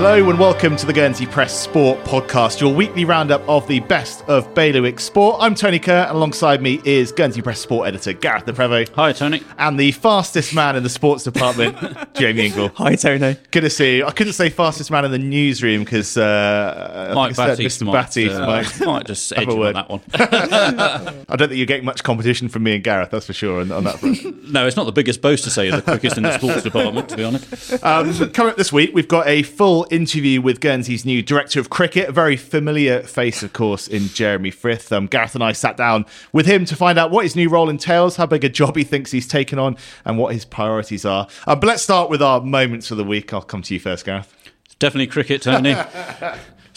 Hello 0.00 0.30
and 0.30 0.38
welcome 0.38 0.76
to 0.76 0.86
the 0.86 0.92
Guernsey 0.92 1.26
Press 1.26 1.52
Sport 1.52 1.98
Podcast, 2.04 2.60
your 2.60 2.72
weekly 2.72 3.04
roundup 3.04 3.42
of 3.48 3.66
the 3.66 3.80
best 3.80 4.22
of 4.28 4.54
bailiwick 4.54 5.00
sport. 5.00 5.38
I'm 5.40 5.56
Tony 5.56 5.80
Kerr, 5.80 6.04
and 6.06 6.16
alongside 6.16 6.62
me 6.62 6.80
is 6.84 7.10
Guernsey 7.10 7.42
Press 7.42 7.58
Sport 7.58 7.88
editor 7.88 8.12
Gareth 8.12 8.46
Le 8.46 8.52
Prevost. 8.52 8.90
Hi, 8.90 9.12
Tony. 9.12 9.42
And 9.58 9.76
the 9.76 9.90
fastest 9.90 10.54
man 10.54 10.76
in 10.76 10.84
the 10.84 10.88
sports 10.88 11.24
department, 11.24 11.76
Jamie 12.14 12.46
Ingle. 12.46 12.68
Hi, 12.76 12.94
Tony. 12.94 13.38
Good 13.50 13.62
to 13.62 13.70
see 13.70 13.96
you. 13.96 14.06
I 14.06 14.12
couldn't 14.12 14.34
say 14.34 14.50
fastest 14.50 14.92
man 14.92 15.04
in 15.04 15.10
the 15.10 15.18
newsroom 15.18 15.82
because 15.82 16.16
uh, 16.16 17.10
Mike 17.16 17.34
Batty, 17.34 17.64
Mr. 17.64 17.82
might, 17.82 17.92
Batty 17.92 18.30
uh, 18.30 18.46
might, 18.46 18.80
might 18.86 19.04
just 19.04 19.32
edge 19.32 19.48
a 19.48 19.56
word. 19.56 19.74
on 19.74 19.88
that 19.88 19.90
one. 19.90 21.24
I 21.28 21.34
don't 21.34 21.48
think 21.48 21.58
you're 21.58 21.66
getting 21.66 21.84
much 21.84 22.04
competition 22.04 22.48
from 22.48 22.62
me 22.62 22.76
and 22.76 22.84
Gareth, 22.84 23.10
that's 23.10 23.26
for 23.26 23.32
sure, 23.32 23.62
on, 23.62 23.72
on 23.72 23.82
that 23.82 23.98
front. 23.98 24.48
no, 24.52 24.64
it's 24.64 24.76
not 24.76 24.84
the 24.84 24.92
biggest 24.92 25.20
boast 25.20 25.42
to 25.42 25.50
say 25.50 25.66
you're 25.66 25.74
the 25.74 25.82
quickest 25.82 26.16
in 26.16 26.22
the 26.22 26.38
sports 26.38 26.62
department, 26.62 27.08
to 27.08 27.16
be 27.16 27.24
honest. 27.24 27.82
Um, 27.82 28.30
coming 28.30 28.52
up 28.52 28.56
this 28.56 28.72
week, 28.72 28.92
we've 28.94 29.08
got 29.08 29.26
a 29.26 29.42
full 29.42 29.87
interview 29.90 30.40
with 30.40 30.60
Guernsey's 30.60 31.04
new 31.04 31.22
director 31.22 31.60
of 31.60 31.70
cricket, 31.70 32.08
a 32.08 32.12
very 32.12 32.36
familiar 32.36 33.02
face, 33.02 33.42
of 33.42 33.52
course, 33.52 33.88
in 33.88 34.08
Jeremy 34.08 34.50
Frith. 34.50 34.92
Um, 34.92 35.06
Gareth 35.06 35.34
and 35.34 35.44
I 35.44 35.52
sat 35.52 35.76
down 35.76 36.06
with 36.32 36.46
him 36.46 36.64
to 36.66 36.76
find 36.76 36.98
out 36.98 37.10
what 37.10 37.24
his 37.24 37.36
new 37.36 37.48
role 37.48 37.68
entails, 37.68 38.16
how 38.16 38.26
big 38.26 38.44
a 38.44 38.48
job 38.48 38.76
he 38.76 38.84
thinks 38.84 39.10
he's 39.10 39.26
taken 39.26 39.58
on, 39.58 39.76
and 40.04 40.18
what 40.18 40.32
his 40.32 40.44
priorities 40.44 41.04
are. 41.04 41.26
Uh, 41.46 41.56
but 41.56 41.66
let's 41.66 41.82
start 41.82 42.10
with 42.10 42.22
our 42.22 42.40
moments 42.40 42.90
of 42.90 42.96
the 42.96 43.04
week. 43.04 43.32
I'll 43.32 43.42
come 43.42 43.62
to 43.62 43.74
you 43.74 43.80
first, 43.80 44.04
Gareth. 44.04 44.34
Definitely 44.78 45.08
cricket, 45.08 45.42
Tony. 45.42 45.74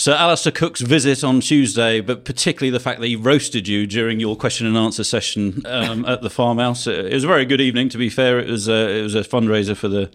So 0.02 0.14
Alastair 0.14 0.52
Cook's 0.52 0.81
visit 0.81 1.23
on 1.23 1.42
Tuesday, 1.42 2.02
but 2.02 2.25
particularly 2.25 2.72
the 2.72 2.80
fact 2.80 3.02
that 3.02 3.06
he 3.06 3.16
roasted 3.16 3.68
you 3.68 3.86
during 3.86 4.20
your 4.20 4.36
question 4.36 4.66
and 4.66 4.75
answer 4.75 5.03
session 5.03 5.62
um, 5.68 6.06
at 6.06 6.23
the 6.23 6.30
farmhouse. 6.31 6.88
It 6.88 7.14
was 7.14 7.23
a 7.23 7.28
very 7.28 7.46
good 7.46 7.62
evening. 7.62 7.88
To 7.90 8.00
be 8.00 8.09
fair, 8.09 8.40
it 8.40 8.50
was 8.50 8.68
a, 8.68 8.98
it 8.98 9.03
was 9.03 9.14
a 9.14 9.22
fundraiser 9.22 9.78
for 9.78 9.90
the 9.90 10.09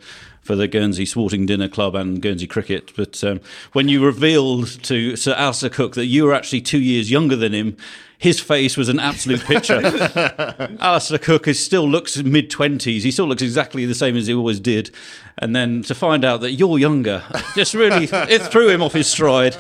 for 0.47 0.57
the 0.57 0.69
Guernsey 0.69 1.05
Sporting 1.05 1.45
Dinner 1.45 1.69
Club 1.69 1.95
and 1.95 2.23
Guernsey 2.23 2.47
Cricket. 2.47 2.93
But 2.97 3.23
um, 3.25 3.41
when 3.73 3.89
you 3.89 4.05
revealed 4.05 4.69
to 4.85 5.17
Sir 5.17 5.35
Alastair 5.35 5.71
Cook 5.71 5.95
that 5.95 6.07
you 6.07 6.25
were 6.25 6.33
actually 6.33 6.61
two 6.61 6.81
years 6.81 7.11
younger 7.11 7.37
than 7.37 7.53
him, 7.53 7.77
his 8.19 8.41
face 8.41 8.77
was 8.77 8.89
an 8.89 8.99
absolute 8.99 9.41
picture. 9.41 9.81
Alastair 10.81 11.19
Cook 11.19 11.47
is 11.49 11.63
still 11.63 11.89
looks 11.89 12.17
mid 12.17 12.51
twenties. 12.51 13.03
He 13.03 13.11
still 13.11 13.27
looks 13.27 13.43
exactly 13.43 13.85
the 13.85 13.95
same 13.95 14.17
as 14.17 14.27
he 14.27 14.35
always 14.35 14.61
did. 14.61 14.91
And 15.39 15.55
then 15.55 15.83
to 15.83 15.95
find 15.95 16.25
out 16.25 16.41
that 16.41 16.53
you're 16.53 16.79
younger, 16.79 17.23
just 17.55 17.75
really 17.75 18.09
it 18.11 18.41
threw 18.45 18.71
him 18.71 18.81
off 18.81 18.95
his 18.95 19.07
stride. 19.07 19.55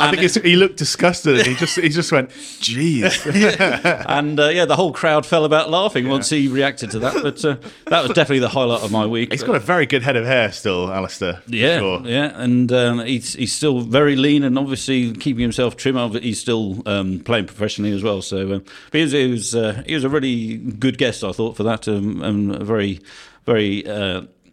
I 0.00 0.10
think 0.10 0.22
it's, 0.22 0.36
he 0.36 0.56
looked 0.56 0.78
disgusted 0.78 1.38
and 1.38 1.46
he 1.46 1.54
just 1.54 1.76
he 1.76 1.90
just 1.90 2.10
went, 2.10 2.30
"Jeez." 2.30 3.26
and 4.08 4.40
uh, 4.40 4.48
yeah, 4.48 4.64
the 4.64 4.76
whole 4.76 4.92
crowd 4.92 5.26
fell 5.26 5.44
about 5.44 5.68
laughing 5.68 6.08
once 6.08 6.30
he 6.30 6.48
reacted 6.48 6.92
to 6.92 6.98
that. 7.00 7.22
But 7.22 7.44
uh, 7.44 7.56
that 7.88 8.02
was 8.04 8.12
definitely 8.12 8.38
the 8.38 8.48
highlight 8.48 8.82
of 8.82 8.90
my 8.90 9.04
week. 9.04 9.32
He's 9.32 9.42
got 9.42 9.54
a 9.54 9.60
very 9.60 9.84
good 9.84 10.02
head 10.02 10.16
of 10.16 10.24
hair 10.24 10.50
still, 10.50 10.90
Alastair. 10.90 11.42
Yeah, 11.46 11.78
sure. 11.78 12.00
yeah, 12.04 12.32
and 12.40 12.72
um, 12.72 13.00
he's 13.00 13.34
he's 13.34 13.52
still 13.52 13.80
very 13.80 14.16
lean 14.16 14.44
and 14.44 14.58
obviously 14.58 15.12
keeping 15.12 15.42
himself 15.42 15.76
trim. 15.76 15.98
He's 16.22 16.40
still 16.40 16.82
um, 16.86 17.20
playing 17.20 17.46
professionally 17.46 17.92
as 17.92 18.02
well. 18.02 18.22
So, 18.22 18.54
um, 18.54 18.64
but 18.90 18.98
he 18.98 19.02
was 19.02 19.12
he 19.12 19.30
was, 19.30 19.54
uh, 19.54 19.82
he 19.84 19.94
was 19.94 20.04
a 20.04 20.08
really 20.08 20.56
good 20.56 20.96
guest, 20.96 21.22
I 21.22 21.32
thought, 21.32 21.54
for 21.54 21.64
that, 21.64 21.86
um, 21.86 22.22
and 22.22 22.54
a 22.54 22.64
very 22.64 23.00
very. 23.44 23.86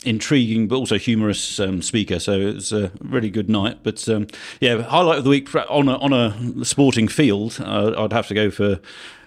Intriguing, 0.05 0.67
but 0.67 0.75
also 0.75 0.97
humorous 0.97 1.59
um, 1.59 1.81
speaker. 1.81 2.19
So 2.19 2.33
it 2.33 2.55
was 2.55 2.71
a 2.71 2.91
really 3.01 3.29
good 3.29 3.49
night. 3.49 3.79
But 3.83 4.07
um, 4.07 4.27
yeah, 4.59 4.81
highlight 4.81 5.19
of 5.19 5.23
the 5.23 5.29
week 5.29 5.53
on 5.55 5.87
a, 5.87 5.97
on 5.97 6.13
a 6.13 6.65
sporting 6.65 7.07
field, 7.07 7.57
uh, 7.59 7.93
I'd 7.97 8.13
have 8.13 8.27
to 8.27 8.33
go 8.33 8.51
for 8.51 8.79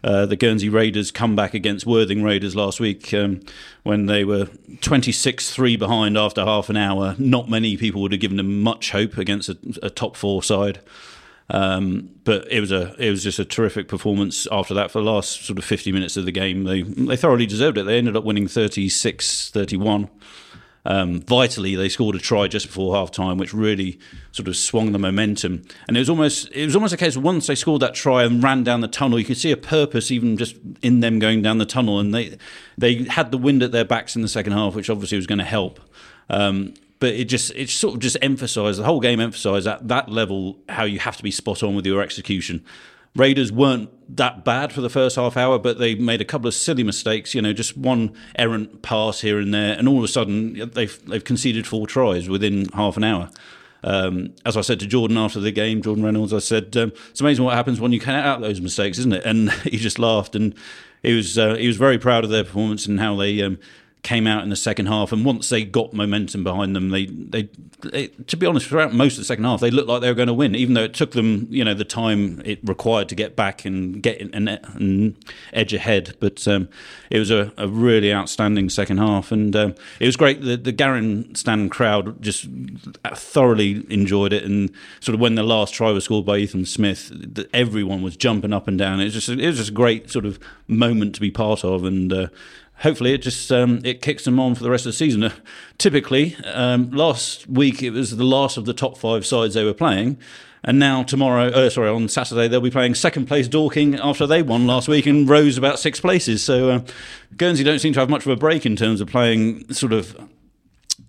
uh, 0.04 0.26
the 0.26 0.36
Guernsey 0.36 0.68
Raiders 0.68 1.10
comeback 1.10 1.54
against 1.54 1.86
Worthing 1.86 2.22
Raiders 2.22 2.54
last 2.54 2.80
week 2.80 3.12
um, 3.12 3.40
when 3.82 4.06
they 4.06 4.24
were 4.24 4.48
26 4.80 5.50
3 5.50 5.76
behind 5.76 6.16
after 6.16 6.44
half 6.44 6.68
an 6.68 6.76
hour. 6.76 7.14
Not 7.18 7.48
many 7.48 7.76
people 7.76 8.00
would 8.02 8.12
have 8.12 8.20
given 8.20 8.36
them 8.36 8.62
much 8.62 8.92
hope 8.92 9.18
against 9.18 9.48
a, 9.48 9.58
a 9.82 9.90
top 9.90 10.16
four 10.16 10.42
side. 10.42 10.80
Um, 11.50 12.10
but 12.24 12.46
it 12.52 12.60
was 12.60 12.70
a 12.70 12.94
it 12.98 13.10
was 13.10 13.22
just 13.22 13.38
a 13.38 13.44
terrific 13.44 13.88
performance 13.88 14.46
after 14.52 14.74
that 14.74 14.90
for 14.90 14.98
the 14.98 15.10
last 15.10 15.46
sort 15.46 15.58
of 15.58 15.64
50 15.64 15.92
minutes 15.92 16.16
of 16.16 16.26
the 16.26 16.32
game. 16.32 16.64
They 16.64 16.82
they 16.82 17.16
thoroughly 17.16 17.46
deserved 17.46 17.78
it. 17.78 17.84
They 17.84 17.96
ended 17.96 18.16
up 18.16 18.24
winning 18.24 18.48
36 18.48 19.50
31. 19.50 20.10
Um, 20.88 21.20
vitally, 21.20 21.76
they 21.76 21.90
scored 21.90 22.16
a 22.16 22.18
try 22.18 22.48
just 22.48 22.66
before 22.66 22.94
half 22.94 23.10
time, 23.10 23.36
which 23.36 23.52
really 23.52 23.98
sort 24.32 24.48
of 24.48 24.56
swung 24.56 24.92
the 24.92 24.98
momentum. 24.98 25.62
And 25.86 25.98
it 25.98 26.00
was 26.00 26.08
almost 26.08 26.50
it 26.52 26.64
was 26.64 26.74
almost 26.74 26.94
a 26.94 26.96
case 26.96 27.14
of 27.14 27.22
once 27.22 27.46
they 27.46 27.54
scored 27.54 27.82
that 27.82 27.94
try 27.94 28.24
and 28.24 28.42
ran 28.42 28.64
down 28.64 28.80
the 28.80 28.88
tunnel, 28.88 29.18
you 29.18 29.24
could 29.26 29.36
see 29.36 29.52
a 29.52 29.56
purpose 29.56 30.10
even 30.10 30.38
just 30.38 30.56
in 30.80 31.00
them 31.00 31.18
going 31.18 31.42
down 31.42 31.58
the 31.58 31.66
tunnel. 31.66 32.00
And 32.00 32.14
they 32.14 32.38
they 32.78 33.04
had 33.04 33.30
the 33.32 33.38
wind 33.38 33.62
at 33.62 33.70
their 33.70 33.84
backs 33.84 34.16
in 34.16 34.22
the 34.22 34.28
second 34.28 34.54
half, 34.54 34.74
which 34.74 34.88
obviously 34.88 35.16
was 35.16 35.26
going 35.26 35.40
to 35.40 35.44
help. 35.44 35.78
Um, 36.30 36.72
but 37.00 37.10
it 37.10 37.26
just 37.26 37.52
it 37.54 37.68
sort 37.68 37.94
of 37.94 38.00
just 38.00 38.16
emphasised 38.22 38.78
the 38.78 38.84
whole 38.84 39.00
game 39.00 39.20
emphasised 39.20 39.66
at 39.66 39.86
that 39.88 40.08
level 40.08 40.58
how 40.70 40.84
you 40.84 41.00
have 41.00 41.18
to 41.18 41.22
be 41.22 41.30
spot 41.30 41.62
on 41.62 41.74
with 41.74 41.84
your 41.84 42.00
execution. 42.00 42.64
Raiders 43.16 43.50
weren't 43.50 43.90
that 44.16 44.44
bad 44.44 44.72
for 44.72 44.80
the 44.80 44.88
first 44.88 45.16
half 45.16 45.36
hour, 45.36 45.58
but 45.58 45.78
they 45.78 45.94
made 45.94 46.20
a 46.20 46.24
couple 46.24 46.46
of 46.48 46.54
silly 46.54 46.82
mistakes. 46.82 47.34
You 47.34 47.42
know, 47.42 47.52
just 47.52 47.76
one 47.76 48.14
errant 48.36 48.82
pass 48.82 49.20
here 49.20 49.38
and 49.38 49.52
there, 49.52 49.76
and 49.76 49.88
all 49.88 49.98
of 49.98 50.04
a 50.04 50.08
sudden 50.08 50.70
they've 50.74 51.06
they've 51.06 51.24
conceded 51.24 51.66
four 51.66 51.86
tries 51.86 52.28
within 52.28 52.66
half 52.74 52.96
an 52.96 53.04
hour. 53.04 53.30
Um, 53.84 54.34
as 54.44 54.56
I 54.56 54.62
said 54.62 54.80
to 54.80 54.86
Jordan 54.86 55.16
after 55.16 55.38
the 55.38 55.52
game, 55.52 55.82
Jordan 55.82 56.04
Reynolds, 56.04 56.32
I 56.32 56.38
said, 56.38 56.76
um, 56.76 56.92
"It's 57.10 57.20
amazing 57.20 57.44
what 57.44 57.54
happens 57.54 57.80
when 57.80 57.92
you 57.92 58.00
cut 58.00 58.14
out 58.14 58.40
those 58.40 58.60
mistakes, 58.60 58.98
isn't 58.98 59.12
it?" 59.12 59.24
And 59.24 59.52
he 59.64 59.76
just 59.76 59.98
laughed, 59.98 60.34
and 60.34 60.54
he 61.02 61.14
was 61.14 61.38
uh, 61.38 61.54
he 61.54 61.66
was 61.66 61.76
very 61.76 61.98
proud 61.98 62.24
of 62.24 62.30
their 62.30 62.44
performance 62.44 62.86
and 62.86 63.00
how 63.00 63.16
they. 63.16 63.42
Um, 63.42 63.58
came 64.08 64.26
out 64.26 64.42
in 64.42 64.48
the 64.48 64.56
second 64.56 64.86
half, 64.86 65.12
and 65.12 65.22
once 65.22 65.50
they 65.50 65.62
got 65.62 65.92
momentum 65.92 66.42
behind 66.42 66.74
them, 66.74 66.88
they, 66.88 67.04
they, 67.04 67.46
they, 67.82 68.06
to 68.06 68.38
be 68.38 68.46
honest, 68.46 68.66
throughout 68.66 68.94
most 68.94 69.12
of 69.12 69.18
the 69.18 69.24
second 69.26 69.44
half, 69.44 69.60
they 69.60 69.70
looked 69.70 69.86
like 69.86 70.00
they 70.00 70.08
were 70.08 70.14
going 70.14 70.28
to 70.28 70.32
win, 70.32 70.54
even 70.54 70.72
though 70.72 70.84
it 70.84 70.94
took 70.94 71.10
them, 71.10 71.46
you 71.50 71.62
know, 71.62 71.74
the 71.74 71.84
time 71.84 72.40
it 72.46 72.58
required 72.62 73.10
to 73.10 73.14
get 73.14 73.36
back 73.36 73.66
and 73.66 74.02
get 74.02 74.16
in, 74.16 74.48
and, 74.48 75.14
edge 75.52 75.74
ahead. 75.74 76.16
But 76.20 76.48
um, 76.48 76.70
it 77.10 77.18
was 77.18 77.30
a, 77.30 77.52
a, 77.58 77.68
really 77.68 78.10
outstanding 78.10 78.70
second 78.70 78.96
half, 78.96 79.30
and 79.30 79.54
um, 79.54 79.74
it 80.00 80.06
was 80.06 80.16
great. 80.16 80.40
The, 80.40 80.56
the 80.56 80.72
Garin 80.72 81.34
stand 81.34 81.70
crowd 81.70 82.22
just 82.22 82.48
thoroughly 83.12 83.84
enjoyed 83.92 84.32
it, 84.32 84.42
and 84.42 84.70
sort 85.00 85.14
of 85.14 85.20
when 85.20 85.34
the 85.34 85.42
last 85.42 85.74
try 85.74 85.90
was 85.90 86.04
scored 86.04 86.24
by 86.24 86.38
Ethan 86.38 86.64
Smith, 86.64 87.12
everyone 87.52 88.00
was 88.00 88.16
jumping 88.16 88.54
up 88.54 88.68
and 88.68 88.78
down. 88.78 89.00
It 89.00 89.04
was 89.04 89.12
just, 89.12 89.28
it 89.28 89.46
was 89.46 89.58
just 89.58 89.68
a 89.68 89.74
great 89.74 90.08
sort 90.08 90.24
of 90.24 90.38
moment 90.66 91.14
to 91.16 91.20
be 91.20 91.30
part 91.30 91.62
of, 91.62 91.84
and. 91.84 92.10
Uh, 92.10 92.28
hopefully 92.80 93.12
it 93.12 93.18
just 93.18 93.50
um, 93.52 93.80
it 93.84 94.02
kicks 94.02 94.24
them 94.24 94.38
on 94.38 94.54
for 94.54 94.62
the 94.62 94.70
rest 94.70 94.86
of 94.86 94.90
the 94.90 94.96
season. 94.96 95.24
Uh, 95.24 95.32
typically, 95.78 96.36
um, 96.44 96.90
last 96.90 97.48
week 97.48 97.82
it 97.82 97.90
was 97.90 98.16
the 98.16 98.24
last 98.24 98.56
of 98.56 98.64
the 98.64 98.74
top 98.74 98.96
five 98.96 99.26
sides 99.26 99.54
they 99.54 99.64
were 99.64 99.74
playing, 99.74 100.18
and 100.64 100.78
now 100.78 101.02
tomorrow, 101.02 101.48
uh, 101.48 101.70
sorry, 101.70 101.88
on 101.88 102.08
Saturday 102.08 102.48
they'll 102.48 102.60
be 102.60 102.70
playing 102.70 102.94
second 102.94 103.26
place 103.26 103.48
Dorking 103.48 103.98
after 103.98 104.26
they 104.26 104.42
won 104.42 104.66
last 104.66 104.88
week 104.88 105.06
and 105.06 105.28
rose 105.28 105.58
about 105.58 105.78
six 105.78 106.00
places. 106.00 106.42
So 106.44 106.70
uh, 106.70 106.80
Guernsey 107.36 107.64
don't 107.64 107.78
seem 107.78 107.92
to 107.94 108.00
have 108.00 108.10
much 108.10 108.26
of 108.26 108.32
a 108.32 108.36
break 108.36 108.66
in 108.66 108.76
terms 108.76 109.00
of 109.00 109.08
playing 109.08 109.72
sort 109.72 109.92
of. 109.92 110.16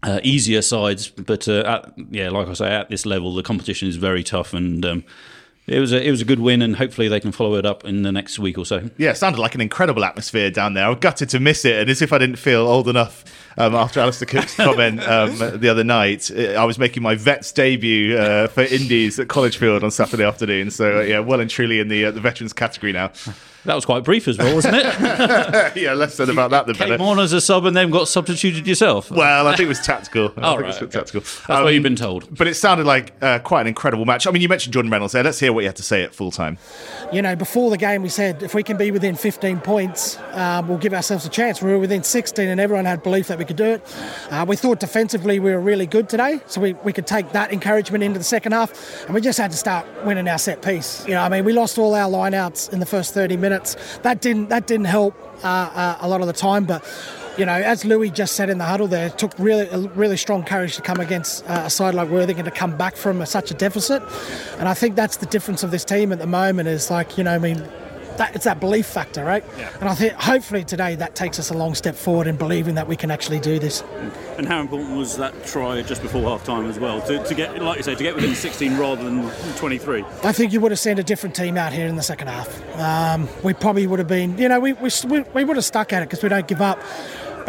Uh, 0.01 0.22
easier 0.24 0.62
sides, 0.62 1.09
but 1.09 1.46
uh, 1.50 1.62
at, 1.66 1.94
yeah, 2.09 2.30
like 2.30 2.47
I 2.47 2.53
say, 2.53 2.68
at 2.68 2.90
this 2.90 3.06
level, 3.06 3.34
the 3.36 3.44
competition 3.44 3.90
is 3.90 3.97
very 3.97 4.24
tough, 4.24 4.53
and 4.53 4.86
um, 4.86 5.03
it 5.69 5.80
was 5.80 5.94
a 5.94 6.06
it 6.06 6.12
was 6.12 6.22
a 6.22 6.25
good 6.25 6.40
win, 6.40 6.62
and 6.62 6.75
hopefully 6.75 7.07
they 7.07 7.19
can 7.19 7.31
follow 7.31 7.56
it 7.56 7.66
up 7.66 7.85
in 7.85 8.02
the 8.02 8.12
next 8.12 8.40
week 8.40 8.57
or 8.57 8.66
so. 8.66 8.90
Yeah, 8.97 9.12
it 9.12 9.18
sounded 9.18 9.40
like 9.40 9.56
an 9.56 9.62
incredible 9.62 10.03
atmosphere 10.03 10.50
down 10.50 10.74
there. 10.74 10.85
I 10.85 10.90
was 10.90 11.00
gutted 11.00 11.30
to 11.30 11.40
miss 11.40 11.63
it, 11.66 11.80
and 11.80 11.90
as 11.90 12.02
if 12.02 12.12
I 12.12 12.18
didn't 12.18 12.38
feel 12.38 12.62
old 12.62 12.88
enough 12.88 13.24
um, 13.58 13.76
after 13.76 14.00
Alastair 14.00 14.28
Cook's 14.28 14.56
comment 14.58 15.02
um, 15.08 15.38
the 15.60 15.69
other 15.69 15.84
night. 15.84 16.31
I 16.31 16.63
was 16.66 16.78
making 16.80 17.04
my 17.04 17.16
vets 17.16 17.51
debut 17.51 18.18
uh, 18.18 18.48
for 18.48 18.62
Indies 18.63 19.19
at 19.19 19.28
College 19.28 19.57
Field 19.57 19.84
on 19.84 19.92
Saturday 19.92 20.24
afternoon. 20.24 20.72
So 20.72 21.00
uh, 21.00 21.01
yeah, 21.01 21.19
well 21.19 21.40
and 21.40 21.50
truly 21.50 21.80
in 21.80 21.88
the 21.88 22.06
uh, 22.06 22.12
the 22.12 22.22
veterans 22.22 22.54
category 22.54 22.92
now. 22.94 23.12
That 23.66 23.75
was 23.75 23.84
quite 23.84 24.06
brief 24.06 24.30
as 24.30 24.38
well, 24.38 24.56
wasn't 24.56 24.75
it? 24.78 24.86
yeah, 25.75 25.94
less 25.94 26.16
said 26.16 26.30
about 26.30 26.51
that 26.51 26.66
the 26.66 26.74
Came 26.74 26.90
better. 26.90 27.04
on 27.04 27.19
as 27.19 27.34
a 27.34 27.42
sub 27.42 27.66
and 27.66 27.75
then 27.75 27.90
got 27.90 28.07
substituted 28.07 28.66
yourself. 28.66 29.12
Well, 29.12 29.48
I 29.48 29.52
think 29.52 29.66
it 29.66 29.68
was 29.68 29.81
tactical. 29.86 30.28
I 30.28 30.28
Oh, 30.28 30.31
think 30.31 30.44
right, 30.44 30.60
it 30.62 30.66
was 30.68 30.75
okay. 30.84 30.92
tactical. 30.92 31.19
That's 31.22 31.50
Um, 31.50 31.63
what 31.66 31.74
you've 31.74 31.84
been 31.84 31.98
told. 31.98 32.34
But 32.38 32.48
it 32.48 32.54
sounded 32.54 32.86
like 32.86 33.12
uh, 33.22 33.40
quite 33.40 33.62
an 33.62 33.68
incredible 33.68 34.06
match. 34.06 34.25
I 34.28 34.31
mean, 34.31 34.42
you 34.42 34.48
mentioned 34.48 34.74
Jordan 34.74 34.90
Reynolds 34.90 35.12
there. 35.12 35.24
Let's 35.24 35.40
hear 35.42 35.52
what 35.52 35.62
you 35.62 35.68
had 35.68 35.75
to 35.75 35.84
say 35.84 36.04
at 36.04 36.16
full 36.16 36.31
time. 36.31 36.57
you 37.12 37.22
know, 37.22 37.36
before 37.36 37.69
the 37.69 37.78
game, 37.78 38.02
we 38.02 38.07
said 38.07 38.42
if 38.44 38.54
we 38.54 38.63
can 38.63 38.78
be 38.78 38.92
within 38.92 39.16
15 39.16 39.60
points, 39.60 40.18
um, 40.31 40.69
we'll 40.69 40.78
give 40.78 40.94
ourselves 40.94 41.25
a 41.25 41.30
chance. 41.30 41.62
We 41.62 41.69
were 41.69 41.80
within 41.80 42.02
16, 42.04 42.48
and 42.48 42.62
everyone 42.62 42.86
had 42.86 43.04
belief 43.04 43.28
that 43.28 43.38
we 43.39 43.45
could 43.45 43.56
do 43.56 43.65
it. 43.65 43.81
Uh, 44.30 44.45
we 44.47 44.56
thought 44.56 44.80
defensively 44.80 45.39
we 45.39 45.51
were 45.51 45.59
really 45.59 45.88
good 45.88 46.09
today, 46.09 46.41
so 46.45 46.62
we, 46.62 46.74
we 46.74 46.94
could 46.94 47.07
take 47.07 47.31
that 47.31 47.51
encouragement 47.51 48.03
into 48.03 48.19
the 48.19 48.25
second 48.25 48.51
half, 48.51 49.06
and 49.06 49.15
we 49.15 49.21
just 49.21 49.39
had 49.39 49.50
to 49.50 49.57
start 49.57 49.88
winning 50.06 50.27
our 50.27 50.38
set 50.38 50.62
piece. 50.62 51.06
You 51.07 51.13
know, 51.13 51.21
I 51.21 51.30
mean, 51.30 51.45
we 51.45 51.53
lost 51.53 51.77
all 51.77 51.95
our 51.95 52.09
lineouts 52.09 52.71
in 52.71 52.80
the 52.80 52.86
first 52.86 53.13
30 53.13 53.38
minutes. 53.38 53.75
That 54.03 54.21
didn't 54.21 54.50
that 54.50 54.68
didn't 54.68 54.86
help 54.86 55.15
uh, 55.44 55.47
uh, 55.47 55.97
a 56.01 56.07
lot 56.07 56.21
of 56.21 56.27
the 56.27 56.33
time, 56.33 56.65
but. 56.65 56.86
You 57.38 57.45
know, 57.45 57.53
as 57.53 57.86
Louis 57.86 58.09
just 58.09 58.36
said 58.36 58.50
in 58.50 58.57
the 58.57 58.65
huddle, 58.65 58.88
there 58.88 59.07
it 59.07 59.18
took 59.18 59.31
really, 59.39 59.88
really 59.95 60.18
strong 60.18 60.44
courage 60.44 60.75
to 60.75 60.81
come 60.81 61.00
against 61.00 61.50
uh, 61.50 61.63
a 61.68 61.69
side 61.69 61.94
like 61.94 62.09
Worthing 62.09 62.35
and 62.35 62.44
to 62.44 62.51
come 62.51 62.75
back 62.75 62.97
from 62.97 63.25
such 63.25 63.50
a 63.50 63.53
deficit. 63.53 64.03
And 64.57 64.68
I 64.68 64.74
think 64.74 64.97
that's 64.97 65.15
the 65.15 65.25
difference 65.25 65.63
of 65.63 65.71
this 65.71 65.85
team 65.85 66.12
at 66.12 66.19
the 66.19 66.27
moment. 66.27 66.68
Is 66.68 66.92
like, 66.92 67.18
you 67.18 67.24
know, 67.24 67.33
I 67.33 67.38
mean, 67.38 67.65
that 68.19 68.36
it's 68.36 68.45
that 68.45 68.60
belief 68.60 68.86
factor, 68.86 69.25
right? 69.25 69.44
Yeah. 69.57 69.71
And 69.80 69.89
I 69.89 69.95
think 69.95 70.13
hopefully 70.13 70.63
today 70.63 70.95
that 70.95 71.16
takes 71.16 71.39
us 71.39 71.50
a 71.50 71.54
long 71.54 71.74
step 71.74 71.95
forward 71.95 72.27
in 72.27 72.36
believing 72.36 72.75
that 72.75 72.88
we 72.88 72.95
can 72.95 73.10
actually 73.10 73.39
do 73.39 73.57
this. 73.60 73.83
And 74.38 74.48
how 74.48 74.62
important 74.62 74.95
was 74.95 75.18
that 75.18 75.45
try 75.45 75.81
just 75.81 76.01
before 76.01 76.21
half 76.24 76.44
time 76.44 76.69
as 76.69 76.77
well 76.77 77.01
to, 77.04 77.24
to 77.24 77.36
get, 77.36 77.62
like 77.62 77.77
you 77.77 77.83
say, 77.83 77.95
to 77.95 78.04
get 78.04 78.16
within 78.16 78.36
16 78.36 78.77
rather 78.77 79.04
than 79.04 79.30
23? 79.56 80.04
I 80.24 80.31
think 80.31 80.54
you 80.54 80.62
would 80.62 80.71
have 80.71 80.80
seen 80.80 81.00
a 81.00 81.04
different 81.04 81.36
team 81.36 81.57
out 81.57 81.74
here 81.74 81.88
in 81.88 81.95
the 81.95 82.04
second 82.04 82.27
half. 82.27 82.77
Um, 82.77 83.27
we 83.44 83.54
probably 83.54 83.88
would 83.88 84.00
have 84.00 84.07
been, 84.07 84.38
you 84.38 84.50
know, 84.50 84.60
we, 84.60 84.74
we, 84.74 84.89
we, 85.07 85.21
we 85.21 85.44
would 85.44 85.56
have 85.56 85.66
stuck 85.66 85.92
at 85.94 86.04
it 86.04 86.10
because 86.10 86.21
we 86.21 86.30
don't 86.30 86.48
give 86.48 86.62
up. 86.62 86.80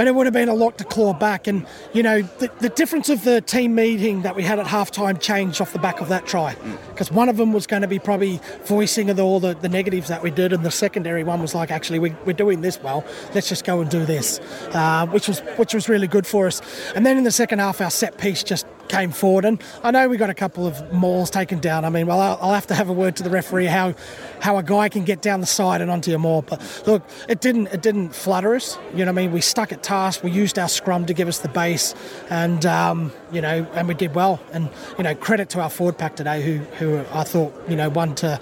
But 0.01 0.07
it 0.07 0.15
would 0.15 0.25
have 0.27 0.33
been 0.33 0.49
a 0.49 0.55
lot 0.55 0.79
to 0.79 0.85
claw 0.85 1.13
back. 1.13 1.47
And, 1.47 1.67
you 1.93 2.03
know, 2.03 2.23
the, 2.23 2.51
the 2.61 2.71
difference 2.71 3.11
of 3.11 3.23
the 3.23 3.43
team 3.43 3.75
meeting 3.75 4.23
that 4.23 4.35
we 4.35 4.43
had 4.43 4.59
at 4.59 4.65
halftime 4.65 5.21
changed 5.21 5.61
off 5.61 5.75
the 5.75 5.79
back 5.79 6.01
of 6.01 6.09
that 6.09 6.25
try. 6.25 6.55
Because 6.89 7.13
one 7.13 7.29
of 7.29 7.37
them 7.37 7.53
was 7.53 7.67
going 7.67 7.83
to 7.83 7.87
be 7.87 7.99
probably 7.99 8.41
voicing 8.65 9.21
all 9.21 9.41
the, 9.41 9.53
the 9.53 9.69
negatives 9.69 10.09
that 10.09 10.23
we 10.23 10.31
did. 10.31 10.55
And 10.55 10.65
the 10.65 10.71
secondary 10.71 11.23
one 11.23 11.43
was 11.43 11.55
like, 11.55 11.71
actually, 11.71 11.99
we, 11.99 12.15
we're 12.25 12.33
doing 12.33 12.63
this 12.63 12.83
well. 12.83 13.05
Let's 13.35 13.51
just 13.51 13.67
go 13.67 13.83
and 13.83 13.91
do 13.91 14.07
this, 14.07 14.41
uh, 14.73 15.07
which, 15.09 15.29
was, 15.29 15.41
which 15.59 15.75
was 15.75 15.87
really 15.87 16.07
good 16.07 16.27
for 16.27 16.47
us. 16.47 16.63
And 16.95 17.05
then 17.05 17.19
in 17.19 17.25
the 17.25 17.31
second 17.31 17.59
half, 17.59 17.83
our 17.83 17.91
set 17.91 18.17
piece 18.17 18.43
just 18.43 18.65
came 18.91 19.13
forward. 19.13 19.45
And 19.45 19.63
I 19.83 19.91
know 19.91 20.09
we 20.09 20.17
got 20.17 20.31
a 20.31 20.35
couple 20.35 20.67
of 20.67 20.93
mauls 20.93 21.31
taken 21.31 21.61
down. 21.61 21.85
I 21.85 21.91
mean, 21.91 22.07
well, 22.07 22.21
I'll, 22.21 22.39
I'll 22.43 22.55
have 22.55 22.67
to 22.67 22.75
have 22.75 22.89
a 22.89 22.93
word 22.93 23.17
to 23.17 23.23
the 23.23 23.31
referee 23.31 23.67
how 23.67 23.95
how 24.41 24.59
a 24.59 24.63
guy 24.63 24.89
can 24.89 25.05
get 25.05 25.23
down 25.23 25.41
the 25.41 25.47
side 25.47 25.81
and 25.81 25.91
onto 25.91 26.11
your 26.11 26.19
maul. 26.19 26.43
But 26.43 26.83
look, 26.87 27.03
it 27.29 27.41
didn't 27.41 27.69
it 27.69 27.83
didn't 27.83 28.11
flutter 28.11 28.55
us. 28.55 28.79
You 28.93 29.05
know, 29.05 29.13
what 29.13 29.21
I 29.21 29.23
mean, 29.23 29.33
we 29.33 29.41
stuck 29.41 29.73
at 29.73 29.83
task. 29.83 30.23
We 30.23 30.33
used 30.33 30.59
our 30.59 30.69
scrum 30.69 31.07
to 31.07 31.15
give 31.15 31.29
us 31.29 31.39
the 31.39 31.49
base, 31.49 31.95
and 32.29 32.67
um, 32.67 33.13
you 33.33 33.41
know, 33.41 33.67
and 33.75 33.89
we 33.89 33.95
did 33.95 34.15
well. 34.15 34.41
And 34.53 34.69
you 34.99 35.05
know, 35.05 35.15
credit 35.15 35.49
to 35.51 35.61
our 35.61 35.71
forward 35.71 35.97
pack 35.97 36.17
today, 36.17 36.43
who 36.43 36.59
who 36.79 36.99
I 37.13 37.25
thought 37.25 37.55
you 37.69 37.77
know 37.77 37.89
one 37.89 38.15
to 38.17 38.41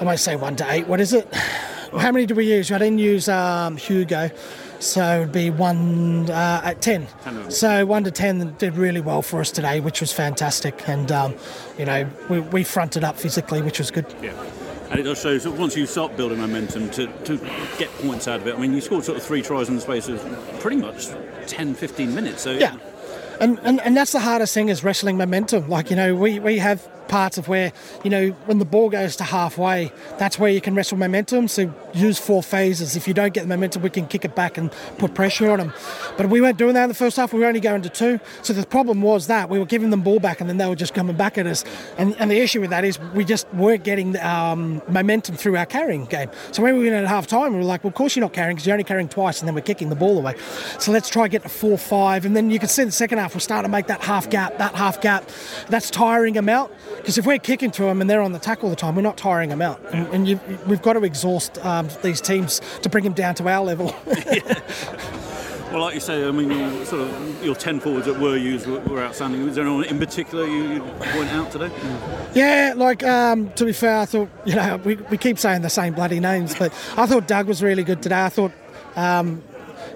I 0.00 0.04
might 0.04 0.16
say 0.16 0.34
one 0.34 0.56
to 0.56 0.70
eight. 0.72 0.88
What 0.88 1.00
is 1.00 1.12
it? 1.12 1.32
How 1.92 2.10
many 2.10 2.24
did 2.24 2.38
we 2.38 2.50
use? 2.50 2.72
I 2.72 2.78
didn't 2.78 3.00
use 3.00 3.28
um, 3.28 3.76
Hugo. 3.76 4.30
So 4.82 5.20
it'd 5.20 5.32
be 5.32 5.48
one 5.48 6.28
uh, 6.28 6.60
at 6.64 6.82
10. 6.82 7.06
So 7.50 7.86
one 7.86 8.02
to 8.02 8.10
10 8.10 8.56
did 8.58 8.76
really 8.76 9.00
well 9.00 9.22
for 9.22 9.40
us 9.40 9.52
today, 9.52 9.78
which 9.78 10.00
was 10.00 10.12
fantastic. 10.12 10.88
And, 10.88 11.10
um, 11.12 11.36
you 11.78 11.84
know, 11.84 12.10
we, 12.28 12.40
we 12.40 12.64
fronted 12.64 13.04
up 13.04 13.16
physically, 13.16 13.62
which 13.62 13.78
was 13.78 13.92
good. 13.92 14.12
Yeah. 14.20 14.32
And 14.90 14.98
it 14.98 15.04
does 15.04 15.22
show 15.22 15.38
so 15.38 15.52
once 15.52 15.76
you 15.76 15.86
start 15.86 16.16
building 16.16 16.38
momentum 16.38 16.90
to, 16.90 17.06
to 17.06 17.38
get 17.78 17.90
points 17.98 18.26
out 18.26 18.40
of 18.40 18.46
it. 18.48 18.56
I 18.56 18.58
mean, 18.58 18.74
you 18.74 18.80
scored 18.80 19.04
sort 19.04 19.16
of 19.16 19.24
three 19.24 19.40
tries 19.40 19.68
in 19.68 19.76
the 19.76 19.80
space 19.80 20.08
of 20.08 20.20
pretty 20.60 20.78
much 20.78 21.06
10, 21.46 21.74
15 21.74 22.14
minutes. 22.14 22.42
So 22.42 22.50
Yeah. 22.50 22.76
And, 23.40 23.58
and, 23.62 23.80
and 23.80 23.96
that's 23.96 24.12
the 24.12 24.20
hardest 24.20 24.52
thing 24.52 24.68
is 24.68 24.82
wrestling 24.84 25.16
momentum. 25.16 25.68
Like, 25.68 25.90
you 25.90 25.96
know, 25.96 26.14
we, 26.14 26.40
we 26.40 26.58
have 26.58 26.86
parts 27.12 27.36
of 27.36 27.46
where, 27.46 27.72
you 28.02 28.10
know, 28.10 28.30
when 28.46 28.58
the 28.58 28.64
ball 28.64 28.88
goes 28.88 29.16
to 29.16 29.24
halfway, 29.24 29.92
that's 30.18 30.38
where 30.38 30.50
you 30.50 30.62
can 30.62 30.74
wrestle 30.74 30.96
momentum. 30.96 31.46
So 31.46 31.72
use 31.92 32.18
four 32.18 32.42
phases. 32.42 32.96
If 32.96 33.06
you 33.06 33.12
don't 33.12 33.34
get 33.34 33.42
the 33.42 33.48
momentum, 33.48 33.82
we 33.82 33.90
can 33.90 34.06
kick 34.06 34.24
it 34.24 34.34
back 34.34 34.56
and 34.56 34.72
put 34.96 35.12
pressure 35.14 35.50
on 35.50 35.58
them. 35.58 35.74
But 36.16 36.30
we 36.30 36.40
weren't 36.40 36.56
doing 36.56 36.72
that 36.72 36.84
in 36.84 36.88
the 36.88 36.94
first 36.94 37.18
half. 37.18 37.34
We 37.34 37.40
were 37.40 37.46
only 37.46 37.60
going 37.60 37.82
to 37.82 37.90
two. 37.90 38.18
So 38.40 38.54
the 38.54 38.66
problem 38.66 39.02
was 39.02 39.26
that 39.26 39.50
we 39.50 39.58
were 39.58 39.66
giving 39.66 39.90
them 39.90 40.00
ball 40.00 40.20
back 40.20 40.40
and 40.40 40.48
then 40.48 40.56
they 40.56 40.66
were 40.66 40.74
just 40.74 40.94
coming 40.94 41.14
back 41.14 41.36
at 41.36 41.46
us. 41.46 41.64
And, 41.98 42.16
and 42.18 42.30
the 42.30 42.40
issue 42.40 42.62
with 42.62 42.70
that 42.70 42.82
is 42.82 42.98
we 43.14 43.26
just 43.26 43.46
weren't 43.52 43.84
getting 43.84 44.18
um, 44.20 44.80
momentum 44.88 45.36
through 45.36 45.58
our 45.58 45.66
carrying 45.66 46.06
game. 46.06 46.30
So 46.50 46.62
when 46.62 46.78
we 46.78 46.84
went 46.84 46.96
at 46.96 47.06
half 47.06 47.26
time, 47.26 47.52
we 47.52 47.58
were 47.58 47.64
like, 47.64 47.84
well, 47.84 47.90
of 47.90 47.94
course 47.94 48.16
you're 48.16 48.24
not 48.24 48.32
carrying 48.32 48.56
because 48.56 48.66
you're 48.66 48.72
only 48.74 48.84
carrying 48.84 49.10
twice 49.10 49.40
and 49.40 49.46
then 49.46 49.54
we're 49.54 49.60
kicking 49.60 49.90
the 49.90 49.96
ball 49.96 50.16
away. 50.16 50.34
So 50.78 50.90
let's 50.90 51.10
try 51.10 51.28
get 51.28 51.42
to 51.42 51.50
four, 51.50 51.76
five. 51.76 52.24
And 52.24 52.34
then 52.34 52.50
you 52.50 52.58
can 52.58 52.70
see 52.70 52.80
in 52.80 52.88
the 52.88 52.92
second 52.92 53.18
half, 53.18 53.34
we're 53.34 53.40
starting 53.40 53.68
to 53.68 53.72
make 53.72 53.88
that 53.88 54.02
half 54.02 54.30
gap, 54.30 54.56
that 54.56 54.74
half 54.74 55.02
gap. 55.02 55.28
That's 55.68 55.90
tiring 55.90 56.32
them 56.32 56.48
out. 56.48 56.72
Because 57.02 57.18
if 57.18 57.26
we're 57.26 57.40
kicking 57.40 57.72
to 57.72 57.82
them 57.82 58.00
and 58.00 58.08
they're 58.08 58.22
on 58.22 58.30
the 58.30 58.38
tack 58.38 58.62
all 58.62 58.70
the 58.70 58.76
time, 58.76 58.94
we're 58.94 59.02
not 59.02 59.16
tiring 59.16 59.48
them 59.48 59.60
out. 59.60 59.80
And, 59.92 60.06
and 60.14 60.28
you, 60.28 60.38
we've 60.68 60.80
got 60.80 60.92
to 60.92 61.02
exhaust 61.02 61.58
um, 61.66 61.88
these 62.02 62.20
teams 62.20 62.60
to 62.82 62.88
bring 62.88 63.02
them 63.02 63.12
down 63.12 63.34
to 63.36 63.48
our 63.48 63.64
level. 63.64 63.94
Well, 65.72 65.80
like 65.80 65.94
you 65.94 66.00
say, 66.00 66.28
I 66.28 66.30
mean, 66.32 66.50
your, 66.50 66.84
sort 66.84 67.08
of 67.08 67.44
your 67.44 67.54
10 67.54 67.80
forwards 67.80 68.04
that 68.04 68.20
were 68.20 68.36
used 68.36 68.66
were, 68.66 68.80
were 68.80 69.02
outstanding. 69.02 69.42
Was 69.42 69.54
there 69.54 69.64
anyone 69.64 69.84
in 69.84 69.98
particular 69.98 70.44
you, 70.44 70.74
you'd 70.74 70.82
point 70.82 71.30
out 71.30 71.50
today? 71.50 71.70
Yeah, 72.34 72.74
like 72.76 73.02
um, 73.02 73.50
to 73.54 73.64
be 73.64 73.72
fair, 73.72 74.00
I 74.00 74.04
thought 74.04 74.28
you 74.44 74.54
know 74.54 74.76
we, 74.84 74.96
we 74.96 75.16
keep 75.16 75.38
saying 75.38 75.62
the 75.62 75.70
same 75.70 75.94
bloody 75.94 76.20
names, 76.20 76.54
but 76.58 76.74
I 76.98 77.06
thought 77.06 77.26
Doug 77.26 77.46
was 77.46 77.62
really 77.62 77.84
good 77.84 78.02
today. 78.02 78.22
I 78.22 78.28
thought. 78.28 78.52
Um, 78.96 79.42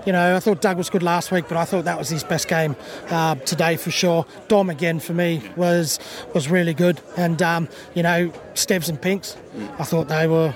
you 0.07 0.13
know, 0.13 0.37
I 0.37 0.41
thought 0.41 0.61
Doug 0.61 0.79
was 0.79 0.89
good 0.89 1.03
last 1.03 1.33
week, 1.33 1.47
but 1.49 1.59
I 1.59 1.65
thought 1.65 1.85
that 1.85 1.99
was 1.99 2.09
his 2.09 2.23
best 2.23 2.47
game 2.47 2.77
uh, 3.11 3.35
today 3.35 3.77
for 3.77 3.91
sure. 3.91 4.25
Dom 4.49 4.71
again 4.71 5.01
for 5.01 5.13
me 5.13 5.43
was 5.57 5.99
was 6.33 6.49
really 6.49 6.75
good, 6.75 7.01
and 7.17 7.43
um, 7.43 7.69
you 7.95 8.03
know, 8.03 8.33
Stevs 8.55 8.89
and 8.89 9.03
Pinks, 9.03 9.37
I 9.79 9.85
thought 9.85 10.09
they 10.09 10.29
were 10.29 10.55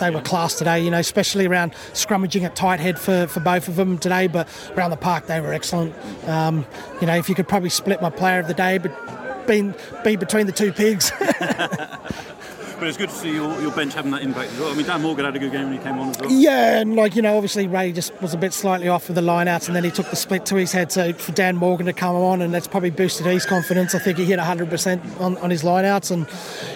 they 0.00 0.10
were 0.10 0.22
class 0.22 0.56
today. 0.56 0.82
You 0.82 0.90
know, 0.90 0.98
especially 0.98 1.46
around 1.46 1.72
scrummaging 1.92 2.42
at 2.42 2.56
tight 2.56 2.80
head 2.80 2.98
for, 2.98 3.26
for 3.26 3.40
both 3.40 3.68
of 3.68 3.76
them 3.76 3.98
today, 3.98 4.26
but 4.26 4.48
around 4.76 4.90
the 4.90 4.96
park 4.96 5.26
they 5.26 5.40
were 5.40 5.52
excellent. 5.52 5.94
Um, 6.26 6.64
you 7.00 7.06
know, 7.06 7.16
if 7.16 7.28
you 7.28 7.34
could 7.34 7.48
probably 7.48 7.70
split 7.70 8.00
my 8.00 8.10
player 8.10 8.40
of 8.40 8.48
the 8.48 8.54
day, 8.54 8.78
but 8.78 8.92
been 9.46 9.74
be 10.04 10.16
between 10.16 10.46
the 10.46 10.52
two 10.52 10.72
pigs. 10.72 11.12
But 12.78 12.88
it's 12.88 12.98
good 12.98 13.08
to 13.08 13.14
see 13.14 13.32
your, 13.32 13.58
your 13.60 13.70
bench 13.72 13.94
having 13.94 14.10
that 14.10 14.22
impact 14.22 14.52
as 14.52 14.60
well. 14.60 14.70
I 14.70 14.74
mean, 14.74 14.86
Dan 14.86 15.00
Morgan 15.00 15.24
had 15.24 15.34
a 15.34 15.38
good 15.38 15.52
game 15.52 15.64
when 15.64 15.72
he 15.72 15.78
came 15.78 15.98
on 15.98 16.10
as 16.10 16.18
well. 16.18 16.30
Yeah, 16.30 16.80
and 16.80 16.94
like 16.94 17.16
you 17.16 17.22
know, 17.22 17.34
obviously 17.36 17.66
Ray 17.66 17.92
just 17.92 18.12
was 18.20 18.34
a 18.34 18.36
bit 18.36 18.52
slightly 18.52 18.88
off 18.88 19.08
with 19.08 19.14
the 19.14 19.22
lineouts, 19.22 19.66
and 19.66 19.74
then 19.74 19.82
he 19.82 19.90
took 19.90 20.10
the 20.10 20.16
split 20.16 20.44
to 20.46 20.56
his 20.56 20.72
head. 20.72 20.92
So 20.92 21.12
for 21.14 21.32
Dan 21.32 21.56
Morgan 21.56 21.86
to 21.86 21.94
come 21.94 22.16
on, 22.16 22.42
and 22.42 22.52
that's 22.52 22.68
probably 22.68 22.90
boosted 22.90 23.26
his 23.26 23.46
confidence. 23.46 23.94
I 23.94 23.98
think 23.98 24.18
he 24.18 24.24
hit 24.26 24.38
100% 24.38 25.20
on, 25.20 25.38
on 25.38 25.50
his 25.50 25.62
lineouts, 25.62 26.10
and 26.10 26.26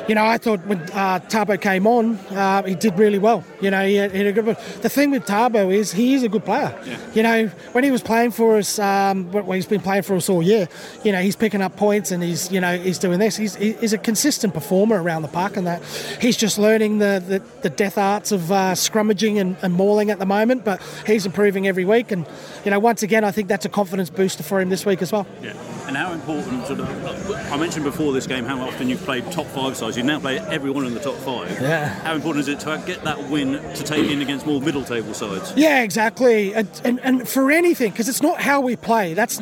you 0.08 0.14
know, 0.14 0.24
I 0.24 0.38
thought 0.38 0.66
when 0.66 0.80
uh, 0.92 1.20
Tabo 1.20 1.60
came 1.60 1.86
on, 1.86 2.16
uh, 2.30 2.62
he 2.62 2.74
did 2.74 2.98
really 2.98 3.18
well. 3.18 3.44
You 3.60 3.70
know, 3.70 3.86
he 3.86 3.96
had, 3.96 4.12
he 4.12 4.18
had 4.18 4.26
a 4.26 4.32
good. 4.32 4.56
The 4.82 4.88
thing 4.88 5.10
with 5.10 5.26
Tabo 5.26 5.72
is 5.72 5.92
he 5.92 6.14
is 6.14 6.22
a 6.22 6.28
good 6.28 6.44
player. 6.44 6.74
You 7.14 7.22
know, 7.22 7.46
when 7.72 7.84
he 7.84 7.90
was 7.90 8.02
playing 8.02 8.30
for 8.30 8.56
us, 8.56 8.78
um, 8.78 9.30
well, 9.32 9.52
he's 9.52 9.66
been 9.66 9.82
playing 9.82 10.02
for 10.02 10.16
us 10.16 10.28
all 10.28 10.42
year. 10.42 10.68
You 11.04 11.12
know, 11.12 11.20
he's 11.20 11.36
picking 11.36 11.60
up 11.60 11.76
points, 11.76 12.10
and 12.10 12.22
he's 12.22 12.50
you 12.50 12.60
know 12.60 12.78
he's 12.78 12.98
doing 12.98 13.18
this. 13.18 13.36
He's 13.36 13.54
he's 13.56 13.92
a 13.92 13.98
consistent 13.98 14.54
performer 14.54 15.02
around 15.02 15.22
the 15.22 15.28
park, 15.28 15.56
and 15.56 15.66
that 15.66 15.82
he's 16.20 16.36
just 16.36 16.58
learning 16.58 16.98
the, 16.98 17.22
the, 17.26 17.42
the 17.62 17.70
death 17.70 17.98
arts 17.98 18.32
of 18.32 18.50
uh, 18.50 18.72
scrummaging 18.72 19.40
and, 19.40 19.56
and 19.62 19.74
mauling 19.74 20.10
at 20.10 20.18
the 20.18 20.26
moment, 20.26 20.64
but 20.64 20.80
he's 21.06 21.26
improving 21.26 21.66
every 21.66 21.84
week. 21.84 22.10
And, 22.12 22.26
you 22.64 22.70
know, 22.70 22.78
once 22.78 23.02
again, 23.02 23.24
I 23.24 23.30
think 23.30 23.48
that's 23.48 23.64
a 23.64 23.68
confidence 23.68 24.10
booster 24.10 24.42
for 24.42 24.60
him 24.60 24.68
this 24.68 24.86
week 24.86 25.02
as 25.02 25.12
well. 25.12 25.26
Yeah. 25.42 25.54
And 25.86 25.96
how 25.96 26.12
important, 26.12 26.66
sort 26.68 26.78
of, 26.78 27.30
I 27.52 27.56
mentioned 27.56 27.84
before 27.84 28.12
this 28.12 28.26
game 28.28 28.44
how 28.44 28.60
often 28.60 28.88
you've 28.88 29.02
played 29.02 29.28
top 29.32 29.46
five 29.46 29.76
sides. 29.76 29.96
You 29.96 30.04
now 30.04 30.20
play 30.20 30.38
everyone 30.38 30.86
in 30.86 30.94
the 30.94 31.00
top 31.00 31.16
five. 31.16 31.50
Yeah. 31.60 31.88
How 31.88 32.14
important 32.14 32.42
is 32.42 32.48
it 32.48 32.60
to 32.60 32.80
get 32.86 33.02
that 33.02 33.28
win 33.28 33.54
to 33.54 33.82
take 33.82 34.08
in 34.08 34.22
against 34.22 34.46
more 34.46 34.60
middle 34.60 34.84
table 34.84 35.14
sides? 35.14 35.52
Yeah, 35.56 35.82
exactly. 35.82 36.54
And, 36.54 36.68
and, 36.84 37.00
and 37.00 37.28
for 37.28 37.50
anything, 37.50 37.90
because 37.90 38.08
it's 38.08 38.22
not 38.22 38.40
how 38.40 38.60
we 38.60 38.76
play. 38.76 39.14
That's 39.14 39.38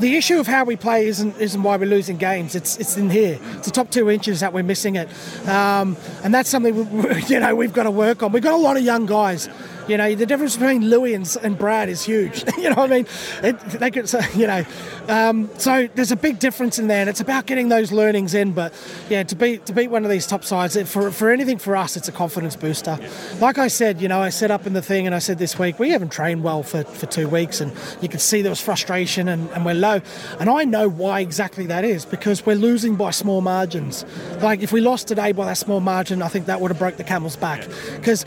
the 0.00 0.16
issue 0.16 0.38
of 0.38 0.46
how 0.46 0.64
we 0.64 0.76
play 0.76 1.06
isn't 1.06 1.36
isn't 1.38 1.62
why 1.62 1.76
we're 1.76 1.88
losing 1.88 2.16
games. 2.16 2.54
It's 2.54 2.76
it's 2.78 2.96
in 2.96 3.10
here. 3.10 3.38
It's 3.56 3.66
the 3.66 3.72
top 3.72 3.90
two 3.90 4.10
inches 4.10 4.40
that 4.40 4.52
we're 4.52 4.62
missing 4.62 4.96
it, 4.96 5.08
um, 5.48 5.96
and 6.22 6.32
that's 6.32 6.48
something 6.48 7.02
we, 7.02 7.22
you 7.26 7.40
know 7.40 7.54
we've 7.54 7.72
got 7.72 7.84
to 7.84 7.90
work 7.90 8.22
on. 8.22 8.32
We've 8.32 8.42
got 8.42 8.54
a 8.54 8.58
lot 8.58 8.76
of 8.76 8.84
young 8.84 9.06
guys. 9.06 9.48
You 9.86 9.98
know, 9.98 10.14
the 10.14 10.26
difference 10.26 10.56
between 10.56 10.88
Louis 10.88 11.14
and, 11.14 11.36
and 11.42 11.58
Brad 11.58 11.88
is 11.88 12.04
huge. 12.04 12.44
you 12.56 12.70
know 12.70 12.76
what 12.76 12.90
I 12.90 12.96
mean? 12.96 13.06
It, 13.42 13.60
they 13.60 13.90
could, 13.90 14.08
so, 14.08 14.20
you 14.34 14.46
know, 14.46 14.64
um, 15.08 15.50
so 15.58 15.88
there's 15.94 16.12
a 16.12 16.16
big 16.16 16.38
difference 16.38 16.78
in 16.78 16.86
there, 16.86 17.00
and 17.00 17.10
it's 17.10 17.20
about 17.20 17.46
getting 17.46 17.68
those 17.68 17.92
learnings 17.92 18.34
in. 18.34 18.52
But 18.52 18.72
yeah, 19.10 19.22
to 19.24 19.36
beat 19.36 19.66
to 19.66 19.72
beat 19.72 19.88
one 19.88 20.04
of 20.04 20.10
these 20.10 20.26
top 20.26 20.44
sides, 20.44 20.80
for 20.90 21.10
for 21.10 21.30
anything 21.30 21.58
for 21.58 21.76
us, 21.76 21.96
it's 21.96 22.08
a 22.08 22.12
confidence 22.12 22.56
booster. 22.56 22.98
Like 23.40 23.58
I 23.58 23.68
said, 23.68 24.00
you 24.00 24.08
know, 24.08 24.20
I 24.20 24.30
set 24.30 24.50
up 24.50 24.66
in 24.66 24.72
the 24.72 24.82
thing, 24.82 25.06
and 25.06 25.14
I 25.14 25.18
said 25.18 25.38
this 25.38 25.58
week 25.58 25.78
we 25.78 25.90
haven't 25.90 26.10
trained 26.10 26.42
well 26.42 26.62
for, 26.62 26.84
for 26.84 27.06
two 27.06 27.28
weeks, 27.28 27.60
and 27.60 27.72
you 28.00 28.08
could 28.08 28.20
see 28.20 28.42
there 28.42 28.50
was 28.50 28.60
frustration, 28.60 29.28
and, 29.28 29.50
and 29.50 29.64
we're 29.64 29.74
low. 29.74 30.00
And 30.40 30.48
I 30.48 30.64
know 30.64 30.88
why 30.88 31.20
exactly 31.20 31.66
that 31.66 31.84
is 31.84 32.04
because 32.04 32.46
we're 32.46 32.56
losing 32.56 32.96
by 32.96 33.10
small 33.10 33.40
margins. 33.40 34.04
Like 34.40 34.62
if 34.62 34.72
we 34.72 34.80
lost 34.80 35.08
today 35.08 35.32
by 35.32 35.44
that 35.46 35.58
small 35.58 35.80
margin, 35.80 36.22
I 36.22 36.28
think 36.28 36.46
that 36.46 36.60
would 36.60 36.70
have 36.70 36.78
broke 36.78 36.96
the 36.96 37.04
camel's 37.04 37.36
back 37.36 37.66
because 37.96 38.24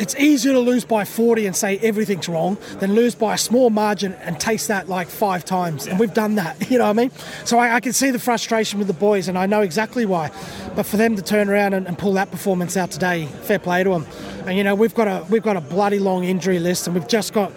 it's 0.00 0.16
easier 0.16 0.52
to 0.52 0.58
lose 0.58 0.84
by 0.84 1.04
40 1.04 1.46
and 1.46 1.54
say 1.54 1.78
everything's 1.78 2.26
wrong 2.26 2.56
than 2.78 2.94
lose 2.94 3.14
by 3.14 3.34
a 3.34 3.38
small 3.38 3.68
margin 3.68 4.14
and 4.14 4.40
taste 4.40 4.68
that 4.68 4.88
like 4.88 5.08
five 5.08 5.44
times. 5.44 5.86
And 5.86 6.00
we've 6.00 6.14
done 6.14 6.36
that, 6.36 6.70
you 6.70 6.78
know 6.78 6.84
what 6.84 6.90
I 6.90 6.94
mean? 6.94 7.10
So 7.44 7.58
I, 7.58 7.74
I 7.76 7.80
can 7.80 7.92
see 7.92 8.10
the 8.10 8.18
frustration 8.18 8.78
with 8.78 8.88
the 8.88 8.94
boys 8.94 9.28
and 9.28 9.36
I 9.36 9.44
know 9.44 9.60
exactly 9.60 10.06
why. 10.06 10.30
But 10.74 10.86
for 10.86 10.96
them 10.96 11.16
to 11.16 11.22
turn 11.22 11.50
around 11.50 11.74
and, 11.74 11.86
and 11.86 11.98
pull 11.98 12.14
that 12.14 12.30
performance 12.30 12.78
out 12.78 12.90
today, 12.90 13.26
fair 13.26 13.58
play 13.58 13.84
to 13.84 13.90
them. 13.90 14.06
And 14.46 14.56
you 14.56 14.64
know, 14.64 14.74
we've 14.74 14.94
got 14.94 15.06
a 15.06 15.24
we've 15.28 15.42
got 15.42 15.56
a 15.56 15.60
bloody 15.60 15.98
long 15.98 16.24
injury 16.24 16.58
list 16.58 16.86
and 16.86 16.96
we've 16.96 17.08
just 17.08 17.34
got 17.34 17.52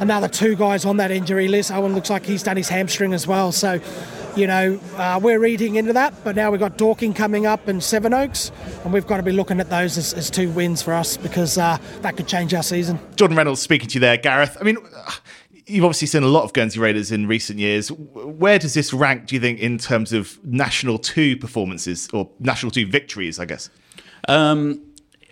another 0.00 0.28
two 0.28 0.56
guys 0.56 0.84
on 0.84 0.96
that 0.96 1.12
injury 1.12 1.46
list. 1.46 1.70
Owen 1.70 1.94
looks 1.94 2.10
like 2.10 2.26
he's 2.26 2.42
done 2.42 2.56
his 2.56 2.68
hamstring 2.68 3.12
as 3.12 3.26
well. 3.28 3.52
So 3.52 3.80
you 4.36 4.46
know, 4.46 4.80
uh, 4.96 5.20
we're 5.22 5.44
eating 5.44 5.76
into 5.76 5.92
that, 5.92 6.12
but 6.24 6.36
now 6.36 6.50
we've 6.50 6.60
got 6.60 6.76
Dorking 6.76 7.14
coming 7.14 7.46
up 7.46 7.68
and 7.68 7.82
Sevenoaks, 7.82 8.50
and 8.84 8.92
we've 8.92 9.06
got 9.06 9.18
to 9.18 9.22
be 9.22 9.32
looking 9.32 9.60
at 9.60 9.70
those 9.70 9.96
as, 9.96 10.12
as 10.14 10.30
two 10.30 10.50
wins 10.50 10.82
for 10.82 10.92
us 10.92 11.16
because 11.16 11.56
uh, 11.56 11.78
that 12.02 12.16
could 12.16 12.26
change 12.26 12.52
our 12.54 12.62
season. 12.62 12.98
Jordan 13.16 13.36
Reynolds 13.36 13.60
speaking 13.60 13.88
to 13.88 13.94
you 13.94 14.00
there, 14.00 14.16
Gareth. 14.16 14.56
I 14.60 14.64
mean, 14.64 14.78
you've 15.66 15.84
obviously 15.84 16.08
seen 16.08 16.22
a 16.22 16.28
lot 16.28 16.44
of 16.44 16.52
Guernsey 16.52 16.80
Raiders 16.80 17.12
in 17.12 17.26
recent 17.26 17.58
years. 17.58 17.90
Where 17.90 18.58
does 18.58 18.74
this 18.74 18.92
rank, 18.92 19.26
do 19.26 19.34
you 19.34 19.40
think, 19.40 19.60
in 19.60 19.78
terms 19.78 20.12
of 20.12 20.42
National 20.44 20.98
2 20.98 21.36
performances 21.36 22.08
or 22.12 22.28
National 22.40 22.70
2 22.70 22.86
victories, 22.86 23.38
I 23.38 23.44
guess? 23.44 23.70
Um, 24.28 24.82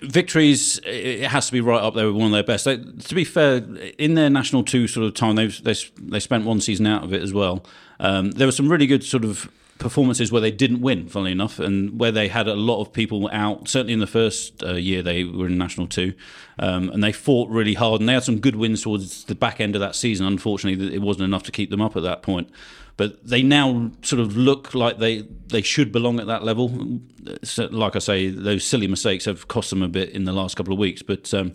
victories, 0.02 0.80
it 0.84 1.28
has 1.28 1.46
to 1.46 1.52
be 1.52 1.60
right 1.60 1.82
up 1.82 1.94
there 1.94 2.06
with 2.06 2.16
one 2.16 2.26
of 2.26 2.32
their 2.32 2.42
best. 2.42 2.64
They, 2.64 2.76
to 2.76 3.14
be 3.14 3.24
fair, 3.24 3.56
in 3.98 4.14
their 4.14 4.30
national 4.30 4.64
two 4.64 4.86
sort 4.86 5.06
of 5.06 5.14
time, 5.14 5.36
they 5.36 5.46
they 5.46 5.74
they 6.00 6.20
spent 6.20 6.44
one 6.44 6.60
season 6.60 6.86
out 6.86 7.04
of 7.04 7.12
it 7.12 7.22
as 7.22 7.32
well. 7.32 7.64
Um, 8.00 8.32
there 8.32 8.46
were 8.46 8.52
some 8.52 8.68
really 8.68 8.86
good 8.86 9.04
sort 9.04 9.24
of 9.24 9.50
performances 9.78 10.30
where 10.30 10.40
they 10.40 10.50
didn't 10.50 10.80
win, 10.80 11.08
funnily 11.08 11.32
enough, 11.32 11.58
and 11.58 11.98
where 11.98 12.12
they 12.12 12.28
had 12.28 12.48
a 12.48 12.54
lot 12.54 12.80
of 12.80 12.92
people 12.92 13.28
out. 13.32 13.68
Certainly 13.68 13.94
in 13.94 13.98
the 14.00 14.06
first 14.06 14.62
uh, 14.62 14.74
year 14.74 15.02
they 15.02 15.24
were 15.24 15.46
in 15.46 15.58
National 15.58 15.86
Two, 15.86 16.14
um, 16.58 16.88
and 16.90 17.02
they 17.02 17.12
fought 17.12 17.48
really 17.50 17.74
hard, 17.74 18.00
and 18.00 18.08
they 18.08 18.14
had 18.14 18.24
some 18.24 18.40
good 18.40 18.56
wins 18.56 18.82
towards 18.82 19.24
the 19.24 19.34
back 19.34 19.60
end 19.60 19.74
of 19.74 19.80
that 19.80 19.94
season. 19.94 20.26
Unfortunately, 20.26 20.94
it 20.94 21.02
wasn't 21.02 21.24
enough 21.24 21.42
to 21.44 21.52
keep 21.52 21.70
them 21.70 21.80
up 21.80 21.96
at 21.96 22.02
that 22.02 22.22
point. 22.22 22.50
But 22.96 23.26
they 23.26 23.42
now 23.42 23.90
sort 24.02 24.20
of 24.20 24.36
look 24.36 24.74
like 24.74 24.98
they, 24.98 25.22
they 25.48 25.62
should 25.62 25.92
belong 25.92 26.20
at 26.20 26.26
that 26.26 26.44
level. 26.44 27.00
So, 27.42 27.66
like 27.66 27.96
I 27.96 28.00
say, 28.00 28.28
those 28.28 28.64
silly 28.64 28.86
mistakes 28.86 29.24
have 29.24 29.48
cost 29.48 29.70
them 29.70 29.82
a 29.82 29.88
bit 29.88 30.10
in 30.10 30.24
the 30.24 30.32
last 30.32 30.56
couple 30.56 30.72
of 30.72 30.78
weeks. 30.78 31.02
But 31.02 31.32
um, 31.32 31.54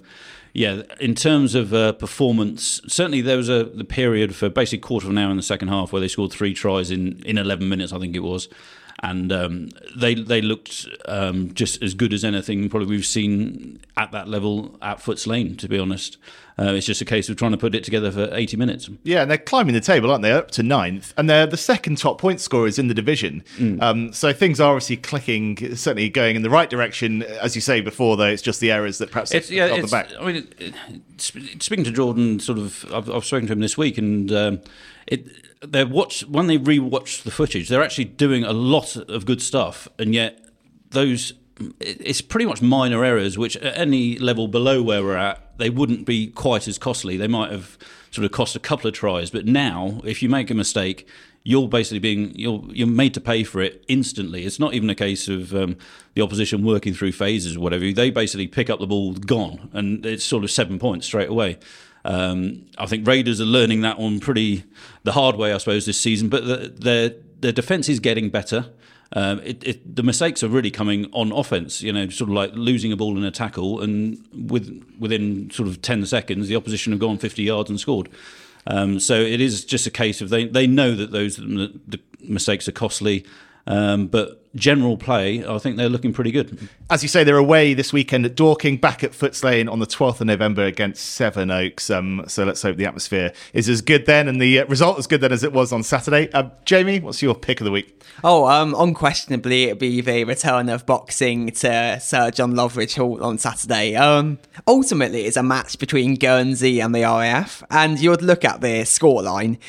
yeah, 0.54 0.82
in 1.00 1.14
terms 1.14 1.54
of 1.54 1.74
uh, 1.74 1.94
performance, 1.94 2.82
certainly 2.88 3.22
there 3.22 3.38
was 3.38 3.50
a 3.50 3.66
the 3.66 3.84
period 3.84 4.36
for 4.36 4.50
basically 4.50 4.80
quarter 4.80 5.06
of 5.06 5.12
an 5.12 5.18
hour 5.20 5.30
in 5.30 5.38
the 5.38 5.44
second 5.44 5.68
half 5.68 5.94
where 5.94 6.00
they 6.00 6.08
scored 6.08 6.32
three 6.32 6.54
tries 6.54 6.90
in, 6.90 7.22
in 7.26 7.38
11 7.38 7.70
minutes, 7.70 7.94
I 7.94 8.00
think 8.00 8.16
it 8.16 8.24
was. 8.24 8.50
And 9.04 9.32
um, 9.32 9.70
they 9.96 10.16
they 10.16 10.42
looked 10.42 10.88
um, 11.06 11.54
just 11.54 11.84
as 11.84 11.94
good 11.94 12.14
as 12.14 12.24
anything 12.26 12.68
probably 12.68 12.88
we've 12.88 13.06
seen 13.06 13.80
at 13.96 14.12
that 14.12 14.28
level 14.28 14.76
at 14.82 14.98
Footes 14.98 15.28
Lane, 15.28 15.56
to 15.58 15.68
be 15.68 15.78
honest. 15.78 16.18
Uh, 16.60 16.74
it's 16.74 16.88
just 16.88 17.02
a 17.02 17.06
case 17.06 17.30
of 17.30 17.36
trying 17.36 17.52
to 17.52 17.58
put 17.58 17.76
it 17.76 17.84
together 17.84 18.12
for 18.12 18.30
80 18.32 18.58
minutes. 18.58 18.90
Yeah, 19.04 19.22
and 19.22 19.30
they're 19.30 19.38
climbing 19.38 19.76
the 19.76 19.80
table, 19.80 20.10
aren't 20.10 20.24
they? 20.24 20.32
Up 20.32 20.50
to 20.52 20.64
ninth, 20.64 21.14
and 21.16 21.30
they're 21.30 21.46
the 21.46 21.58
second 21.58 22.00
top 22.00 22.20
point 22.20 22.42
scorers 22.42 22.80
in 22.80 22.88
the 22.88 22.96
division. 22.96 23.44
Mm. 23.58 23.82
Um, 23.82 24.14
so 24.14 24.34
things 24.34 24.60
are 24.60 24.72
obviously 24.72 24.98
clicking, 24.98 25.76
certainly 25.76 26.10
going 26.10 26.36
in 26.36 26.42
the 26.42 26.50
right 26.50 26.68
direction. 26.68 27.22
As 27.22 27.54
you 27.54 27.62
say 27.62 27.82
before, 27.82 28.18
though, 28.18 28.26
it's 28.26 28.42
just 28.42 28.60
the 28.60 28.72
errors 28.72 28.98
that 28.98 29.12
perhaps 29.12 29.32
it's, 29.34 29.52
yeah, 29.52 29.68
it's, 29.68 29.92
the 29.92 29.96
back. 29.96 30.10
I 30.20 30.26
mean, 30.26 30.48
it, 30.58 30.74
speaking 31.62 31.86
to 31.86 31.92
Jordan, 31.92 32.40
sort 32.40 32.58
of, 32.58 32.92
I've, 32.92 33.08
I've 33.08 33.26
spoken 33.26 33.46
to 33.48 33.54
him 33.54 33.60
this 33.60 33.78
week, 33.78 34.00
and 34.00 34.32
um, 34.32 34.62
it 35.06 35.28
they're 35.62 35.88
watch 35.88 36.26
when 36.26 36.48
they 36.48 36.58
rewatch 36.58 37.24
the 37.24 37.32
footage, 37.32 37.70
they're 37.70 37.84
actually 37.84 38.06
doing 38.06 38.44
a 38.44 38.54
lot 38.54 38.96
of 38.96 39.26
good 39.26 39.42
stuff, 39.42 39.88
and 39.98 40.14
yet 40.14 40.44
those 40.92 41.34
it's 41.80 42.22
pretty 42.22 42.46
much 42.46 42.62
minor 42.62 43.04
errors, 43.04 43.38
which 43.38 43.58
at 43.58 43.78
any 43.78 44.18
level 44.20 44.48
below 44.48 44.84
where 44.84 45.04
we're 45.04 45.18
at, 45.18 45.58
they 45.58 45.70
wouldn't 45.70 46.06
be 46.06 46.28
quite 46.28 46.68
as 46.68 46.78
costly. 46.78 47.18
They 47.18 47.28
might 47.28 47.52
have 47.52 47.78
sort 48.12 48.26
of 48.26 48.32
cost 48.32 48.56
a 48.56 48.60
couple 48.60 48.88
of 48.88 48.94
tries, 48.94 49.32
but 49.32 49.46
now 49.46 50.02
if 50.04 50.22
you 50.22 50.30
make 50.30 50.52
a 50.52 50.54
mistake, 50.54 51.08
you're 51.44 51.68
basically 51.68 52.00
being 52.00 52.38
you're 52.38 52.64
you're 52.70 52.88
made 52.88 53.14
to 53.16 53.22
pay 53.22 53.44
for 53.44 53.62
it 53.62 53.84
instantly. 53.88 54.46
It's 54.46 54.60
not 54.60 54.74
even 54.74 54.90
a 54.90 54.96
case 54.96 55.28
of 55.28 55.56
um, 55.56 55.78
the 56.14 56.22
opposition 56.22 56.64
working 56.64 56.94
through 56.94 57.14
phases 57.14 57.56
or 57.56 57.62
whatever. 57.62 57.92
They 57.92 58.12
basically 58.12 58.48
pick 58.48 58.70
up 58.70 58.80
the 58.80 58.88
ball, 58.88 59.14
gone, 59.14 59.70
and 59.74 60.06
it's 60.06 60.26
sort 60.26 60.44
of 60.44 60.52
seven 60.52 60.78
points 60.78 61.06
straight 61.06 61.30
away. 61.30 61.58
Um, 62.08 62.66
I 62.78 62.86
think 62.86 63.06
Raiders 63.06 63.42
are 63.42 63.46
learning 63.46 63.82
that 63.82 64.00
one 64.00 64.20
pretty 64.20 64.64
the 65.04 65.12
hard 65.12 65.36
way, 65.36 65.54
I 65.54 65.58
suppose, 65.58 65.86
this 65.86 66.00
season. 66.00 66.30
But 66.30 66.46
the, 66.46 66.74
their 66.76 67.14
their 67.40 67.52
defense 67.52 67.90
is 67.90 68.00
getting 68.00 68.30
better. 68.30 68.72
Um, 69.14 69.40
it, 69.42 69.64
it, 69.66 69.96
the 69.96 70.04
mistakes 70.04 70.42
are 70.44 70.48
really 70.48 70.72
coming 70.72 71.08
on 71.12 71.32
offense. 71.32 71.82
You 71.82 71.94
know, 71.94 72.10
sort 72.10 72.30
of 72.30 72.36
like 72.36 72.54
losing 72.54 72.92
a 72.94 72.96
ball 72.96 73.18
in 73.18 73.24
a 73.24 73.32
tackle, 73.32 73.82
and 73.82 74.26
with 74.34 74.84
within 74.98 75.50
sort 75.52 75.68
of 75.68 75.82
ten 75.82 76.06
seconds, 76.06 76.48
the 76.48 76.56
opposition 76.56 76.94
have 76.94 77.00
gone 77.00 77.18
fifty 77.18 77.44
yards 77.44 77.70
and 77.70 77.80
scored. 77.80 78.10
Um, 78.66 79.00
so 79.00 79.16
it 79.16 79.42
is 79.42 79.66
just 79.66 79.86
a 79.86 79.92
case 79.92 80.22
of 80.22 80.30
they 80.30 80.46
they 80.46 80.66
know 80.66 80.96
that 80.96 81.12
those 81.12 81.36
the 81.36 82.00
mistakes 82.22 82.68
are 82.68 82.74
costly. 82.74 83.26
Um, 83.68 84.08
but 84.08 84.44
general 84.56 84.98
play, 84.98 85.46
I 85.46 85.58
think 85.60 85.78
they're 85.78 85.90
looking 85.90 86.14
pretty 86.14 86.32
good. 86.32 86.70
As 86.90 87.04
you 87.04 87.10
say, 87.10 87.24
they're 87.24 87.38
away 87.38 87.74
this 87.74 87.94
weekend 87.94 88.26
at 88.26 88.36
Dorking, 88.36 88.78
back 88.78 89.04
at 89.04 89.12
Footes 89.12 89.44
Lane 89.44 89.68
on 89.70 89.80
the 89.80 89.86
12th 89.86 90.22
of 90.22 90.28
November 90.28 90.64
against 90.64 91.06
Sevenoaks. 91.06 91.90
Um, 91.90 92.24
so 92.28 92.44
let's 92.44 92.62
hope 92.62 92.78
the 92.78 92.86
atmosphere 92.86 93.34
is 93.54 93.70
as 93.70 93.82
good 93.82 94.06
then 94.06 94.28
and 94.28 94.42
the 94.42 94.60
uh, 94.60 94.66
result 94.66 94.98
as 94.98 95.06
good 95.06 95.22
then 95.22 95.32
as 95.32 95.44
it 95.44 95.54
was 95.54 95.72
on 95.72 95.84
Saturday. 95.84 96.32
Uh, 96.32 96.50
Jamie, 96.66 97.00
what's 97.00 97.22
your 97.22 97.36
pick 97.36 97.62
of 97.62 97.66
the 97.66 97.72
week? 97.72 98.02
Oh, 98.24 98.48
um, 98.48 98.74
unquestionably, 98.78 99.66
it'd 99.66 99.80
be 99.80 100.02
the 100.02 100.24
return 100.24 100.70
of 100.70 100.86
boxing 100.86 101.52
to 101.52 102.00
Sir 102.00 102.32
John 102.32 102.54
Loveridge 102.54 102.96
Hall 102.96 103.24
on 103.24 103.38
Saturday. 103.38 103.96
Um, 103.96 104.40
ultimately, 104.66 105.26
it's 105.26 105.38
a 105.38 105.44
match 105.44 105.78
between 105.78 106.16
Guernsey 106.16 106.80
and 106.80 106.96
the 106.96 107.04
RAF, 107.04 107.64
and 107.70 108.00
you'd 108.00 108.22
look 108.22 108.44
at 108.44 108.62
the 108.62 108.84
scoreline. 108.84 109.60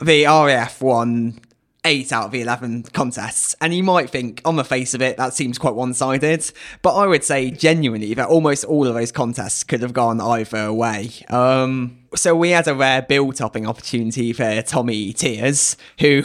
The 0.00 0.24
RAF 0.24 0.82
won 0.82 1.40
eight 1.84 2.12
out 2.12 2.26
of 2.26 2.30
the 2.30 2.40
11 2.40 2.84
contests. 2.92 3.54
And 3.60 3.74
you 3.74 3.82
might 3.82 4.10
think, 4.10 4.40
on 4.44 4.56
the 4.56 4.64
face 4.64 4.94
of 4.94 5.02
it, 5.02 5.16
that 5.16 5.34
seems 5.34 5.58
quite 5.58 5.74
one 5.74 5.94
sided. 5.94 6.50
But 6.82 6.94
I 6.94 7.06
would 7.06 7.24
say 7.24 7.50
genuinely 7.50 8.14
that 8.14 8.28
almost 8.28 8.64
all 8.64 8.86
of 8.86 8.94
those 8.94 9.12
contests 9.12 9.64
could 9.64 9.82
have 9.82 9.92
gone 9.92 10.20
either 10.20 10.72
way. 10.72 11.10
Um, 11.28 11.98
so 12.14 12.34
we 12.34 12.50
had 12.50 12.68
a 12.68 12.74
rare 12.74 13.02
bill 13.02 13.32
topping 13.32 13.66
opportunity 13.66 14.32
for 14.32 14.62
Tommy 14.62 15.12
Tears, 15.12 15.76
who 16.00 16.22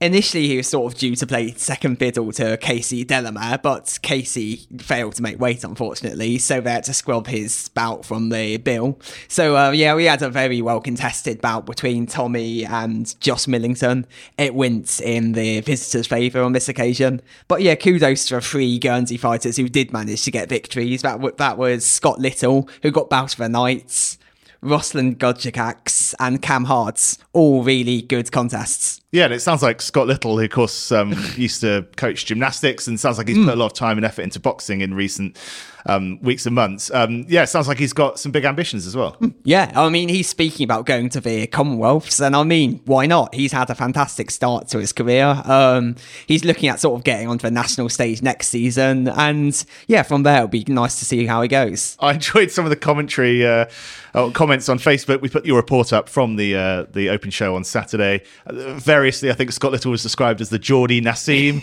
Initially, 0.00 0.46
he 0.46 0.56
was 0.56 0.68
sort 0.68 0.92
of 0.92 0.98
due 0.98 1.16
to 1.16 1.26
play 1.26 1.52
second 1.54 1.98
fiddle 1.98 2.30
to 2.32 2.56
Casey 2.58 3.02
Delamere, 3.02 3.58
but 3.58 3.98
Casey 4.00 4.68
failed 4.78 5.14
to 5.14 5.22
make 5.22 5.40
weight, 5.40 5.64
unfortunately, 5.64 6.38
so 6.38 6.60
they 6.60 6.70
had 6.70 6.84
to 6.84 6.94
scrub 6.94 7.26
his 7.26 7.68
bout 7.70 8.04
from 8.04 8.28
the 8.28 8.58
bill. 8.58 9.00
So, 9.26 9.56
uh, 9.56 9.70
yeah, 9.72 9.96
we 9.96 10.04
had 10.04 10.22
a 10.22 10.30
very 10.30 10.62
well 10.62 10.80
contested 10.80 11.40
bout 11.40 11.66
between 11.66 12.06
Tommy 12.06 12.64
and 12.64 13.12
Joss 13.20 13.48
Millington. 13.48 14.06
It 14.38 14.54
went 14.54 15.00
in 15.00 15.32
the 15.32 15.62
visitors' 15.62 16.06
favour 16.06 16.42
on 16.42 16.52
this 16.52 16.68
occasion. 16.68 17.20
But 17.48 17.62
yeah, 17.62 17.74
kudos 17.74 18.28
to 18.28 18.36
the 18.36 18.40
three 18.40 18.78
Guernsey 18.78 19.16
fighters 19.16 19.56
who 19.56 19.68
did 19.68 19.92
manage 19.92 20.22
to 20.26 20.30
get 20.30 20.48
victories. 20.48 21.02
That, 21.02 21.38
that 21.38 21.58
was 21.58 21.84
Scott 21.84 22.20
Little, 22.20 22.68
who 22.82 22.92
got 22.92 23.10
bout 23.10 23.32
of 23.32 23.38
the 23.38 23.48
Knights. 23.48 24.16
Roslan 24.62 25.16
Godjakax 25.16 26.14
and 26.18 26.42
Cam 26.42 26.64
Hards, 26.64 27.18
all 27.32 27.62
really 27.62 28.02
good 28.02 28.32
contests. 28.32 29.00
Yeah, 29.12 29.24
and 29.24 29.34
it 29.34 29.40
sounds 29.40 29.62
like 29.62 29.80
Scott 29.80 30.06
Little, 30.06 30.36
who 30.38 30.44
of 30.44 30.50
course 30.50 30.92
um, 30.92 31.14
used 31.36 31.60
to 31.60 31.86
coach 31.96 32.26
gymnastics, 32.26 32.86
and 32.86 32.98
sounds 32.98 33.18
like 33.18 33.28
he's 33.28 33.38
mm. 33.38 33.44
put 33.44 33.54
a 33.54 33.56
lot 33.56 33.66
of 33.66 33.72
time 33.74 33.98
and 33.98 34.04
effort 34.04 34.22
into 34.22 34.40
boxing 34.40 34.80
in 34.80 34.94
recent 34.94 35.38
um, 35.88 36.20
weeks 36.20 36.46
and 36.46 36.54
months. 36.54 36.90
Um, 36.92 37.24
yeah, 37.28 37.42
it 37.42 37.48
sounds 37.48 37.66
like 37.66 37.78
he's 37.78 37.92
got 37.92 38.18
some 38.18 38.30
big 38.30 38.44
ambitions 38.44 38.86
as 38.86 38.94
well. 38.94 39.16
Yeah, 39.42 39.72
I 39.74 39.88
mean, 39.88 40.08
he's 40.08 40.28
speaking 40.28 40.64
about 40.64 40.86
going 40.86 41.08
to 41.10 41.20
the 41.20 41.46
Commonwealths, 41.46 42.24
and 42.24 42.36
I 42.36 42.44
mean, 42.44 42.80
why 42.84 43.06
not? 43.06 43.34
He's 43.34 43.52
had 43.52 43.70
a 43.70 43.74
fantastic 43.74 44.30
start 44.30 44.68
to 44.68 44.78
his 44.78 44.92
career. 44.92 45.42
Um, 45.44 45.96
he's 46.26 46.44
looking 46.44 46.68
at 46.68 46.78
sort 46.78 46.98
of 46.98 47.04
getting 47.04 47.28
onto 47.28 47.42
the 47.42 47.50
national 47.50 47.88
stage 47.88 48.22
next 48.22 48.48
season, 48.48 49.08
and 49.08 49.64
yeah, 49.86 50.02
from 50.02 50.22
there 50.22 50.36
it'll 50.36 50.48
be 50.48 50.64
nice 50.68 50.98
to 50.98 51.04
see 51.04 51.26
how 51.26 51.42
he 51.42 51.48
goes. 51.48 51.96
I 51.98 52.12
enjoyed 52.14 52.50
some 52.50 52.64
of 52.66 52.70
the 52.70 52.76
commentary. 52.76 53.46
Uh, 53.46 53.66
comments 54.32 54.68
on 54.68 54.78
Facebook. 54.78 55.20
We 55.20 55.28
put 55.28 55.46
your 55.46 55.56
report 55.56 55.92
up 55.92 56.08
from 56.08 56.36
the 56.36 56.56
uh, 56.56 56.86
the 56.92 57.10
open 57.10 57.30
show 57.30 57.54
on 57.54 57.64
Saturday. 57.64 58.22
Uh, 58.46 58.74
variously, 58.74 59.30
I 59.30 59.34
think 59.34 59.52
Scott 59.52 59.72
Little 59.72 59.90
was 59.90 60.02
described 60.02 60.40
as 60.40 60.50
the 60.50 60.58
Geordie 60.58 61.00
Naseem, 61.00 61.60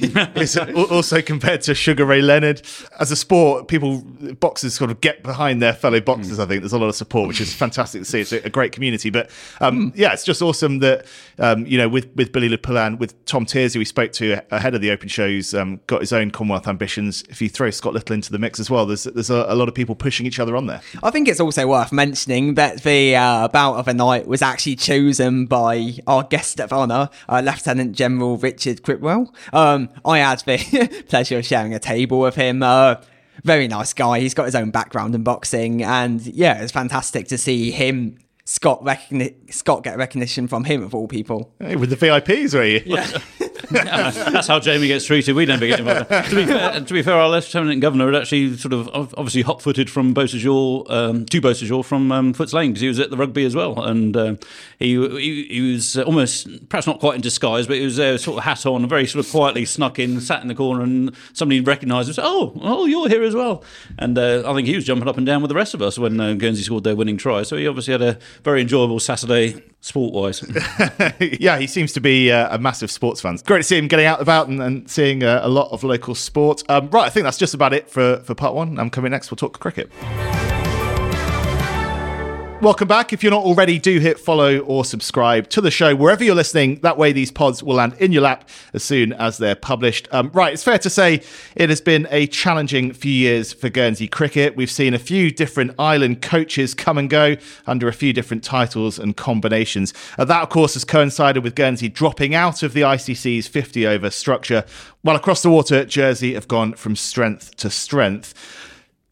also 0.92 1.22
compared 1.22 1.62
to 1.62 1.76
Sugar 1.76 2.06
Ray 2.06 2.22
Leonard. 2.22 2.62
As 3.00 3.12
a 3.12 3.16
sport, 3.16 3.68
people 3.68 4.04
boxers 4.40 4.74
sort 4.74 4.92
of 4.92 5.02
get 5.02 5.24
behind 5.24 5.62
their 5.62 5.74
fellow 5.74 6.00
boxers. 6.00 6.38
Mm. 6.38 6.44
I 6.44 6.46
think 6.48 6.62
there's 6.62 6.74
a 6.74 6.80
lot 6.80 6.88
of 6.88 6.96
support, 6.96 7.28
which 7.28 7.42
is 7.42 7.54
fantastic 7.66 8.02
to 8.02 8.06
see. 8.06 8.22
It's 8.22 8.32
a, 8.32 8.50
great 8.50 8.72
community. 8.72 9.10
But 9.10 9.30
um, 9.60 9.92
mm. 9.92 9.98
yeah, 9.98 10.14
it's 10.14 10.24
just 10.24 10.42
awesome 10.42 10.80
that 10.80 11.06
um, 11.40 11.66
you 11.66 11.78
know 11.78 11.90
with 11.90 12.10
with 12.16 12.32
Billy 12.32 12.50
Le 12.50 12.96
with 12.96 13.26
Tom 13.26 13.46
Tears, 13.46 13.74
who 13.74 13.80
we 13.80 13.86
spoke 13.86 14.12
to 14.14 14.42
ahead 14.52 14.76
of 14.76 14.82
the 14.82 14.92
open 14.92 15.10
shows, 15.10 15.54
um, 15.54 15.80
got 15.88 16.02
his 16.02 16.14
own 16.14 16.32
Commonwealth 16.32 16.68
ambitions. 16.68 17.24
If 17.30 17.42
you 17.42 17.50
throw 17.50 17.70
Scott 17.70 17.94
Little 17.94 18.14
into 18.14 18.32
the 18.32 18.40
mix 18.40 18.60
as 18.60 18.70
well, 18.70 18.86
there's 18.86 19.04
there's 19.04 19.30
a, 19.30 19.46
a 19.48 19.56
lot 19.56 19.68
of 19.68 19.76
people 19.76 19.96
pushing 19.96 20.26
each 20.26 20.40
other 20.40 20.56
on 20.56 20.68
there. 20.68 20.82
I 21.04 21.12
think 21.12 21.28
it's 21.28 21.40
also 21.40 21.68
worth 21.68 21.92
mentioning 21.92 22.56
that 22.56 22.84
the 22.84 23.16
uh, 23.16 23.48
bout 23.50 23.76
of 23.76 23.86
the 23.86 23.94
night 23.94 24.28
was 24.28 24.42
actually 24.42 24.76
chosen 24.76 25.46
by 25.46 25.94
our 26.08 26.24
guest 26.24 26.60
of 26.60 26.72
honour, 26.72 27.10
uh, 27.30 27.42
Lieutenant 27.44 27.94
General 27.94 28.38
Richard 28.38 28.84
Cripwell. 28.84 29.34
Um, 29.54 29.90
I 30.04 30.20
had 30.20 30.40
the 30.40 31.04
pleasure 31.10 31.40
of 31.40 31.46
sharing 31.46 31.74
a 31.74 31.80
table 31.80 32.20
with 32.20 32.36
him. 32.36 32.64
Uh, 32.64 32.96
very 33.44 33.68
nice 33.68 33.94
guy. 33.94 34.20
He's 34.20 34.34
got 34.34 34.46
his 34.46 34.56
own 34.56 34.72
background 34.72 35.16
in 35.16 35.24
boxing, 35.24 35.84
and 35.84 36.26
yeah, 36.26 36.62
it's 36.62 36.72
fantastic 36.72 37.28
to 37.30 37.38
see 37.38 37.72
him 37.72 38.18
Scott 38.46 38.84
recogni- 38.84 39.52
Scott 39.52 39.84
get 39.84 39.98
recognition 39.98 40.48
from 40.48 40.66
him 40.66 40.84
of 40.84 40.94
all 40.94 41.08
people. 41.08 41.52
Hey, 41.60 41.76
with 41.76 41.90
the 41.90 41.96
VIPs, 41.96 42.58
are 42.58 42.64
you? 42.64 42.82
Yeah. 42.86 43.18
That's 43.72 44.48
how 44.48 44.60
Jamie 44.60 44.88
gets 44.88 45.06
treated. 45.06 45.36
We 45.36 45.46
never 45.46 45.66
get 45.66 45.80
involved. 45.80 46.10
to, 46.10 46.36
be 46.36 46.46
fair, 46.46 46.80
to 46.82 46.94
be 46.94 47.02
fair, 47.02 47.16
our 47.16 47.30
Lieutenant 47.30 47.82
Governor 47.82 48.12
had 48.12 48.22
actually 48.22 48.56
sort 48.58 48.74
of 48.74 48.90
obviously 48.94 49.42
hot 49.42 49.62
footed 49.62 49.90
from 49.90 50.14
Beausejour 50.14 50.90
um, 50.90 51.26
to 51.26 51.42
Beausejour 51.42 51.84
from 51.84 52.12
um, 52.12 52.34
Footes 52.34 52.54
Lane 52.54 52.72
because 52.72 52.82
he 52.82 52.88
was 52.88 53.00
at 53.00 53.10
the 53.10 53.18
rugby 53.18 53.46
as 53.46 53.56
well. 53.56 53.82
And 53.82 54.16
uh, 54.16 54.36
he, 54.78 54.96
he, 55.18 55.48
he 55.50 55.74
was 55.74 55.98
almost, 55.98 56.70
perhaps 56.70 56.86
not 56.86 57.00
quite 57.00 57.16
in 57.16 57.22
disguise, 57.22 57.66
but 57.66 57.78
he 57.78 57.86
was 57.86 57.96
there 57.96 58.18
sort 58.18 58.38
of 58.38 58.44
hat 58.44 58.66
on, 58.66 58.88
very 58.88 59.08
sort 59.08 59.26
of 59.26 59.32
quietly 59.32 59.66
snuck 59.66 59.98
in, 59.98 60.22
sat 60.22 60.42
in 60.42 60.48
the 60.48 60.56
corner, 60.56 60.82
and 60.82 61.16
somebody 61.34 61.62
recognised 61.62 62.08
him 62.08 62.12
and 62.12 62.16
said, 62.16 62.26
Oh, 62.26 62.54
oh, 62.62 62.86
you're 62.86 63.10
here 63.10 63.24
as 63.24 63.34
well. 63.34 63.64
And 63.98 64.18
uh, 64.18 64.44
I 64.46 64.54
think 64.54 64.68
he 64.68 64.76
was 64.76 64.86
jumping 64.86 65.08
up 65.08 65.18
and 65.18 65.26
down 65.26 65.42
with 65.42 65.50
the 65.50 65.56
rest 65.56 65.74
of 65.74 65.82
us 65.82 65.98
when 65.98 66.20
uh, 66.20 66.34
Guernsey 66.34 66.64
scored 66.64 66.84
their 66.84 66.96
winning 66.96 67.18
try. 67.18 67.44
So 67.44 67.58
he 67.58 67.68
obviously 67.68 67.94
had 67.94 68.02
a 68.02 68.20
very 68.44 68.62
enjoyable 68.62 69.00
Saturday 69.00 69.62
sport 69.82 70.14
wise. 70.14 70.44
yeah, 71.40 71.58
he 71.60 71.68
seems 71.68 71.94
to 71.94 72.02
be 72.02 72.32
uh, 72.32 72.56
a 72.56 72.60
massive 72.60 72.90
sports 72.90 73.22
fan. 73.22 73.38
Great 73.46 73.60
to 73.60 73.64
see 73.64 73.78
him 73.78 73.88
getting 73.88 74.06
out 74.06 74.22
about 74.22 74.48
and, 74.48 74.62
and 74.62 74.90
seeing 74.90 75.24
uh, 75.24 75.42
a 75.44 75.50
lot 75.50 75.72
of 75.72 75.84
local 75.84 76.16
sport. 76.16 76.64
Um, 76.70 76.90
right, 76.90 77.06
I 77.06 77.10
think 77.10 77.24
that's 77.24 77.38
just 77.38 77.54
about 77.54 77.74
it 77.74 77.90
for, 77.90 78.18
for 78.18 78.34
part 78.34 78.56
one. 78.56 78.80
I'm 78.80 78.90
coming 78.90 79.12
next. 79.12 79.30
We'll 79.30 79.38
talk 79.38 79.60
cricket. 79.60 79.92
Welcome 82.62 82.88
back. 82.88 83.12
If 83.12 83.22
you're 83.22 83.34
not 83.34 83.44
already, 83.44 83.78
do 83.78 84.00
hit 84.00 84.18
follow 84.18 84.60
or 84.60 84.86
subscribe 84.86 85.50
to 85.50 85.60
the 85.60 85.70
show 85.70 85.94
wherever 85.94 86.24
you're 86.24 86.34
listening. 86.34 86.80
That 86.80 86.98
way, 86.98 87.12
these 87.12 87.30
pods 87.30 87.62
will 87.62 87.76
land 87.76 87.96
in 88.00 88.14
your 88.14 88.22
lap 88.22 88.50
as 88.74 88.82
soon 88.82 89.12
as 89.12 89.38
they're 89.38 89.58
published. 89.58 90.08
Um, 90.12 90.32
right, 90.34 90.54
it's 90.54 90.64
fair 90.64 90.80
to 90.80 90.90
say 90.90 91.22
it 91.56 91.70
has 91.70 91.82
been 91.82 92.08
a 92.10 92.28
challenging 92.28 92.94
few 92.94 93.12
years 93.12 93.52
for 93.52 93.70
Guernsey 93.70 94.08
cricket. 94.08 94.56
We've 94.56 94.72
seen 94.72 94.94
a 94.94 95.00
few 95.00 95.32
different 95.32 95.76
island 95.78 96.22
coaches 96.22 96.74
come 96.74 96.98
and 96.98 97.10
go 97.10 97.36
under 97.68 97.90
a 97.90 97.94
few 97.94 98.14
different 98.14 98.44
titles 98.44 98.98
and 98.98 99.18
combinations. 99.18 99.94
Uh, 100.18 100.24
that, 100.24 100.42
of 100.42 100.50
course, 100.50 100.76
has 100.76 100.86
coincided 100.86 101.44
with 101.44 101.56
Guernsey 101.56 101.90
dropping 101.90 102.34
out 102.34 102.64
of 102.64 102.72
the 102.74 102.82
ICC's 102.82 103.48
50 103.48 103.86
over 103.86 104.10
structure, 104.10 104.64
while 105.02 105.18
across 105.18 105.44
the 105.44 105.52
water, 105.52 105.86
Jersey 105.86 106.34
have 106.34 106.48
gone 106.48 106.74
from 106.74 106.96
strength 106.96 107.56
to 107.58 107.70
strength 107.70 108.34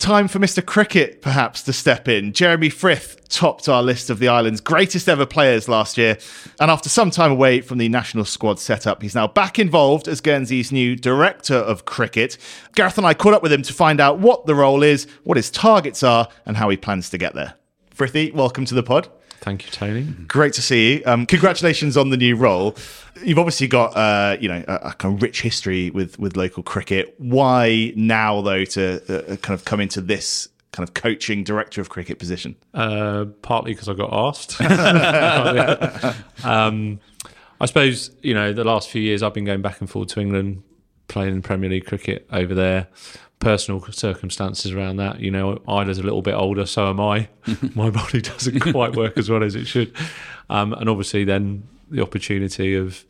time 0.03 0.27
for 0.27 0.38
Mr. 0.38 0.63
Cricket 0.63 1.22
perhaps 1.22 1.63
to 1.63 1.72
step 1.72 2.10
in. 2.10 2.33
Jeremy 2.33 2.69
Frith 2.69 3.29
topped 3.29 3.69
our 3.69 3.81
list 3.81 4.10
of 4.10 4.19
the 4.19 4.27
island's 4.27 4.60
greatest 4.60 5.07
ever 5.07 5.25
players 5.25 5.69
last 5.69 5.98
year, 5.98 6.17
and 6.60 6.69
after 6.69 6.89
some 6.89 7.10
time 7.10 7.31
away 7.31 7.62
from 7.62 7.77
the 7.77 7.88
national 7.88 8.25
squad 8.25 8.60
setup, 8.60 9.01
he's 9.01 9.15
now 9.15 9.27
back 9.27 9.60
involved 9.60 10.10
as 10.10 10.19
Guernsey's 10.19 10.74
new 10.74 10.98
director 10.98 11.55
of 11.55 11.86
cricket. 11.86 12.38
Gareth 12.75 12.98
and 12.98 13.07
I 13.07 13.13
caught 13.13 13.33
up 13.33 13.41
with 13.41 13.53
him 13.53 13.62
to 13.62 13.72
find 13.72 14.01
out 14.01 14.19
what 14.19 14.45
the 14.45 14.55
role 14.55 14.83
is, 14.83 15.07
what 15.24 15.38
his 15.38 15.50
targets 15.50 16.03
are, 16.03 16.27
and 16.45 16.57
how 16.57 16.67
he 16.67 16.75
plans 16.75 17.10
to 17.12 17.17
get 17.17 17.33
there. 17.33 17.53
Frithy, 17.95 18.33
welcome 18.33 18.65
to 18.65 18.75
the 18.75 18.83
pod. 18.83 19.07
Thank 19.43 19.65
you, 19.65 19.71
Tony. 19.71 20.03
Great 20.03 20.53
to 20.53 20.62
see 20.62 20.93
you. 20.93 21.03
Um, 21.05 21.25
congratulations 21.25 21.97
on 21.97 22.12
the 22.12 22.15
new 22.15 22.38
role. 22.38 22.77
You've 23.21 23.38
obviously 23.38 23.67
got 23.67 23.93
uh, 23.93 24.38
you 24.39 24.47
know 24.47 24.63
a, 24.69 24.93
kind 24.93 25.15
of 25.15 25.21
rich 25.21 25.41
history 25.41 25.89
with 25.89 26.17
with 26.17 26.38
local 26.38 26.63
cricket. 26.63 27.13
Why 27.17 27.91
now 27.97 28.39
though 28.39 28.63
to 28.63 29.33
uh, 29.33 29.35
kind 29.35 29.59
of 29.59 29.65
come 29.65 29.81
into 29.81 30.00
this 30.00 30.47
kind 30.71 30.88
of 30.88 30.93
coaching 30.93 31.43
director 31.43 31.81
of 31.81 31.89
cricket 31.89 32.19
position? 32.19 32.55
Uh, 32.73 33.25
partly 33.41 33.73
because 33.73 33.89
I 33.89 33.95
got 33.95 34.13
asked. 34.13 34.62
um, 36.45 37.01
I 37.59 37.65
suppose 37.65 38.12
you 38.21 38.33
know 38.33 38.53
the 38.53 38.63
last 38.63 38.89
few 38.89 39.01
years 39.01 39.21
I've 39.21 39.33
been 39.33 39.43
going 39.43 39.62
back 39.62 39.81
and 39.81 39.89
forth 39.89 40.07
to 40.09 40.21
England, 40.21 40.63
playing 41.09 41.41
Premier 41.41 41.69
League 41.69 41.85
cricket 41.85 42.25
over 42.31 42.55
there 42.55 42.88
personal 43.43 43.81
circumstances 43.91 44.71
around 44.71 44.97
that. 44.97 45.19
You 45.19 45.31
know, 45.31 45.62
Isla's 45.67 46.00
a 46.00 46.03
little 46.03 46.21
bit 46.21 46.33
older, 46.33 46.65
so 46.65 46.89
am 46.89 47.00
I. 47.00 47.27
My 47.75 47.89
body 47.89 48.21
doesn't 48.21 48.59
quite 48.59 48.95
work 48.95 49.17
as 49.17 49.29
well 49.29 49.43
as 49.43 49.55
it 49.55 49.65
should. 49.65 49.93
Um, 50.50 50.73
and 50.73 50.89
obviously, 50.89 51.23
then 51.23 51.67
the 51.89 52.01
opportunity 52.01 52.75
of 52.75 53.05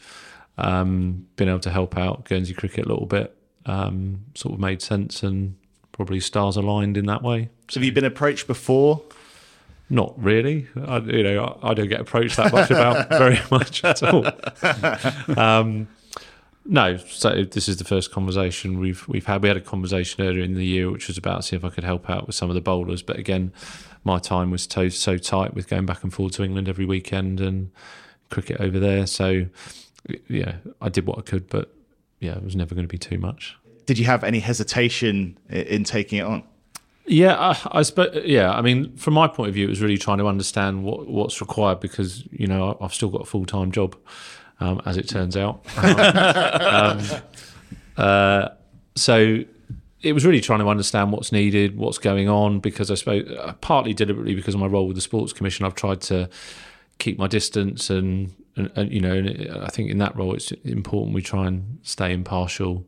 um, 0.58 1.28
being 1.36 1.50
able 1.50 1.60
to 1.62 1.72
help 1.72 1.98
out 1.98 2.26
Guernsey 2.26 2.54
cricket 2.54 2.86
a 2.86 2.90
little 2.90 3.06
bit 3.06 3.36
um, 3.66 4.26
sort 4.36 4.54
of 4.54 4.60
made 4.60 4.82
sense 4.82 5.24
and 5.24 5.56
probably 5.92 6.20
stars 6.20 6.58
aligned 6.58 6.98
in 6.98 7.06
that 7.06 7.22
way. 7.22 7.50
So 7.70 7.80
have 7.80 7.86
you 7.86 7.92
been 7.92 8.06
approached 8.06 8.48
before? 8.48 9.02
Not 9.90 10.22
really. 10.22 10.68
I, 10.76 10.98
you 11.00 11.24
know, 11.24 11.60
I, 11.62 11.70
I 11.70 11.74
don't 11.74 11.88
get 11.88 12.02
approached 12.02 12.38
that 12.38 12.52
much 12.52 12.72
about 12.72 13.10
very 13.10 13.40
much 13.52 13.84
at 13.84 14.02
all. 14.02 14.26
No, 16.66 16.96
so 16.98 17.44
this 17.44 17.68
is 17.68 17.78
the 17.78 17.84
first 17.84 18.12
conversation 18.12 18.80
we've 18.80 19.06
we've 19.08 19.26
had. 19.26 19.42
We 19.42 19.50
had 19.50 19.58
a 19.58 19.62
conversation 19.62 20.24
earlier 20.26 20.44
in 20.44 20.54
the 20.54 20.66
year, 20.66 20.90
which 20.90 21.08
was 21.08 21.18
about 21.18 21.44
see 21.44 21.56
if 21.56 21.66
I 21.66 21.70
could 21.70 21.84
help 21.84 22.10
out 22.10 22.26
with 22.26 22.36
some 22.36 22.50
of 22.50 22.56
the 22.56 22.62
bowlers. 22.62 23.02
But 23.02 23.18
again, 23.18 23.52
my 24.04 24.20
time 24.20 24.50
was 24.50 24.64
so, 24.64 24.88
so 24.90 25.18
tight 25.18 25.54
with 25.54 25.68
going 25.68 25.86
back 25.86 26.04
and 26.04 26.14
forth 26.14 26.34
to 26.34 26.44
England 26.44 26.70
every 26.70 26.86
weekend 26.86 27.42
and 27.42 27.72
cricket 28.30 28.62
over 28.62 28.80
there. 28.80 29.06
So 29.08 29.48
yeah, 30.28 30.56
I 30.82 30.90
did 30.90 31.06
what 31.06 31.18
I 31.18 31.22
could, 31.22 31.50
but 31.50 31.74
yeah, 32.20 32.36
it 32.36 32.44
was 32.44 32.56
never 32.56 32.76
going 32.76 32.88
to 32.88 32.92
be 32.92 32.98
too 32.98 33.18
much. 33.18 33.58
Did 33.86 34.00
you 34.00 34.06
have 34.06 34.24
any 34.24 34.40
hesitation 34.40 35.38
in 35.50 35.84
taking 35.84 36.20
it 36.20 36.26
on? 36.26 36.44
Yeah, 37.06 37.38
I, 37.38 37.80
I 37.80 37.82
suppose. 37.82 38.24
Yeah, 38.24 38.52
I 38.54 38.62
mean, 38.62 38.96
from 38.96 39.14
my 39.16 39.28
point 39.28 39.50
of 39.50 39.56
view, 39.56 39.66
it 39.66 39.70
was 39.70 39.82
really 39.82 39.98
trying 39.98 40.20
to 40.20 40.28
understand 40.28 40.86
what 40.86 41.08
what's 41.08 41.42
required 41.42 41.82
because 41.82 42.24
you 42.32 42.48
know 42.48 42.78
I've 42.80 42.94
still 42.94 43.10
got 43.10 43.22
a 43.22 43.26
full 43.26 43.46
time 43.46 43.74
job 43.74 43.98
um, 44.64 44.82
as 44.86 44.98
it 44.98 45.08
turns 45.10 45.36
out. 45.36 45.66
um, 45.78 47.02
uh, 47.98 48.50
so 48.96 49.44
it 50.02 50.14
was 50.14 50.26
really 50.26 50.42
trying 50.42 50.60
to 50.60 50.68
understand 50.70 51.12
what's 51.12 51.32
needed, 51.32 51.78
what's 51.78 51.98
going 51.98 52.30
on, 52.30 52.60
because 52.60 52.90
I 52.90 52.96
suppose 52.96 53.30
uh, 53.30 53.54
partly 53.62 53.94
deliberately 53.94 54.36
because 54.36 54.54
of 54.54 54.62
my 54.62 54.68
role 54.68 54.88
with 54.88 54.96
the 54.96 55.02
Sports 55.02 55.34
Commission, 55.34 55.66
I've 55.66 55.76
tried 55.76 56.02
to 56.02 56.30
keep 56.98 57.20
my 57.20 57.28
distance 57.28 57.90
and, 57.90 58.34
and, 58.56 58.72
and 58.76 58.92
you 58.92 59.02
know, 59.02 59.14
and 59.14 59.52
I 59.64 59.68
think 59.68 59.90
in 59.92 59.98
that 59.98 60.16
role 60.16 60.34
it's 60.34 60.52
important 60.52 61.14
we 61.14 61.22
try 61.22 61.48
and 61.48 61.80
stay 61.84 62.14
impartial 62.14 62.88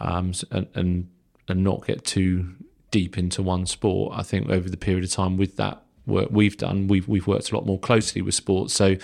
um, 0.00 0.32
and, 0.50 0.68
and 0.74 1.08
and 1.48 1.64
not 1.64 1.86
get 1.86 2.04
too 2.04 2.54
deep 2.90 3.16
into 3.16 3.42
one 3.42 3.64
sport. 3.64 4.12
I 4.14 4.22
think 4.22 4.50
over 4.50 4.68
the 4.68 4.76
period 4.76 5.02
of 5.02 5.10
time 5.10 5.38
with 5.38 5.56
that 5.56 5.82
work 6.06 6.28
we've 6.30 6.56
done, 6.56 6.88
we've 6.88 7.08
we've 7.08 7.26
worked 7.26 7.50
a 7.50 7.56
lot 7.56 7.66
more 7.66 7.78
closely 7.78 8.20
with 8.20 8.34
sports. 8.34 8.74
So 8.74 8.96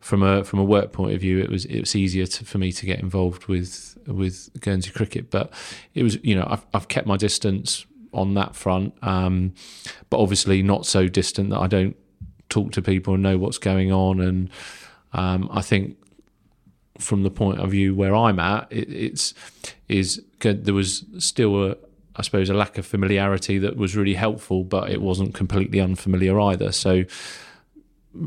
from 0.00 0.22
a 0.22 0.44
from 0.44 0.58
a 0.58 0.64
work 0.64 0.92
point 0.92 1.14
of 1.14 1.20
view, 1.20 1.38
it 1.38 1.50
was 1.50 1.64
it 1.64 1.80
was 1.80 1.96
easier 1.96 2.26
to, 2.26 2.44
for 2.44 2.58
me 2.58 2.72
to 2.72 2.86
get 2.86 3.00
involved 3.00 3.46
with 3.46 3.98
with 4.06 4.48
Guernsey 4.60 4.90
cricket. 4.90 5.30
But 5.30 5.52
it 5.94 6.02
was 6.02 6.22
you 6.22 6.34
know 6.34 6.46
I've, 6.48 6.66
I've 6.74 6.88
kept 6.88 7.06
my 7.06 7.16
distance 7.16 7.86
on 8.12 8.34
that 8.34 8.54
front, 8.54 8.94
um, 9.02 9.54
but 10.10 10.18
obviously 10.18 10.62
not 10.62 10.86
so 10.86 11.08
distant 11.08 11.50
that 11.50 11.58
I 11.58 11.66
don't 11.66 11.96
talk 12.48 12.72
to 12.72 12.82
people 12.82 13.14
and 13.14 13.22
know 13.22 13.36
what's 13.36 13.58
going 13.58 13.92
on. 13.92 14.20
And 14.20 14.50
um, 15.12 15.48
I 15.52 15.62
think 15.62 15.96
from 16.98 17.22
the 17.22 17.30
point 17.30 17.60
of 17.60 17.70
view 17.70 17.94
where 17.94 18.14
I'm 18.14 18.38
at, 18.38 18.68
it, 18.70 18.88
it's 18.90 19.34
is 19.88 20.22
there 20.40 20.74
was 20.74 21.04
still 21.18 21.70
a 21.70 21.76
I 22.18 22.22
suppose 22.22 22.48
a 22.48 22.54
lack 22.54 22.78
of 22.78 22.86
familiarity 22.86 23.58
that 23.58 23.76
was 23.76 23.94
really 23.94 24.14
helpful, 24.14 24.64
but 24.64 24.90
it 24.90 25.02
wasn't 25.02 25.34
completely 25.34 25.80
unfamiliar 25.80 26.40
either. 26.40 26.72
So 26.72 27.04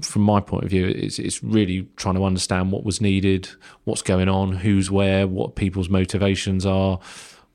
from 0.01 0.21
my 0.23 0.39
point 0.39 0.63
of 0.63 0.69
view, 0.69 0.87
it's, 0.87 1.19
it's 1.19 1.43
really 1.43 1.87
trying 1.95 2.15
to 2.15 2.23
understand 2.23 2.71
what 2.71 2.83
was 2.83 3.01
needed, 3.01 3.49
what's 3.83 4.01
going 4.01 4.29
on, 4.29 4.53
who's 4.53 4.89
where, 4.89 5.27
what 5.27 5.55
people's 5.55 5.89
motivations 5.89 6.65
are, 6.65 6.99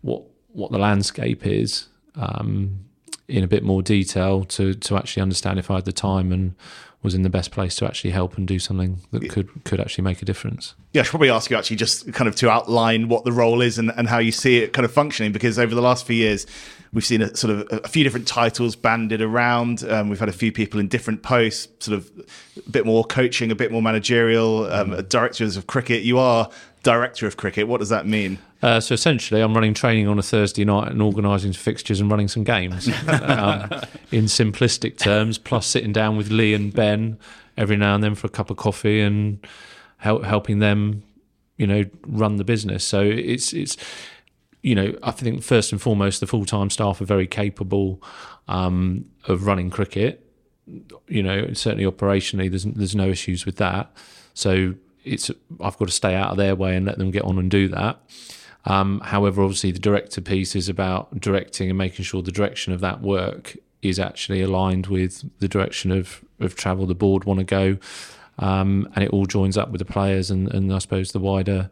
what 0.02 0.22
what 0.52 0.70
the 0.70 0.78
landscape 0.78 1.44
is, 1.44 1.88
um, 2.14 2.78
in 3.26 3.42
a 3.42 3.48
bit 3.48 3.62
more 3.62 3.82
detail 3.82 4.44
to 4.44 4.74
to 4.74 4.96
actually 4.96 5.22
understand 5.22 5.58
if 5.58 5.70
I 5.70 5.76
had 5.76 5.84
the 5.84 5.92
time 5.92 6.32
and 6.32 6.54
was 7.02 7.14
in 7.14 7.22
the 7.22 7.30
best 7.30 7.50
place 7.50 7.74
to 7.76 7.84
actually 7.84 8.10
help 8.10 8.38
and 8.38 8.48
do 8.48 8.58
something 8.58 8.98
that 9.10 9.28
could 9.28 9.64
could 9.64 9.80
actually 9.80 10.04
make 10.04 10.22
a 10.22 10.24
difference. 10.24 10.74
Yeah, 10.92 11.00
I 11.00 11.04
should 11.04 11.10
probably 11.10 11.30
ask 11.30 11.50
you 11.50 11.56
actually 11.56 11.76
just 11.76 12.12
kind 12.14 12.28
of 12.28 12.34
to 12.36 12.50
outline 12.50 13.08
what 13.08 13.24
the 13.24 13.32
role 13.32 13.60
is 13.60 13.78
and, 13.78 13.92
and 13.96 14.08
how 14.08 14.18
you 14.18 14.32
see 14.32 14.58
it 14.58 14.72
kind 14.72 14.84
of 14.84 14.92
functioning 14.92 15.30
because 15.30 15.58
over 15.58 15.74
the 15.74 15.82
last 15.82 16.06
few 16.06 16.16
years 16.16 16.46
we've 16.94 17.04
seen 17.04 17.20
a 17.20 17.36
sort 17.36 17.52
of 17.52 17.84
a 17.84 17.88
few 17.88 18.04
different 18.04 18.26
titles 18.26 18.76
banded 18.76 19.20
around. 19.20 19.82
Um, 19.84 20.08
we've 20.08 20.20
had 20.20 20.28
a 20.28 20.32
few 20.32 20.52
people 20.52 20.80
in 20.80 20.88
different 20.88 21.22
posts, 21.22 21.84
sort 21.84 21.98
of 21.98 22.10
a 22.56 22.70
bit 22.70 22.86
more 22.86 23.04
coaching, 23.04 23.50
a 23.50 23.54
bit 23.54 23.70
more 23.70 23.82
managerial, 23.82 24.72
um, 24.72 25.04
directors 25.08 25.56
of 25.56 25.66
cricket. 25.66 26.04
You 26.04 26.18
are 26.18 26.48
director 26.84 27.26
of 27.26 27.36
cricket. 27.36 27.66
What 27.66 27.80
does 27.80 27.88
that 27.88 28.06
mean? 28.06 28.38
Uh, 28.62 28.80
so 28.80 28.94
essentially, 28.94 29.40
I'm 29.40 29.52
running 29.52 29.74
training 29.74 30.06
on 30.06 30.18
a 30.18 30.22
Thursday 30.22 30.64
night 30.64 30.92
and 30.92 31.02
organising 31.02 31.52
fixtures 31.52 32.00
and 32.00 32.10
running 32.10 32.28
some 32.28 32.44
games. 32.44 32.88
um, 33.08 33.70
in 34.12 34.24
simplistic 34.24 34.96
terms, 34.96 35.36
plus 35.36 35.66
sitting 35.66 35.92
down 35.92 36.16
with 36.16 36.30
Lee 36.30 36.54
and 36.54 36.72
Ben 36.72 37.18
every 37.56 37.76
now 37.76 37.94
and 37.94 38.04
then 38.04 38.14
for 38.14 38.26
a 38.26 38.30
cup 38.30 38.50
of 38.50 38.56
coffee 38.56 39.00
and 39.00 39.44
help, 39.98 40.24
helping 40.24 40.60
them, 40.60 41.02
you 41.56 41.66
know, 41.66 41.84
run 42.06 42.36
the 42.36 42.44
business. 42.44 42.84
So 42.84 43.02
it's 43.02 43.52
it's 43.52 43.76
you 44.64 44.74
know, 44.74 44.96
I 45.02 45.10
think 45.10 45.42
first 45.42 45.72
and 45.72 45.80
foremost, 45.80 46.20
the 46.20 46.26
full 46.26 46.46
time 46.46 46.70
staff 46.70 46.98
are 47.02 47.04
very 47.04 47.26
capable 47.26 48.02
um, 48.48 49.04
of 49.28 49.46
running 49.46 49.68
cricket. 49.68 50.26
You 51.06 51.22
know, 51.22 51.52
certainly 51.52 51.84
operationally, 51.84 52.48
there's 52.48 52.64
there's 52.64 52.96
no 52.96 53.08
issues 53.08 53.44
with 53.44 53.56
that. 53.56 53.94
So 54.32 54.74
it's 55.04 55.30
I've 55.60 55.76
got 55.76 55.88
to 55.88 55.92
stay 55.92 56.14
out 56.14 56.30
of 56.30 56.38
their 56.38 56.54
way 56.56 56.76
and 56.76 56.86
let 56.86 56.96
them 56.96 57.10
get 57.10 57.24
on 57.24 57.38
and 57.38 57.50
do 57.50 57.68
that. 57.68 58.00
Um, 58.64 59.00
however, 59.00 59.42
obviously, 59.42 59.70
the 59.70 59.78
director 59.78 60.22
piece 60.22 60.56
is 60.56 60.70
about 60.70 61.20
directing 61.20 61.68
and 61.68 61.76
making 61.76 62.06
sure 62.06 62.22
the 62.22 62.32
direction 62.32 62.72
of 62.72 62.80
that 62.80 63.02
work 63.02 63.58
is 63.82 63.98
actually 63.98 64.40
aligned 64.40 64.86
with 64.86 65.24
the 65.40 65.48
direction 65.48 65.90
of, 65.90 66.24
of 66.40 66.54
travel 66.54 66.86
the 66.86 66.94
board 66.94 67.24
want 67.24 67.40
to 67.40 67.44
go. 67.44 67.76
Um, 68.38 68.88
and 68.94 69.04
it 69.04 69.10
all 69.10 69.26
joins 69.26 69.58
up 69.58 69.68
with 69.68 69.80
the 69.80 69.84
players 69.84 70.30
and, 70.30 70.52
and 70.54 70.72
I 70.72 70.78
suppose 70.78 71.12
the 71.12 71.18
wider 71.20 71.68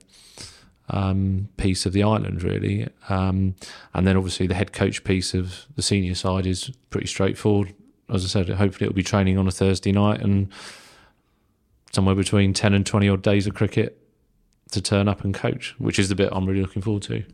um, 0.92 1.48
piece 1.56 1.86
of 1.86 1.92
the 1.92 2.02
island, 2.02 2.42
really. 2.42 2.88
Um, 3.08 3.54
and 3.94 4.06
then 4.06 4.16
obviously 4.16 4.46
the 4.46 4.54
head 4.54 4.72
coach 4.72 5.02
piece 5.04 5.34
of 5.34 5.66
the 5.74 5.82
senior 5.82 6.14
side 6.14 6.46
is 6.46 6.70
pretty 6.90 7.06
straightforward. 7.06 7.74
As 8.08 8.24
I 8.24 8.28
said, 8.28 8.48
hopefully 8.50 8.86
it'll 8.86 8.94
be 8.94 9.02
training 9.02 9.38
on 9.38 9.48
a 9.48 9.50
Thursday 9.50 9.90
night 9.90 10.20
and 10.20 10.48
somewhere 11.92 12.14
between 12.14 12.52
10 12.52 12.74
and 12.74 12.86
20 12.86 13.08
odd 13.08 13.22
days 13.22 13.46
of 13.46 13.54
cricket 13.54 13.98
to 14.70 14.80
turn 14.80 15.08
up 15.08 15.24
and 15.24 15.34
coach, 15.34 15.74
which 15.78 15.98
is 15.98 16.08
the 16.08 16.14
bit 16.14 16.28
I'm 16.32 16.46
really 16.46 16.60
looking 16.60 16.82
forward 16.82 17.02
to. 17.04 17.24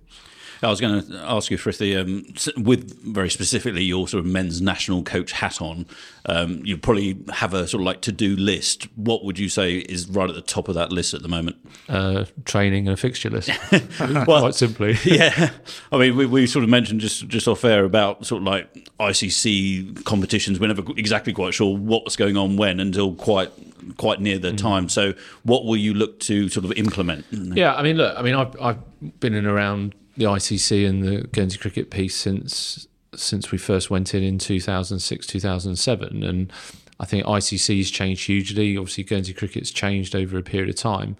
I 0.62 0.68
was 0.68 0.80
going 0.80 1.02
to 1.02 1.16
ask 1.18 1.50
you, 1.50 1.58
Frithie, 1.58 1.98
um, 1.98 2.62
with 2.62 3.00
very 3.04 3.30
specifically 3.30 3.84
your 3.84 4.08
sort 4.08 4.24
of 4.24 4.30
men's 4.30 4.60
national 4.60 5.02
coach 5.02 5.32
hat 5.32 5.60
on, 5.60 5.86
um, 6.26 6.64
you 6.64 6.76
probably 6.76 7.18
have 7.34 7.54
a 7.54 7.66
sort 7.68 7.80
of 7.80 7.86
like 7.86 8.00
to 8.02 8.12
do 8.12 8.36
list. 8.36 8.84
What 8.96 9.24
would 9.24 9.38
you 9.38 9.48
say 9.48 9.76
is 9.76 10.08
right 10.08 10.28
at 10.28 10.34
the 10.34 10.42
top 10.42 10.68
of 10.68 10.74
that 10.74 10.90
list 10.90 11.14
at 11.14 11.22
the 11.22 11.28
moment? 11.28 11.56
Uh, 11.88 12.24
training 12.44 12.88
and 12.88 12.94
a 12.94 12.96
fixture 12.96 13.30
list. 13.30 13.50
well, 14.00 14.24
quite 14.24 14.54
simply. 14.54 14.96
yeah, 15.04 15.50
I 15.92 15.98
mean, 15.98 16.16
we, 16.16 16.26
we 16.26 16.46
sort 16.46 16.64
of 16.64 16.70
mentioned 16.70 17.00
just 17.00 17.28
just 17.28 17.46
off 17.46 17.64
air 17.64 17.84
about 17.84 18.26
sort 18.26 18.42
of 18.42 18.46
like 18.46 18.90
ICC 18.98 20.04
competitions. 20.04 20.58
We're 20.58 20.68
never 20.68 20.82
exactly 20.96 21.32
quite 21.32 21.54
sure 21.54 21.76
what's 21.76 22.16
going 22.16 22.36
on 22.36 22.56
when 22.56 22.80
until 22.80 23.14
quite 23.14 23.52
quite 23.96 24.20
near 24.20 24.38
the 24.38 24.52
mm. 24.52 24.58
time. 24.58 24.88
So, 24.88 25.14
what 25.44 25.64
will 25.64 25.76
you 25.76 25.94
look 25.94 26.20
to 26.20 26.48
sort 26.48 26.64
of 26.64 26.72
implement? 26.72 27.26
Yeah, 27.30 27.74
I 27.74 27.82
mean, 27.82 27.96
look, 27.96 28.16
I 28.18 28.22
mean, 28.22 28.34
I've, 28.34 28.60
I've 28.60 29.20
been 29.20 29.34
in 29.34 29.46
around 29.46 29.94
the 30.18 30.24
ICC 30.24 30.86
and 30.86 31.02
the 31.02 31.28
Guernsey 31.28 31.58
cricket 31.58 31.90
piece 31.90 32.14
since 32.14 32.86
since 33.14 33.50
we 33.50 33.56
first 33.56 33.88
went 33.90 34.14
in 34.14 34.22
in 34.22 34.38
2006 34.38 35.26
2007 35.26 36.22
and 36.22 36.52
I 37.00 37.06
think 37.06 37.24
ICC's 37.24 37.90
changed 37.90 38.26
hugely. 38.26 38.76
Obviously 38.76 39.04
Guernsey 39.04 39.32
cricket's 39.32 39.70
changed 39.70 40.14
over 40.14 40.36
a 40.36 40.42
period 40.42 40.68
of 40.68 40.76
time. 40.76 41.16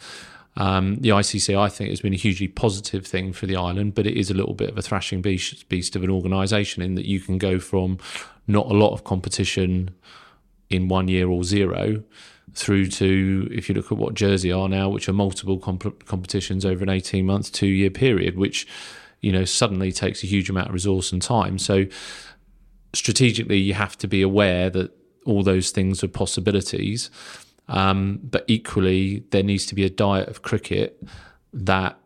Um, 0.57 0.97
the 0.97 1.11
ICC 1.11 1.57
I 1.57 1.69
think 1.69 1.91
has 1.91 2.01
been 2.01 2.13
a 2.13 2.17
hugely 2.17 2.49
positive 2.49 3.07
thing 3.07 3.33
for 3.33 3.47
the 3.47 3.57
island 3.57 3.95
but 3.95 4.07
it 4.07 4.19
is 4.19 4.31
a 4.31 4.35
little 4.35 4.55
bit 4.55 4.71
of 4.71 4.77
a 4.77 4.83
thrashing 4.83 5.23
beast, 5.23 5.69
beast 5.69 5.95
of 5.95 6.03
an 6.03 6.11
organisation 6.11 6.83
in 6.83 6.97
that 6.97 7.07
you 7.07 7.21
can 7.21 7.39
go 7.39 7.61
from 7.61 7.99
not 8.49 8.67
a 8.67 8.75
lot 8.75 8.93
of 8.93 9.05
competition 9.05 9.95
in 10.71 10.89
one 10.89 11.09
year 11.09 11.29
or 11.29 11.45
zero 11.45 12.03
through 12.55 12.89
to 12.89 13.49
if 13.51 13.69
you 13.69 13.75
look 13.75 13.93
at 13.93 13.99
what 13.99 14.15
Jersey 14.15 14.53
are 14.53 14.69
now, 14.69 14.89
which 14.89 15.09
are 15.09 15.13
multiple 15.13 15.59
comp- 15.59 16.05
competitions 16.07 16.65
over 16.65 16.83
an 16.83 16.91
eighteen 16.91 17.27
month, 17.27 17.53
two 17.53 17.67
year 17.67 17.91
period, 17.91 18.37
which 18.37 18.67
you 19.21 19.33
know 19.33 19.45
suddenly 19.45 19.93
takes 19.93 20.23
a 20.23 20.27
huge 20.27 20.51
amount 20.51 20.69
of 20.69 20.75
resource 20.75 21.13
and 21.13 21.23
time. 21.23 21.59
So 21.59 21.87
strategically, 22.93 23.59
you 23.59 23.75
have 23.75 23.97
to 23.99 24.09
be 24.09 24.23
aware 24.23 24.71
that 24.71 24.93
all 25.25 25.43
those 25.43 25.71
things 25.71 26.03
are 26.03 26.09
possibilities, 26.09 27.11
um, 27.69 28.21
but 28.23 28.45
equally 28.49 29.25
there 29.31 29.43
needs 29.43 29.67
to 29.67 29.75
be 29.75 29.85
a 29.85 29.91
diet 29.91 30.29
of 30.29 30.43
cricket 30.43 31.03
that 31.53 31.99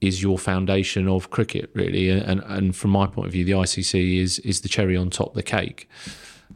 is 0.00 0.20
your 0.22 0.36
foundation 0.36 1.08
of 1.08 1.30
cricket 1.30 1.70
really. 1.74 2.10
And 2.10 2.42
and 2.44 2.76
from 2.76 2.90
my 2.90 3.06
point 3.06 3.26
of 3.26 3.32
view 3.32 3.44
the 3.44 3.52
ICC 3.52 4.18
is 4.18 4.38
is 4.40 4.60
the 4.60 4.68
cherry 4.68 4.96
on 4.96 5.10
top 5.10 5.28
of 5.28 5.34
the 5.34 5.42
cake 5.42 5.88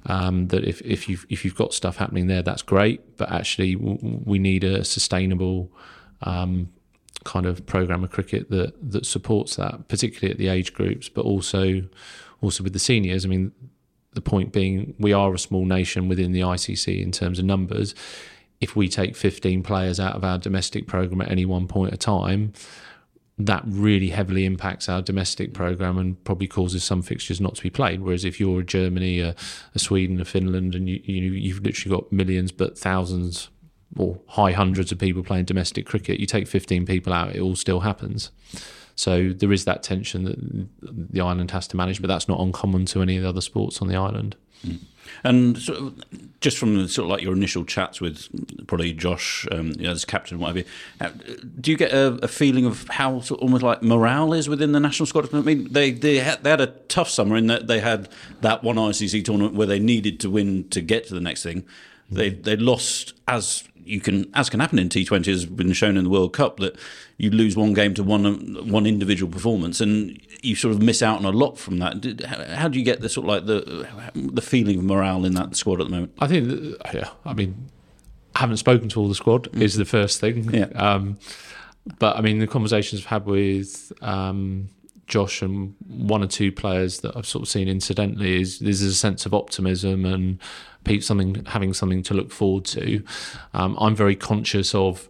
um, 0.06 0.48
that 0.48 0.64
if, 0.64 0.80
if 0.82 1.08
you've 1.08 1.26
if 1.28 1.44
you've 1.44 1.54
got 1.54 1.74
stuff 1.74 1.96
happening 1.96 2.26
there, 2.26 2.42
that's 2.42 2.62
great. 2.62 3.16
But 3.16 3.30
actually, 3.30 3.76
we 3.76 4.38
need 4.38 4.64
a 4.64 4.84
sustainable 4.84 5.70
um, 6.22 6.72
kind 7.24 7.46
of 7.46 7.66
program 7.66 8.04
of 8.04 8.10
cricket 8.10 8.50
that 8.50 8.74
that 8.90 9.06
supports 9.06 9.56
that, 9.56 9.88
particularly 9.88 10.32
at 10.32 10.38
the 10.38 10.48
age 10.48 10.72
groups, 10.72 11.08
but 11.08 11.24
also 11.24 11.82
also 12.40 12.62
with 12.62 12.72
the 12.72 12.78
seniors. 12.78 13.24
I 13.24 13.28
mean, 13.28 13.52
the 14.12 14.20
point 14.20 14.52
being, 14.52 14.94
we 14.98 15.12
are 15.12 15.32
a 15.34 15.38
small 15.38 15.64
nation 15.64 16.08
within 16.08 16.32
the 16.32 16.40
ICC 16.40 17.02
in 17.02 17.12
terms 17.12 17.38
of 17.38 17.44
numbers. 17.44 17.94
If 18.60 18.74
we 18.74 18.88
take 18.88 19.14
15 19.14 19.62
players 19.62 20.00
out 20.00 20.14
of 20.14 20.24
our 20.24 20.38
domestic 20.38 20.86
program 20.86 21.20
at 21.20 21.30
any 21.30 21.44
one 21.44 21.68
point 21.68 21.92
of 21.92 21.98
time, 21.98 22.54
that 23.38 23.62
really 23.66 24.08
heavily 24.08 24.46
impacts 24.46 24.88
our 24.88 25.02
domestic 25.02 25.52
program 25.52 25.98
and 25.98 26.22
probably 26.24 26.46
causes 26.46 26.82
some 26.82 27.02
fixtures 27.02 27.40
not 27.40 27.54
to 27.54 27.62
be 27.62 27.68
played. 27.68 28.00
Whereas 28.00 28.24
if 28.24 28.40
you're 28.40 28.60
a 28.60 28.64
Germany, 28.64 29.20
a, 29.20 29.34
a 29.74 29.78
Sweden, 29.78 30.20
a 30.20 30.24
Finland, 30.24 30.74
and 30.74 30.88
you, 30.88 31.00
you 31.04 31.32
you've 31.32 31.62
literally 31.62 31.94
got 31.94 32.10
millions 32.10 32.50
but 32.50 32.78
thousands 32.78 33.50
or 33.98 34.20
high 34.28 34.52
hundreds 34.52 34.90
of 34.90 34.98
people 34.98 35.22
playing 35.22 35.44
domestic 35.44 35.86
cricket, 35.86 36.18
you 36.18 36.26
take 36.26 36.48
15 36.48 36.86
people 36.86 37.12
out, 37.12 37.36
it 37.36 37.40
all 37.40 37.56
still 37.56 37.80
happens. 37.80 38.30
So 38.96 39.28
there 39.28 39.52
is 39.52 39.66
that 39.66 39.82
tension 39.82 40.24
that 40.24 41.12
the 41.12 41.20
island 41.20 41.50
has 41.50 41.68
to 41.68 41.76
manage, 41.76 42.00
but 42.00 42.08
that's 42.08 42.28
not 42.28 42.40
uncommon 42.40 42.86
to 42.86 43.02
any 43.02 43.16
of 43.18 43.22
the 43.22 43.28
other 43.28 43.42
sports 43.42 43.82
on 43.82 43.88
the 43.88 43.96
island. 43.96 44.36
Mm. 44.66 44.78
And 45.22 45.58
sort 45.58 45.78
of 45.78 46.40
just 46.40 46.58
from 46.58 46.88
sort 46.88 47.04
of 47.04 47.10
like 47.10 47.22
your 47.22 47.34
initial 47.34 47.64
chats 47.64 48.00
with 48.00 48.28
probably 48.66 48.92
Josh 48.92 49.46
um, 49.52 49.72
you 49.72 49.84
know, 49.84 49.90
as 49.90 50.04
captain, 50.04 50.38
whatever, 50.38 50.66
uh, 51.00 51.10
do 51.60 51.70
you 51.70 51.76
get 51.76 51.92
a, 51.92 52.18
a, 52.22 52.28
feeling 52.28 52.64
of 52.64 52.88
how 52.88 53.20
sort 53.20 53.40
of 53.40 53.44
almost 53.44 53.62
like 53.62 53.82
morale 53.82 54.32
is 54.32 54.48
within 54.48 54.72
the 54.72 54.80
national 54.80 55.06
squad? 55.06 55.32
I 55.32 55.40
mean, 55.42 55.72
they 55.72 55.92
they 55.92 56.16
had, 56.16 56.42
they 56.42 56.50
had 56.50 56.60
a 56.60 56.66
tough 56.66 57.08
summer 57.08 57.36
in 57.36 57.46
that 57.46 57.66
they 57.66 57.80
had 57.80 58.08
that 58.40 58.64
one 58.64 58.76
ICC 58.76 59.24
tournament 59.24 59.54
where 59.54 59.66
they 59.66 59.78
needed 59.78 60.18
to 60.20 60.30
win 60.30 60.68
to 60.70 60.80
get 60.80 61.06
to 61.08 61.14
the 61.14 61.20
next 61.20 61.42
thing. 61.42 61.64
They 62.10 62.30
they 62.30 62.56
lost 62.56 63.14
as 63.28 63.64
you 63.86 64.00
can 64.00 64.30
as 64.34 64.50
can 64.50 64.60
happen 64.60 64.78
in 64.78 64.88
T20 64.88 65.26
has 65.26 65.46
been 65.46 65.72
shown 65.72 65.96
in 65.96 66.04
the 66.04 66.10
World 66.10 66.32
Cup 66.32 66.58
that 66.58 66.76
you 67.18 67.30
lose 67.30 67.56
one 67.56 67.72
game 67.72 67.94
to 67.94 68.02
one 68.02 68.24
one 68.70 68.86
individual 68.86 69.30
performance 69.30 69.80
and 69.80 70.20
you 70.42 70.56
sort 70.56 70.74
of 70.74 70.82
miss 70.82 71.02
out 71.02 71.18
on 71.18 71.24
a 71.24 71.30
lot 71.30 71.58
from 71.58 71.78
that. 71.78 72.20
How 72.54 72.68
do 72.68 72.78
you 72.78 72.84
get 72.84 73.00
the 73.00 73.08
sort 73.08 73.24
of 73.24 73.28
like 73.28 73.46
the 73.46 73.88
the 74.14 74.42
feeling 74.42 74.78
of 74.78 74.84
morale 74.84 75.24
in 75.24 75.34
that 75.34 75.56
squad 75.56 75.80
at 75.80 75.86
the 75.86 75.90
moment? 75.90 76.12
I 76.18 76.26
think 76.26 76.76
yeah, 76.92 77.10
I 77.24 77.32
mean 77.32 77.70
I 78.34 78.40
haven't 78.40 78.58
spoken 78.58 78.88
to 78.90 79.00
all 79.00 79.08
the 79.08 79.14
squad 79.14 79.44
mm. 79.44 79.62
is 79.62 79.76
the 79.76 79.84
first 79.84 80.20
thing. 80.20 80.52
Yeah. 80.52 80.66
Um, 80.74 81.18
but 81.98 82.16
I 82.16 82.20
mean 82.20 82.40
the 82.40 82.46
conversations 82.46 83.02
I've 83.02 83.06
had 83.06 83.26
with 83.26 83.92
um, 84.02 84.68
Josh 85.06 85.40
and 85.42 85.74
one 85.86 86.22
or 86.22 86.26
two 86.26 86.50
players 86.50 87.00
that 87.00 87.16
I've 87.16 87.26
sort 87.26 87.42
of 87.42 87.48
seen 87.48 87.68
incidentally 87.68 88.40
is 88.40 88.58
there's 88.58 88.82
a 88.82 88.94
sense 88.94 89.24
of 89.24 89.34
optimism 89.34 90.04
and 90.04 90.38
something 91.00 91.44
having 91.46 91.72
something 91.72 92.02
to 92.04 92.14
look 92.14 92.30
forward 92.30 92.64
to. 92.66 93.02
Um, 93.54 93.76
I'm 93.80 93.96
very 93.96 94.16
conscious 94.16 94.74
of 94.74 95.08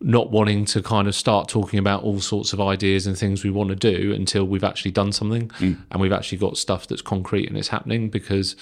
not 0.00 0.30
wanting 0.30 0.64
to 0.64 0.82
kind 0.82 1.08
of 1.08 1.14
start 1.14 1.48
talking 1.48 1.78
about 1.78 2.04
all 2.04 2.20
sorts 2.20 2.52
of 2.52 2.60
ideas 2.60 3.06
and 3.06 3.18
things 3.18 3.42
we 3.42 3.50
want 3.50 3.70
to 3.70 3.76
do 3.76 4.12
until 4.12 4.44
we've 4.44 4.64
actually 4.64 4.92
done 4.92 5.10
something 5.10 5.48
mm. 5.58 5.76
and 5.90 6.00
we've 6.00 6.12
actually 6.12 6.38
got 6.38 6.56
stuff 6.56 6.86
that's 6.86 7.02
concrete 7.02 7.48
and 7.48 7.58
it's 7.58 7.68
happening 7.68 8.08
because 8.08 8.54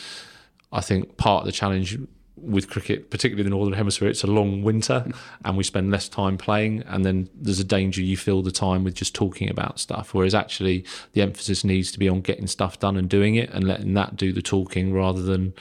I 0.73 0.81
think 0.81 1.17
part 1.19 1.41
of 1.41 1.47
the 1.47 1.53
challenge 1.53 1.99
with 2.37 2.69
cricket, 2.69 3.11
particularly 3.11 3.43
the 3.43 3.51
Northern 3.51 3.75
Hemisphere, 3.75 4.09
it's 4.09 4.23
a 4.23 4.29
long 4.29 4.63
winter 4.63 5.07
and 5.45 5.57
we 5.57 5.65
spend 5.65 5.91
less 5.91 6.09
time 6.09 6.37
playing. 6.37 6.83
And 6.87 7.05
then 7.05 7.29
there's 7.35 7.61
a 7.61 7.65
danger 7.65 8.03
you 8.03 8.17
fill 8.17 8.43
the 8.43 8.51
time 8.51 8.85
with 8.85 8.95
just 8.95 9.15
talking 9.15 9.49
about 9.49 9.81
stuff. 9.81 10.13
Whereas 10.13 10.35
actually, 10.35 10.85
the 11.13 11.23
emphasis 11.23 11.65
needs 11.65 11.91
to 11.93 11.99
be 11.99 12.09
on 12.09 12.21
getting 12.21 12.47
stuff 12.47 12.79
done 12.79 12.97
and 12.97 13.09
doing 13.09 13.37
it 13.37 13.51
and 13.51 13.65
letting 13.65 13.95
that 13.95 14.17
do 14.17 14.33
the 14.33 14.43
talking 14.43 14.93
rather 14.93 15.23
than 15.23 15.55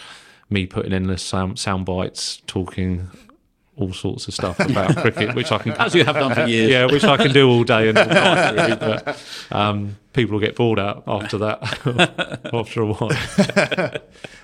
me 0.49 0.67
putting 0.67 0.93
endless 0.93 1.23
sound, 1.23 1.57
sound 1.57 1.85
bites 1.85 2.41
talking 2.45 3.09
all 3.77 3.93
sorts 3.93 4.27
of 4.27 4.33
stuff 4.33 4.59
about 4.69 4.95
cricket, 4.97 5.35
which 5.35 5.51
I 5.51 5.57
can 5.57 5.73
as 5.73 5.95
you 5.95 6.03
have 6.05 6.15
done 6.15 6.33
for 6.33 6.45
years. 6.47 6.71
Yeah, 6.71 6.85
which 6.85 7.03
I 7.03 7.17
can 7.17 7.31
do 7.31 7.49
all 7.49 7.63
day 7.63 7.89
and 7.89 7.97
all 7.97 8.05
night. 8.05 8.55
Really, 8.55 8.75
but 8.75 9.23
um, 9.51 9.97
people 10.13 10.33
will 10.33 10.39
get 10.39 10.55
bored 10.55 10.79
out 10.79 11.03
after 11.07 11.38
that 11.39 12.39
after 12.53 12.81
a 12.81 12.85
while. 12.85 14.01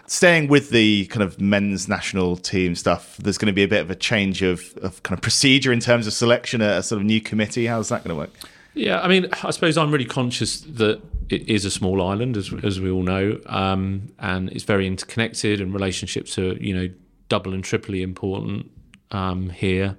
Staying 0.08 0.50
with 0.50 0.72
the 0.72 1.06
kind 1.06 1.24
of 1.24 1.39
men's 1.39 1.88
national 1.88 2.36
team 2.36 2.76
stuff, 2.76 3.15
there's 3.17 3.38
going 3.38 3.48
to 3.48 3.54
be 3.54 3.63
a 3.63 3.67
bit 3.67 3.82
of 3.82 3.89
a 3.89 3.96
change 3.96 4.41
of, 4.41 4.78
of 4.82 5.02
kind 5.04 5.17
of 5.17 5.22
procedure 5.22 5.72
in 5.72 5.80
terms 5.80 6.08
of 6.08 6.13
selection 6.13 6.62
at 6.62 6.78
a 6.78 6.84
sort 6.84 7.00
of 7.00 7.06
new 7.06 7.22
committee. 7.22 7.67
How's 7.67 7.89
that 7.89 8.04
going 8.04 8.15
to 8.15 8.20
work? 8.20 8.32
Yeah, 8.74 9.02
I 9.02 9.08
mean, 9.08 9.28
I 9.44 9.52
suppose 9.52 9.78
I'm 9.78 9.91
really 9.91 10.06
conscious 10.06 10.62
that 10.62 11.02
it 11.30 11.48
is 11.48 11.65
a 11.65 11.72
small 11.72 12.02
island, 12.02 12.38
as 12.38 12.54
as 12.63 12.80
we 12.80 12.89
all 12.89 13.04
know, 13.04 13.39
um, 13.46 14.10
and 14.20 14.50
it's 14.50 14.63
very 14.63 14.88
interconnected, 14.88 15.62
and 15.62 15.74
relationships 15.74 16.38
are 16.38 16.54
you 16.54 16.74
know 16.74 16.89
double 17.30 17.54
and 17.54 17.63
triply 17.63 18.02
important 18.02 18.70
um, 19.12 19.50
here, 19.50 19.95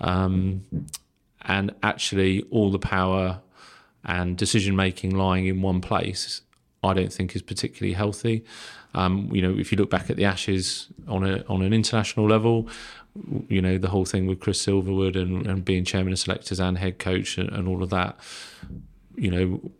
um, 0.00 0.64
and 1.42 1.74
actually 1.82 2.42
all 2.50 2.70
the 2.70 2.78
power 2.78 3.40
and 4.04 4.36
decision 4.36 4.76
making 4.76 5.16
lying 5.16 5.46
in 5.46 5.62
one 5.62 5.80
place, 5.80 6.42
I 6.82 6.92
don't 6.92 7.12
think 7.12 7.34
is 7.34 7.42
particularly 7.42 7.94
healthy. 7.94 8.44
Um, 8.94 9.30
you 9.32 9.42
know, 9.42 9.58
if 9.58 9.72
you 9.72 9.78
look 9.78 9.90
back 9.90 10.10
at 10.10 10.16
the 10.16 10.24
Ashes 10.24 10.88
on 11.08 11.24
a 11.24 11.44
on 11.48 11.62
an 11.62 11.72
international 11.72 12.28
level, 12.28 12.68
you 13.48 13.60
know 13.60 13.78
the 13.78 13.88
whole 13.88 14.04
thing 14.04 14.26
with 14.26 14.40
Chris 14.40 14.64
Silverwood 14.64 15.16
and, 15.16 15.46
and 15.46 15.64
being 15.64 15.84
chairman 15.84 16.12
of 16.12 16.18
selectors 16.18 16.60
and 16.60 16.78
head 16.78 16.98
coach 16.98 17.38
and, 17.38 17.50
and, 17.50 17.66
all 17.66 17.82
of 17.82 17.90
that. 17.90 18.18
You 19.16 19.30
know, 19.30 19.70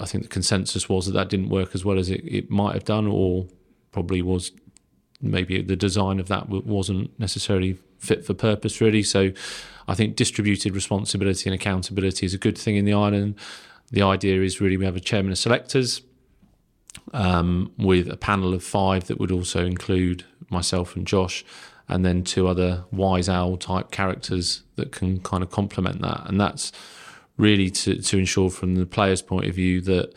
I 0.00 0.06
think 0.06 0.24
the 0.24 0.30
consensus 0.30 0.88
was 0.88 1.06
that 1.06 1.12
that 1.12 1.28
didn't 1.28 1.50
work 1.50 1.74
as 1.74 1.84
well 1.84 1.98
as 1.98 2.10
it, 2.10 2.22
it 2.24 2.50
might 2.50 2.74
have 2.74 2.84
done, 2.84 3.06
or 3.06 3.46
probably 3.92 4.22
was 4.22 4.52
maybe 5.30 5.62
the 5.62 5.76
design 5.76 6.20
of 6.20 6.28
that 6.28 6.48
wasn't 6.48 7.18
necessarily 7.18 7.78
fit 7.98 8.24
for 8.24 8.34
purpose, 8.34 8.80
really. 8.80 9.02
So, 9.02 9.32
I 9.86 9.94
think 9.94 10.16
distributed 10.16 10.74
responsibility 10.74 11.48
and 11.48 11.54
accountability 11.54 12.24
is 12.24 12.34
a 12.34 12.38
good 12.38 12.56
thing 12.56 12.76
in 12.76 12.84
the 12.84 12.94
island. 12.94 13.34
The 13.90 14.02
idea 14.02 14.40
is 14.42 14.60
really 14.60 14.76
we 14.76 14.86
have 14.86 14.96
a 14.96 15.00
chairman 15.00 15.32
of 15.32 15.38
selectors 15.38 16.00
um, 17.12 17.72
with 17.78 18.08
a 18.08 18.16
panel 18.16 18.54
of 18.54 18.64
five 18.64 19.06
that 19.08 19.18
would 19.18 19.30
also 19.30 19.64
include 19.64 20.24
myself 20.48 20.96
and 20.96 21.06
Josh 21.06 21.44
and 21.88 22.04
then 22.04 22.24
two 22.24 22.48
other 22.48 22.84
wise 22.90 23.28
owl 23.28 23.56
type 23.56 23.90
characters 23.90 24.62
that 24.76 24.90
can 24.90 25.20
kind 25.20 25.42
of 25.42 25.50
complement 25.50 26.00
that. 26.00 26.22
And 26.26 26.40
that's 26.40 26.72
really 27.36 27.68
to, 27.70 28.00
to 28.00 28.18
ensure 28.18 28.50
from 28.50 28.76
the 28.76 28.86
player's 28.86 29.20
point 29.20 29.46
of 29.46 29.54
view 29.54 29.80
that 29.82 30.14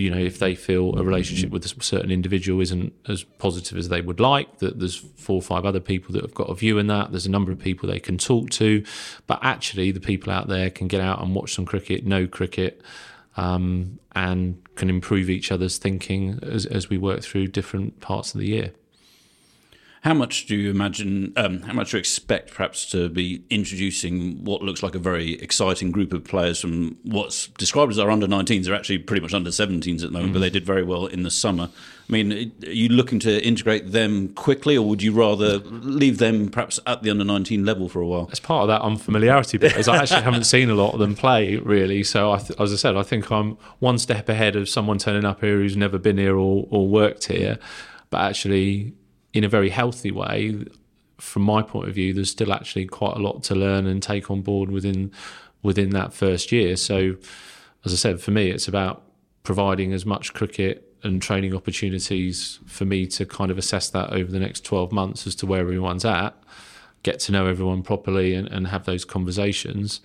you 0.00 0.10
know, 0.10 0.18
if 0.18 0.38
they 0.38 0.54
feel 0.54 0.98
a 0.98 1.04
relationship 1.04 1.50
with 1.50 1.64
a 1.64 1.82
certain 1.82 2.10
individual 2.10 2.60
isn't 2.60 2.92
as 3.06 3.22
positive 3.22 3.76
as 3.76 3.88
they 3.88 4.00
would 4.00 4.18
like, 4.18 4.58
that 4.58 4.78
there's 4.78 4.96
four 4.96 5.36
or 5.36 5.42
five 5.42 5.64
other 5.64 5.80
people 5.80 6.12
that 6.14 6.22
have 6.22 6.34
got 6.34 6.48
a 6.48 6.54
view 6.54 6.78
in 6.78 6.86
that. 6.86 7.10
There's 7.10 7.26
a 7.26 7.30
number 7.30 7.52
of 7.52 7.58
people 7.58 7.88
they 7.88 8.00
can 8.00 8.18
talk 8.18 8.50
to, 8.50 8.84
but 9.26 9.38
actually, 9.42 9.92
the 9.92 10.00
people 10.00 10.32
out 10.32 10.48
there 10.48 10.70
can 10.70 10.88
get 10.88 11.00
out 11.00 11.22
and 11.22 11.34
watch 11.34 11.54
some 11.54 11.66
cricket, 11.66 12.06
know 12.06 12.26
cricket, 12.26 12.80
um, 13.36 13.98
and 14.14 14.62
can 14.74 14.88
improve 14.88 15.28
each 15.28 15.52
other's 15.52 15.78
thinking 15.78 16.38
as, 16.42 16.66
as 16.66 16.88
we 16.88 16.98
work 16.98 17.20
through 17.20 17.48
different 17.48 18.00
parts 18.00 18.34
of 18.34 18.40
the 18.40 18.48
year. 18.48 18.72
How 20.02 20.14
much 20.14 20.46
do 20.46 20.56
you 20.56 20.70
imagine? 20.70 21.34
Um, 21.36 21.60
how 21.60 21.74
much 21.74 21.90
do 21.90 21.98
you 21.98 21.98
expect, 21.98 22.54
perhaps, 22.54 22.86
to 22.86 23.10
be 23.10 23.44
introducing 23.50 24.42
what 24.42 24.62
looks 24.62 24.82
like 24.82 24.94
a 24.94 24.98
very 24.98 25.34
exciting 25.34 25.90
group 25.90 26.14
of 26.14 26.24
players 26.24 26.58
from 26.58 26.96
what's 27.02 27.48
described 27.48 27.92
as 27.92 27.98
our 27.98 28.10
under 28.10 28.26
19s? 28.26 28.64
They're 28.64 28.74
actually 28.74 28.98
pretty 28.98 29.20
much 29.20 29.34
under 29.34 29.50
17s 29.50 29.96
at 29.96 30.00
the 30.00 30.10
moment, 30.10 30.30
mm. 30.30 30.32
but 30.32 30.38
they 30.38 30.48
did 30.48 30.64
very 30.64 30.82
well 30.82 31.04
in 31.04 31.22
the 31.22 31.30
summer. 31.30 31.68
I 32.08 32.12
mean, 32.12 32.32
are 32.32 32.70
you 32.70 32.88
looking 32.88 33.18
to 33.20 33.46
integrate 33.46 33.92
them 33.92 34.30
quickly, 34.30 34.74
or 34.74 34.88
would 34.88 35.02
you 35.02 35.12
rather 35.12 35.58
leave 35.58 36.16
them 36.16 36.48
perhaps 36.48 36.80
at 36.86 37.02
the 37.02 37.10
under 37.10 37.24
19 37.24 37.66
level 37.66 37.90
for 37.90 38.00
a 38.00 38.06
while? 38.06 38.30
As 38.32 38.40
part 38.40 38.62
of 38.62 38.68
that 38.68 38.80
unfamiliarity, 38.80 39.58
because 39.58 39.86
I 39.86 39.98
actually 39.98 40.22
haven't 40.22 40.44
seen 40.44 40.70
a 40.70 40.74
lot 40.74 40.94
of 40.94 40.98
them 40.98 41.14
play 41.14 41.56
really. 41.56 42.04
So, 42.04 42.32
I 42.32 42.38
th- 42.38 42.58
as 42.58 42.72
I 42.72 42.76
said, 42.76 42.96
I 42.96 43.02
think 43.02 43.30
I'm 43.30 43.58
one 43.80 43.98
step 43.98 44.30
ahead 44.30 44.56
of 44.56 44.66
someone 44.66 44.96
turning 44.96 45.26
up 45.26 45.42
here 45.42 45.58
who's 45.58 45.76
never 45.76 45.98
been 45.98 46.16
here 46.16 46.36
or, 46.36 46.66
or 46.70 46.88
worked 46.88 47.26
here, 47.26 47.58
but 48.08 48.22
actually 48.22 48.94
in 49.32 49.44
a 49.44 49.48
very 49.48 49.70
healthy 49.70 50.10
way, 50.10 50.64
from 51.18 51.42
my 51.42 51.62
point 51.62 51.88
of 51.88 51.94
view, 51.94 52.12
there's 52.12 52.30
still 52.30 52.52
actually 52.52 52.86
quite 52.86 53.16
a 53.16 53.20
lot 53.20 53.42
to 53.44 53.54
learn 53.54 53.86
and 53.86 54.02
take 54.02 54.30
on 54.30 54.42
board 54.42 54.70
within 54.70 55.12
within 55.62 55.90
that 55.90 56.12
first 56.12 56.52
year. 56.52 56.74
So, 56.76 57.16
as 57.84 57.92
I 57.92 57.96
said, 57.96 58.20
for 58.20 58.30
me, 58.30 58.50
it's 58.50 58.66
about 58.66 59.02
providing 59.42 59.92
as 59.92 60.06
much 60.06 60.32
cricket 60.32 60.86
and 61.02 61.20
training 61.20 61.54
opportunities 61.54 62.58
for 62.66 62.84
me 62.84 63.06
to 63.06 63.24
kind 63.24 63.50
of 63.50 63.58
assess 63.58 63.88
that 63.90 64.10
over 64.12 64.30
the 64.30 64.38
next 64.38 64.64
12 64.64 64.92
months 64.92 65.26
as 65.26 65.34
to 65.36 65.46
where 65.46 65.60
everyone's 65.60 66.04
at, 66.04 66.34
get 67.02 67.18
to 67.20 67.32
know 67.32 67.46
everyone 67.46 67.82
properly, 67.82 68.34
and, 68.34 68.48
and 68.48 68.66
have 68.66 68.84
those 68.84 69.04
conversations 69.04 70.00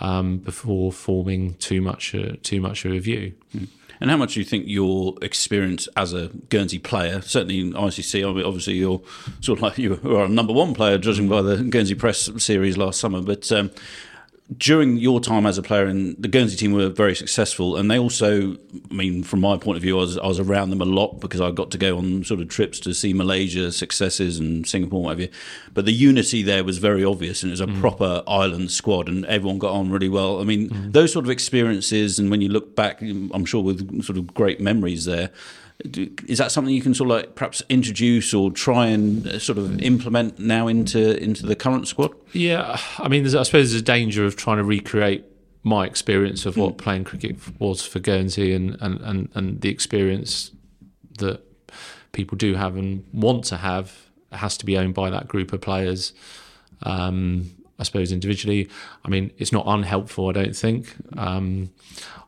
um, 0.00 0.38
before 0.38 0.92
forming 0.92 1.54
too 1.54 1.80
much 1.80 2.14
uh, 2.14 2.32
too 2.42 2.60
much 2.60 2.84
a 2.84 2.98
view. 2.98 3.34
Mm. 3.54 3.68
And 4.00 4.10
how 4.10 4.16
much 4.16 4.34
do 4.34 4.40
you 4.40 4.46
think 4.46 4.64
your 4.66 5.14
experience 5.20 5.88
as 5.96 6.12
a 6.14 6.28
Guernsey 6.48 6.78
player, 6.78 7.20
certainly 7.20 7.60
in 7.60 7.72
ICC, 7.72 8.26
obviously 8.46 8.74
you're 8.74 9.00
sort 9.40 9.58
of 9.58 9.62
like 9.62 9.78
you 9.78 10.00
are 10.04 10.24
a 10.24 10.28
number 10.28 10.52
one 10.52 10.74
player, 10.74 10.98
judging 10.98 11.28
by 11.28 11.42
the 11.42 11.62
Guernsey 11.62 11.94
Press 11.94 12.30
series 12.42 12.76
last 12.76 13.00
summer, 13.00 13.20
but 13.20 13.50
um, 13.52 13.70
during 14.58 14.96
your 14.96 15.20
time 15.20 15.46
as 15.46 15.58
a 15.58 15.62
player 15.62 15.86
in 15.86 16.16
the 16.18 16.26
Guernsey 16.26 16.56
team 16.56 16.72
were 16.72 16.88
very 16.88 17.14
successful, 17.14 17.76
and 17.76 17.90
they 17.90 17.98
also, 17.98 18.56
I 18.90 18.94
mean, 18.94 19.22
from 19.22 19.40
my 19.40 19.56
point 19.56 19.76
of 19.76 19.82
view, 19.82 19.96
I 19.98 20.00
was, 20.00 20.18
I 20.18 20.26
was 20.26 20.40
around 20.40 20.70
them 20.70 20.80
a 20.80 20.86
lot 20.86 21.20
because 21.20 21.40
I 21.40 21.50
got 21.52 21.70
to 21.70 21.78
go 21.78 21.98
on 21.98 22.24
sort 22.24 22.40
of 22.40 22.48
trips 22.48 22.80
to 22.80 22.92
see 22.92 23.12
Malaysia 23.12 23.70
successes 23.70 24.38
and 24.38 24.66
Singapore, 24.66 25.04
whatever. 25.04 25.30
But 25.72 25.84
the 25.84 25.92
unity 25.92 26.42
there 26.42 26.64
was 26.64 26.78
very 26.78 27.04
obvious, 27.04 27.42
and 27.42 27.50
it 27.50 27.54
was 27.54 27.60
a 27.60 27.66
mm. 27.66 27.80
proper 27.80 28.22
island 28.26 28.72
squad, 28.72 29.08
and 29.08 29.24
everyone 29.26 29.58
got 29.58 29.72
on 29.72 29.90
really 29.90 30.08
well. 30.08 30.40
I 30.40 30.44
mean, 30.44 30.68
mm. 30.68 30.92
those 30.92 31.12
sort 31.12 31.24
of 31.24 31.30
experiences, 31.30 32.18
and 32.18 32.30
when 32.30 32.40
you 32.40 32.48
look 32.48 32.74
back, 32.74 33.00
I'm 33.02 33.44
sure 33.44 33.62
with 33.62 34.02
sort 34.04 34.18
of 34.18 34.34
great 34.34 34.60
memories 34.60 35.04
there 35.04 35.30
is 35.84 36.38
that 36.38 36.52
something 36.52 36.74
you 36.74 36.82
can 36.82 36.94
sort 36.94 37.10
of 37.10 37.16
like 37.16 37.34
perhaps 37.34 37.62
introduce 37.68 38.34
or 38.34 38.50
try 38.50 38.86
and 38.86 39.26
uh, 39.26 39.38
sort 39.38 39.58
of 39.58 39.80
implement 39.80 40.38
now 40.38 40.68
into 40.68 41.22
into 41.22 41.46
the 41.46 41.56
current 41.56 41.88
squad? 41.88 42.14
Yeah, 42.32 42.78
I 42.98 43.08
mean, 43.08 43.24
I 43.24 43.42
suppose 43.42 43.70
there's 43.70 43.74
a 43.74 43.82
danger 43.82 44.24
of 44.24 44.36
trying 44.36 44.58
to 44.58 44.64
recreate 44.64 45.24
my 45.62 45.86
experience 45.86 46.46
of 46.46 46.56
what 46.56 46.74
mm. 46.74 46.78
playing 46.78 47.04
cricket 47.04 47.36
was 47.60 47.84
for 47.84 47.98
Guernsey 47.98 48.54
and, 48.54 48.76
and, 48.80 49.00
and, 49.00 49.28
and 49.34 49.60
the 49.60 49.68
experience 49.68 50.52
that 51.18 51.42
people 52.12 52.36
do 52.36 52.54
have 52.54 52.76
and 52.76 53.04
want 53.12 53.44
to 53.44 53.56
have 53.58 53.94
has 54.32 54.56
to 54.56 54.66
be 54.66 54.78
owned 54.78 54.94
by 54.94 55.10
that 55.10 55.28
group 55.28 55.52
of 55.52 55.60
players. 55.60 56.12
Um, 56.82 57.50
I 57.80 57.82
suppose 57.82 58.12
individually, 58.12 58.68
I 59.04 59.08
mean, 59.08 59.32
it's 59.38 59.52
not 59.52 59.64
unhelpful. 59.66 60.28
I 60.28 60.32
don't 60.32 60.54
think. 60.54 60.94
Um, 61.16 61.70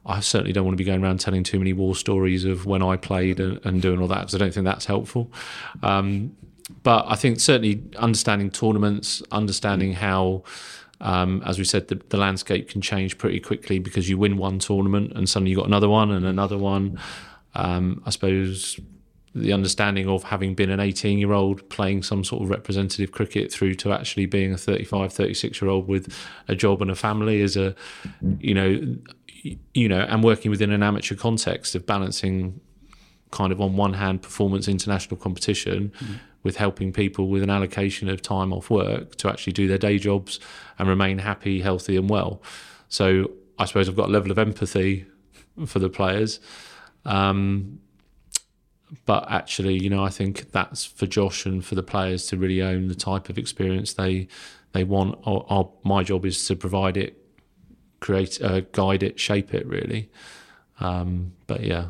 I 0.04 0.20
certainly 0.20 0.52
don't 0.52 0.64
want 0.64 0.74
to 0.74 0.82
be 0.82 0.84
going 0.84 1.04
around 1.04 1.20
telling 1.20 1.44
too 1.44 1.58
many 1.58 1.72
war 1.72 1.94
stories 1.94 2.44
of 2.44 2.66
when 2.66 2.82
I 2.82 2.96
played 2.96 3.38
and, 3.38 3.64
and 3.64 3.80
doing 3.80 4.00
all 4.00 4.08
that 4.08 4.20
because 4.20 4.34
I 4.34 4.38
don't 4.38 4.52
think 4.52 4.64
that's 4.64 4.86
helpful. 4.86 5.30
Um, 5.82 6.34
but 6.82 7.04
I 7.06 7.14
think 7.14 7.38
certainly 7.38 7.82
understanding 7.96 8.50
tournaments, 8.50 9.22
understanding 9.30 9.92
how, 9.92 10.42
um, 11.00 11.42
as 11.44 11.58
we 11.58 11.64
said, 11.64 11.88
the, 11.88 12.00
the, 12.08 12.16
landscape 12.16 12.68
can 12.68 12.80
change 12.80 13.18
pretty 13.18 13.40
quickly 13.40 13.78
because 13.78 14.08
you 14.08 14.16
win 14.16 14.36
one 14.38 14.58
tournament 14.58 15.12
and 15.14 15.28
suddenly 15.28 15.50
you've 15.50 15.58
got 15.58 15.66
another 15.66 15.88
one 15.88 16.10
and 16.10 16.24
another 16.24 16.58
one. 16.58 16.98
Um, 17.54 18.02
I 18.06 18.10
suppose 18.10 18.80
the 19.34 19.52
understanding 19.52 20.08
of 20.08 20.24
having 20.24 20.54
been 20.54 20.70
an 20.70 20.78
18 20.78 21.18
year 21.18 21.32
old 21.32 21.68
playing 21.70 22.02
some 22.02 22.22
sort 22.22 22.42
of 22.42 22.50
representative 22.50 23.12
cricket 23.12 23.50
through 23.50 23.74
to 23.74 23.92
actually 23.92 24.26
being 24.26 24.52
a 24.52 24.58
35 24.58 25.12
36 25.12 25.62
year 25.62 25.70
old 25.70 25.88
with 25.88 26.14
a 26.48 26.54
job 26.54 26.82
and 26.82 26.90
a 26.90 26.94
family 26.94 27.40
is 27.40 27.56
a 27.56 27.74
you 28.40 28.52
know 28.52 28.96
you 29.74 29.88
know, 29.88 30.00
and 30.00 30.22
working 30.22 30.50
within 30.50 30.70
an 30.70 30.82
amateur 30.82 31.14
context 31.14 31.74
of 31.74 31.86
balancing 31.86 32.60
kind 33.30 33.52
of 33.52 33.60
on 33.60 33.76
one 33.76 33.94
hand 33.94 34.22
performance 34.22 34.68
international 34.68 35.16
competition 35.16 35.92
mm-hmm. 35.98 36.14
with 36.42 36.56
helping 36.56 36.92
people 36.92 37.28
with 37.28 37.42
an 37.42 37.50
allocation 37.50 38.08
of 38.08 38.22
time 38.22 38.52
off 38.52 38.70
work 38.70 39.16
to 39.16 39.28
actually 39.28 39.52
do 39.52 39.66
their 39.66 39.78
day 39.78 39.98
jobs 39.98 40.38
and 40.78 40.88
remain 40.88 41.18
happy, 41.18 41.60
healthy, 41.60 41.96
and 41.96 42.08
well. 42.08 42.42
So 42.88 43.30
I 43.58 43.64
suppose 43.64 43.88
I've 43.88 43.96
got 43.96 44.08
a 44.08 44.12
level 44.12 44.30
of 44.30 44.38
empathy 44.38 45.06
for 45.66 45.78
the 45.78 45.88
players. 45.88 46.40
Um, 47.04 47.80
but 49.06 49.30
actually, 49.30 49.78
you 49.78 49.90
know, 49.90 50.04
I 50.04 50.10
think 50.10 50.52
that's 50.52 50.84
for 50.84 51.06
Josh 51.06 51.46
and 51.46 51.64
for 51.64 51.74
the 51.74 51.82
players 51.82 52.26
to 52.28 52.36
really 52.36 52.62
own 52.62 52.88
the 52.88 52.94
type 52.94 53.28
of 53.28 53.38
experience 53.38 53.94
they 53.94 54.28
they 54.72 54.84
want. 54.84 55.18
Or, 55.24 55.46
or 55.48 55.72
my 55.82 56.02
job 56.02 56.24
is 56.24 56.46
to 56.46 56.56
provide 56.56 56.96
it 56.96 57.18
create, 58.02 58.42
uh, 58.42 58.60
guide 58.72 59.02
it, 59.02 59.18
shape 59.18 59.54
it 59.54 59.66
really. 59.66 60.10
Um, 60.80 61.32
but 61.46 61.62
yeah, 61.62 61.86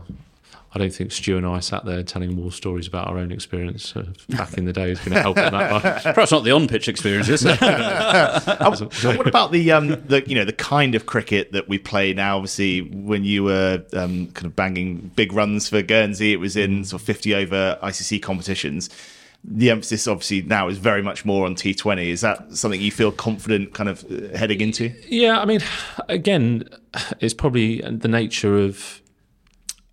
I 0.74 0.78
don't 0.78 0.92
think 0.92 1.12
Stu 1.12 1.36
and 1.36 1.46
I 1.46 1.60
sat 1.60 1.84
there 1.84 2.02
telling 2.02 2.34
war 2.36 2.50
stories 2.50 2.86
about 2.86 3.08
our 3.08 3.18
own 3.18 3.30
experience 3.30 3.94
uh, 3.94 4.06
back 4.30 4.54
in 4.54 4.64
the 4.64 4.72
day 4.72 4.90
is 4.90 4.98
going 5.00 5.12
to 5.12 5.20
help 5.20 5.36
in 5.36 5.52
that 5.52 5.70
much. 5.70 5.82
Perhaps 6.02 6.32
not 6.32 6.44
the 6.44 6.52
on-pitch 6.52 6.88
experiences. 6.88 7.44
what 7.44 9.26
about 9.26 9.52
the 9.52 9.70
um, 9.70 9.88
the 10.06 10.24
you 10.26 10.34
know 10.34 10.46
the 10.46 10.52
kind 10.54 10.94
of 10.94 11.04
cricket 11.04 11.52
that 11.52 11.68
we 11.68 11.76
play 11.76 12.14
now? 12.14 12.36
Obviously, 12.36 12.80
when 12.80 13.24
you 13.24 13.44
were 13.44 13.84
um, 13.92 14.28
kind 14.28 14.46
of 14.46 14.56
banging 14.56 15.10
big 15.14 15.34
runs 15.34 15.68
for 15.68 15.82
Guernsey, 15.82 16.32
it 16.32 16.40
was 16.40 16.56
in 16.56 16.84
sort 16.84 17.02
of 17.02 17.06
fifty 17.06 17.34
over 17.34 17.78
ICC 17.82 18.22
competitions 18.22 18.88
the 19.44 19.70
emphasis 19.70 20.06
obviously 20.06 20.42
now 20.42 20.68
is 20.68 20.78
very 20.78 21.02
much 21.02 21.24
more 21.24 21.46
on 21.46 21.54
T20. 21.56 22.06
Is 22.06 22.20
that 22.20 22.52
something 22.56 22.80
you 22.80 22.92
feel 22.92 23.10
confident 23.10 23.74
kind 23.74 23.88
of 23.88 24.04
uh, 24.04 24.36
heading 24.36 24.60
into? 24.60 24.94
Yeah, 25.08 25.40
I 25.40 25.44
mean, 25.44 25.60
again, 26.08 26.68
it's 27.20 27.34
probably 27.34 27.80
the 27.80 28.06
nature 28.06 28.56
of 28.56 29.01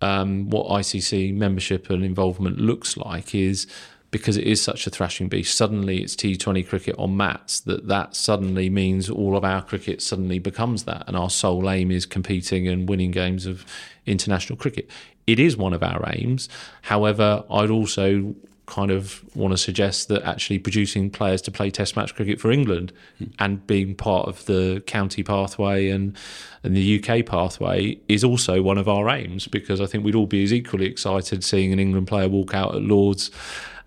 um, 0.00 0.48
what 0.50 0.66
ICC 0.66 1.34
membership 1.34 1.90
and 1.90 2.04
involvement 2.04 2.58
looks 2.58 2.96
like 2.96 3.34
is 3.34 3.66
because 4.10 4.36
it 4.36 4.44
is 4.46 4.60
such 4.60 4.86
a 4.86 4.90
thrashing 4.90 5.28
beast. 5.28 5.56
Suddenly, 5.56 6.02
it's 6.02 6.16
T20 6.16 6.66
cricket 6.66 6.96
on 6.98 7.16
mats. 7.16 7.60
That 7.60 7.86
that 7.88 8.16
suddenly 8.16 8.68
means 8.68 9.08
all 9.08 9.36
of 9.36 9.44
our 9.44 9.62
cricket 9.62 10.02
suddenly 10.02 10.38
becomes 10.38 10.84
that, 10.84 11.04
and 11.06 11.16
our 11.16 11.30
sole 11.30 11.70
aim 11.70 11.90
is 11.90 12.06
competing 12.06 12.66
and 12.66 12.88
winning 12.88 13.10
games 13.10 13.46
of 13.46 13.64
international 14.06 14.56
cricket. 14.56 14.90
It 15.26 15.38
is 15.38 15.56
one 15.56 15.72
of 15.72 15.82
our 15.82 16.02
aims. 16.12 16.48
However, 16.82 17.44
I'd 17.50 17.70
also 17.70 18.34
kind 18.70 18.90
of 18.90 19.22
want 19.34 19.52
to 19.52 19.58
suggest 19.58 20.08
that 20.08 20.22
actually 20.22 20.58
producing 20.58 21.10
players 21.10 21.42
to 21.42 21.50
play 21.50 21.70
Test 21.70 21.96
match 21.96 22.14
cricket 22.14 22.40
for 22.40 22.50
England 22.50 22.92
mm. 23.20 23.32
and 23.38 23.66
being 23.66 23.94
part 23.94 24.28
of 24.28 24.46
the 24.46 24.82
county 24.86 25.22
pathway 25.22 25.88
and 25.88 26.16
and 26.62 26.76
the 26.76 27.02
UK 27.02 27.26
pathway 27.26 27.98
is 28.08 28.22
also 28.22 28.62
one 28.62 28.78
of 28.78 28.88
our 28.88 29.08
aims 29.08 29.48
because 29.48 29.80
I 29.80 29.86
think 29.86 30.04
we'd 30.04 30.14
all 30.14 30.26
be 30.26 30.44
as 30.44 30.52
equally 30.52 30.86
excited 30.86 31.42
seeing 31.42 31.72
an 31.72 31.80
England 31.80 32.06
player 32.06 32.28
walk 32.28 32.54
out 32.54 32.74
at 32.74 32.82
Lords 32.82 33.30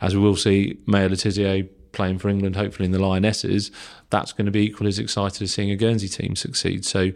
as 0.02 0.15
we 0.15 0.22
will 0.22 0.36
see 0.36 0.78
Maya 0.86 1.08
Le 1.08 1.15
Tissier 1.15 1.69
playing 1.93 2.19
for 2.19 2.28
England, 2.28 2.56
hopefully 2.56 2.86
in 2.86 2.91
the 2.91 3.00
Lionesses. 3.00 3.72
That's 4.10 4.34
going 4.34 4.46
to 4.46 4.52
be 4.52 4.65
equally 4.65 4.89
as 4.89 5.00
excited 5.00 5.41
as 5.41 5.54
seeing 5.54 5.72
a 5.72 5.76
Guernsey 5.76 6.10
team 6.10 6.36
succeed. 6.36 6.84
So 6.84 7.12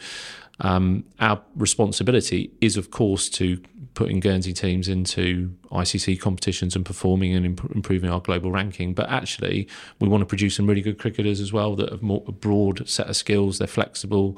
um, 0.61 1.03
our 1.19 1.41
responsibility 1.55 2.51
is, 2.61 2.77
of 2.77 2.91
course, 2.91 3.27
to 3.29 3.61
putting 3.97 4.19
Guernsey 4.19 4.53
teams 4.53 4.87
into 4.87 5.51
ICC 5.71 6.21
competitions 6.21 6.75
and 6.75 6.85
performing 6.85 7.33
and 7.33 7.47
imp- 7.47 7.71
improving 7.73 8.11
our 8.11 8.21
global 8.21 8.51
ranking. 8.51 8.93
But 8.93 9.09
actually, 9.09 9.67
we 9.99 10.07
want 10.07 10.21
to 10.21 10.25
produce 10.27 10.55
some 10.55 10.67
really 10.67 10.81
good 10.81 10.99
cricketers 10.99 11.41
as 11.41 11.51
well 11.51 11.75
that 11.77 11.89
have 11.89 12.03
more, 12.03 12.23
a 12.27 12.31
broad 12.31 12.87
set 12.87 13.07
of 13.07 13.15
skills. 13.15 13.57
They're 13.57 13.67
flexible, 13.67 14.37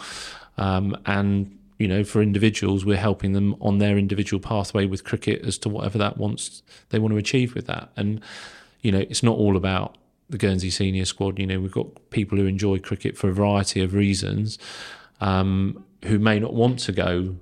um, 0.58 0.96
and 1.06 1.58
you 1.78 1.90
know, 1.90 2.06
for 2.06 2.22
individuals, 2.22 2.86
we're 2.86 2.96
helping 2.96 3.34
them 3.34 3.54
on 3.60 3.80
their 3.80 3.98
individual 3.98 4.40
pathway 4.40 4.86
with 4.86 5.04
cricket 5.04 5.42
as 5.44 5.58
to 5.58 5.70
whatever 5.70 5.98
that 5.98 6.18
wants 6.18 6.64
they 6.88 6.98
want 6.98 7.12
to 7.12 7.18
achieve 7.18 7.54
with 7.54 7.68
that. 7.68 7.92
And 7.98 8.22
you 8.80 8.94
know, 8.94 9.00
it's 9.10 9.24
not 9.24 9.38
all 9.38 9.58
about 9.58 9.98
the 10.30 10.38
Guernsey 10.38 10.70
senior 10.70 11.04
squad. 11.04 11.38
You 11.38 11.48
know, 11.48 11.60
we've 11.60 11.70
got 11.70 11.88
people 12.12 12.38
who 12.38 12.46
enjoy 12.46 12.80
cricket 12.80 13.18
for 13.18 13.28
a 13.28 13.34
variety 13.34 13.82
of 13.82 13.94
reasons. 13.94 14.58
Um, 15.20 15.84
who 16.06 16.18
may 16.18 16.40
not 16.40 16.54
want 16.54 16.80
to 16.80 16.94
go 16.94 17.36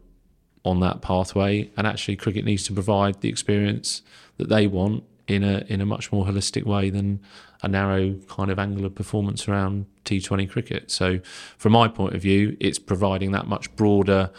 on 0.67 0.79
that 0.81 1.01
pathway, 1.01 1.69
and 1.77 1.87
actually 1.87 2.15
cricket 2.15 2.45
needs 2.45 2.63
to 2.65 2.73
provide 2.73 3.21
the 3.21 3.29
experience 3.29 4.01
that 4.37 4.49
they 4.49 4.67
want 4.67 5.03
in 5.27 5.43
a 5.43 5.65
in 5.67 5.81
a 5.81 5.85
much 5.85 6.11
more 6.11 6.25
holistic 6.25 6.63
way 6.63 6.89
than 6.89 7.19
a 7.63 7.67
narrow 7.67 8.13
kind 8.27 8.51
of 8.51 8.59
angle 8.59 8.85
of 8.85 8.93
performance 8.93 9.47
around 9.47 9.85
T20 10.05 10.49
cricket. 10.49 10.91
So, 10.91 11.19
from 11.57 11.73
my 11.73 11.87
point 11.87 12.15
of 12.15 12.21
view, 12.21 12.55
it's 12.59 12.79
providing 12.79 13.31
that 13.31 13.47
much 13.47 13.75
broader, 13.75 14.29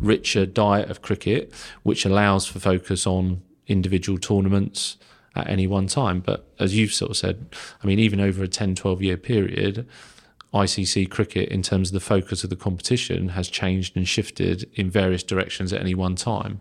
richer 0.00 0.46
diet 0.46 0.90
of 0.90 1.02
cricket, 1.02 1.52
which 1.82 2.04
allows 2.04 2.46
for 2.46 2.58
focus 2.58 3.06
on 3.06 3.42
individual 3.66 4.18
tournaments 4.18 4.96
at 5.34 5.48
any 5.48 5.66
one 5.66 5.86
time. 5.86 6.20
But 6.20 6.46
as 6.58 6.76
you've 6.76 6.92
sort 6.92 7.10
of 7.10 7.16
said, 7.16 7.54
I 7.82 7.86
mean, 7.86 7.98
even 7.98 8.20
over 8.20 8.42
a 8.42 8.48
10, 8.48 8.74
12 8.74 9.02
year 9.02 9.16
period, 9.16 9.86
ICC 10.54 11.10
cricket, 11.10 11.48
in 11.50 11.62
terms 11.62 11.90
of 11.90 11.94
the 11.94 12.00
focus 12.00 12.44
of 12.44 12.50
the 12.50 12.56
competition, 12.56 13.30
has 13.30 13.48
changed 13.48 13.96
and 13.96 14.06
shifted 14.08 14.68
in 14.74 14.90
various 14.90 15.22
directions 15.22 15.72
at 15.72 15.80
any 15.80 15.94
one 15.94 16.16
time. 16.16 16.60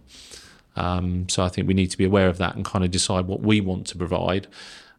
Um, 0.76 1.30
so 1.30 1.44
I 1.44 1.50
think 1.50 1.68
we 1.68 1.74
need 1.74 1.92
to 1.92 1.98
be 1.98 2.06
aware 2.06 2.28
of 2.28 2.38
that 2.40 2.56
and 2.56 2.66
kind 2.66 2.84
of 2.84 2.92
decide 2.92 3.28
what 3.28 3.42
we 3.42 3.62
want 3.62 3.88
to 3.88 3.98
provide, 3.98 4.48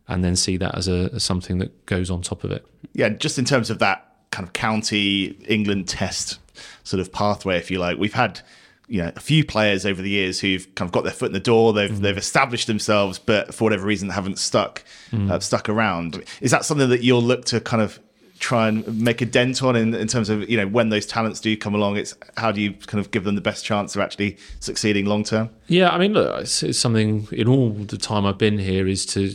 and 0.08 0.24
then 0.24 0.36
see 0.36 0.56
that 0.56 0.76
as, 0.76 0.88
a, 0.88 1.10
as 1.14 1.24
something 1.24 1.58
that 1.58 1.86
goes 1.86 2.10
on 2.10 2.22
top 2.22 2.44
of 2.44 2.50
it. 2.50 2.64
Yeah, 2.94 3.10
just 3.10 3.38
in 3.38 3.44
terms 3.44 3.70
of 3.70 3.78
that 3.80 4.14
kind 4.30 4.46
of 4.46 4.52
county 4.52 5.36
England 5.48 5.88
test 5.88 6.38
sort 6.84 7.00
of 7.00 7.12
pathway, 7.12 7.58
if 7.58 7.70
you 7.70 7.78
like, 7.78 7.98
we've 7.98 8.14
had 8.14 8.40
you 8.88 9.02
know 9.02 9.10
a 9.16 9.20
few 9.20 9.44
players 9.44 9.84
over 9.84 10.00
the 10.00 10.08
years 10.08 10.40
who've 10.40 10.72
kind 10.76 10.88
of 10.88 10.92
got 10.92 11.02
their 11.02 11.12
foot 11.12 11.26
in 11.26 11.32
the 11.32 11.40
door. 11.40 11.72
They've 11.72 11.90
mm. 11.90 11.98
they've 11.98 12.16
established 12.16 12.66
themselves, 12.66 13.18
but 13.18 13.54
for 13.54 13.64
whatever 13.64 13.86
reason 13.86 14.10
haven't 14.10 14.38
stuck 14.38 14.84
mm. 15.10 15.30
uh, 15.30 15.40
stuck 15.40 15.68
around. 15.68 16.22
Is 16.40 16.52
that 16.52 16.64
something 16.64 16.88
that 16.90 17.02
you'll 17.02 17.22
look 17.22 17.44
to 17.46 17.60
kind 17.60 17.82
of 17.82 17.98
try 18.38 18.68
and 18.68 19.00
make 19.00 19.20
a 19.20 19.26
dent 19.26 19.62
on 19.62 19.76
in, 19.76 19.94
in 19.94 20.06
terms 20.06 20.28
of 20.28 20.48
you 20.48 20.56
know 20.56 20.66
when 20.66 20.90
those 20.90 21.06
talents 21.06 21.40
do 21.40 21.56
come 21.56 21.74
along 21.74 21.96
it's 21.96 22.14
how 22.36 22.52
do 22.52 22.60
you 22.60 22.72
kind 22.72 23.00
of 23.00 23.10
give 23.10 23.24
them 23.24 23.34
the 23.34 23.40
best 23.40 23.64
chance 23.64 23.94
of 23.94 24.02
actually 24.02 24.36
succeeding 24.60 25.06
long 25.06 25.24
term? 25.24 25.48
Yeah 25.68 25.90
i 25.90 25.98
mean 25.98 26.12
look 26.12 26.42
it's, 26.42 26.62
it's, 26.62 26.78
something 26.78 27.28
in 27.32 27.48
all 27.48 27.70
the 27.70 27.96
time 27.96 28.26
i've 28.26 28.38
been 28.38 28.58
here 28.58 28.86
is 28.86 29.06
to 29.06 29.34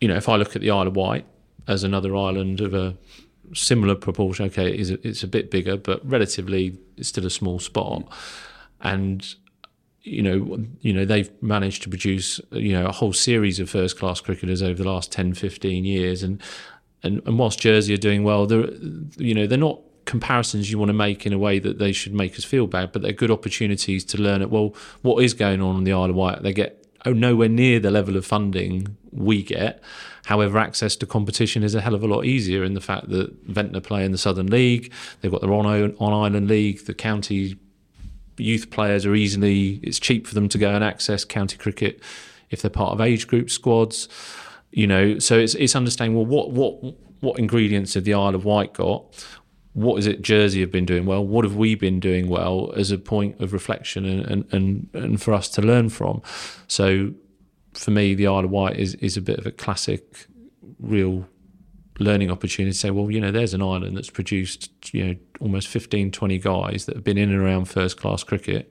you 0.00 0.08
know 0.08 0.16
if 0.16 0.28
i 0.28 0.36
look 0.36 0.56
at 0.56 0.62
the 0.62 0.70
isle 0.70 0.86
of 0.86 0.96
wight 0.96 1.26
as 1.68 1.84
another 1.84 2.16
island 2.16 2.60
of 2.60 2.72
a 2.72 2.96
similar 3.52 3.94
proportion 3.94 4.46
okay 4.46 4.72
it's 4.72 4.90
a, 4.90 5.06
it's 5.06 5.22
a 5.22 5.28
bit 5.28 5.50
bigger 5.50 5.76
but 5.76 6.00
relatively 6.08 6.78
it's 6.96 7.08
still 7.08 7.26
a 7.26 7.30
small 7.30 7.58
spot. 7.58 8.04
And 8.80 9.26
you 10.02 10.22
know, 10.22 10.64
you 10.80 10.92
know 10.92 11.04
they've 11.04 11.30
managed 11.42 11.82
to 11.84 11.88
produce 11.88 12.40
you 12.52 12.72
know 12.72 12.86
a 12.86 12.92
whole 12.92 13.12
series 13.12 13.58
of 13.58 13.70
first 13.70 13.98
class 13.98 14.20
cricketers 14.20 14.62
over 14.62 14.82
the 14.82 14.88
last 14.88 15.10
10, 15.12 15.34
15 15.34 15.84
years, 15.84 16.22
and 16.22 16.42
and, 17.04 17.22
and 17.26 17.38
whilst 17.38 17.60
Jersey 17.60 17.94
are 17.94 17.98
doing 17.98 18.24
well, 18.24 18.46
they're 18.46 18.70
you 19.16 19.34
know 19.34 19.46
they're 19.46 19.58
not 19.58 19.80
comparisons 20.06 20.70
you 20.70 20.78
want 20.78 20.90
to 20.90 20.94
make 20.94 21.24
in 21.24 21.32
a 21.32 21.38
way 21.38 21.58
that 21.58 21.78
they 21.78 21.92
should 21.92 22.14
make 22.14 22.36
us 22.36 22.44
feel 22.44 22.66
bad, 22.66 22.92
but 22.92 23.02
they're 23.02 23.12
good 23.12 23.30
opportunities 23.30 24.04
to 24.04 24.20
learn 24.20 24.42
it. 24.42 24.50
Well, 24.50 24.74
what 25.02 25.22
is 25.22 25.34
going 25.34 25.62
on 25.62 25.76
in 25.76 25.84
the 25.84 25.92
Isle 25.92 26.10
of 26.10 26.16
Wight? 26.16 26.42
They 26.42 26.52
get 26.52 26.86
oh, 27.06 27.12
nowhere 27.12 27.48
near 27.48 27.80
the 27.80 27.90
level 27.90 28.16
of 28.16 28.26
funding 28.26 28.96
we 29.12 29.42
get. 29.42 29.82
However, 30.26 30.58
access 30.58 30.96
to 30.96 31.06
competition 31.06 31.62
is 31.62 31.74
a 31.74 31.80
hell 31.80 31.94
of 31.94 32.02
a 32.02 32.06
lot 32.06 32.24
easier 32.24 32.64
in 32.64 32.74
the 32.74 32.80
fact 32.80 33.10
that 33.10 33.32
Ventnor 33.44 33.80
play 33.80 34.04
in 34.04 34.12
the 34.12 34.18
Southern 34.18 34.46
League. 34.46 34.92
They've 35.20 35.30
got 35.30 35.42
their 35.42 35.52
on 35.52 35.66
on 35.66 36.12
island 36.12 36.48
league. 36.48 36.84
The 36.86 36.94
county 36.94 37.56
youth 38.36 38.70
players 38.70 39.06
are 39.06 39.14
easily. 39.14 39.80
It's 39.82 39.98
cheap 39.98 40.26
for 40.26 40.34
them 40.34 40.48
to 40.48 40.58
go 40.58 40.74
and 40.74 40.82
access 40.82 41.24
county 41.24 41.56
cricket 41.56 42.02
if 42.50 42.62
they're 42.62 42.70
part 42.70 42.92
of 42.92 43.00
age 43.00 43.26
group 43.26 43.50
squads 43.50 44.08
you 44.74 44.86
know 44.86 45.18
so 45.18 45.38
it's 45.38 45.54
it's 45.54 45.76
understanding 45.76 46.16
well 46.16 46.26
what 46.26 46.50
what 46.50 46.94
what 47.24 47.38
ingredients 47.38 47.94
have 47.94 48.04
the 48.04 48.14
Isle 48.14 48.34
of 48.34 48.44
Wight 48.44 48.74
got? 48.74 49.26
What 49.72 49.98
is 49.98 50.06
it 50.06 50.22
Jersey 50.22 50.60
have 50.60 50.70
been 50.70 50.84
doing 50.84 51.06
well? 51.06 51.26
What 51.26 51.44
have 51.44 51.56
we 51.56 51.74
been 51.74 51.98
doing 51.98 52.28
well 52.28 52.72
as 52.76 52.92
a 52.92 52.98
point 52.98 53.40
of 53.40 53.52
reflection 53.52 54.04
and 54.04 54.24
and 54.26 54.52
and, 54.52 54.88
and 54.92 55.22
for 55.22 55.32
us 55.32 55.48
to 55.50 55.62
learn 55.62 55.88
from? 55.88 56.22
So 56.68 57.12
for 57.72 57.90
me 57.90 58.14
the 58.14 58.26
Isle 58.26 58.44
of 58.44 58.50
Wight 58.50 58.76
is 58.76 58.94
is 58.96 59.16
a 59.16 59.22
bit 59.22 59.38
of 59.38 59.46
a 59.46 59.50
classic 59.50 60.26
real 60.78 61.26
learning 61.98 62.30
opportunity 62.30 62.72
to 62.72 62.78
say 62.78 62.90
well 62.90 63.08
you 63.10 63.20
know 63.20 63.30
there's 63.30 63.54
an 63.54 63.62
island 63.62 63.96
that's 63.96 64.10
produced 64.10 64.92
you 64.92 65.06
know 65.06 65.14
almost 65.40 65.68
15 65.68 66.10
20 66.10 66.38
guys 66.38 66.86
that 66.86 66.96
have 66.96 67.04
been 67.04 67.16
in 67.16 67.30
and 67.30 67.40
around 67.40 67.66
first 67.66 67.96
class 67.96 68.22
cricket. 68.22 68.70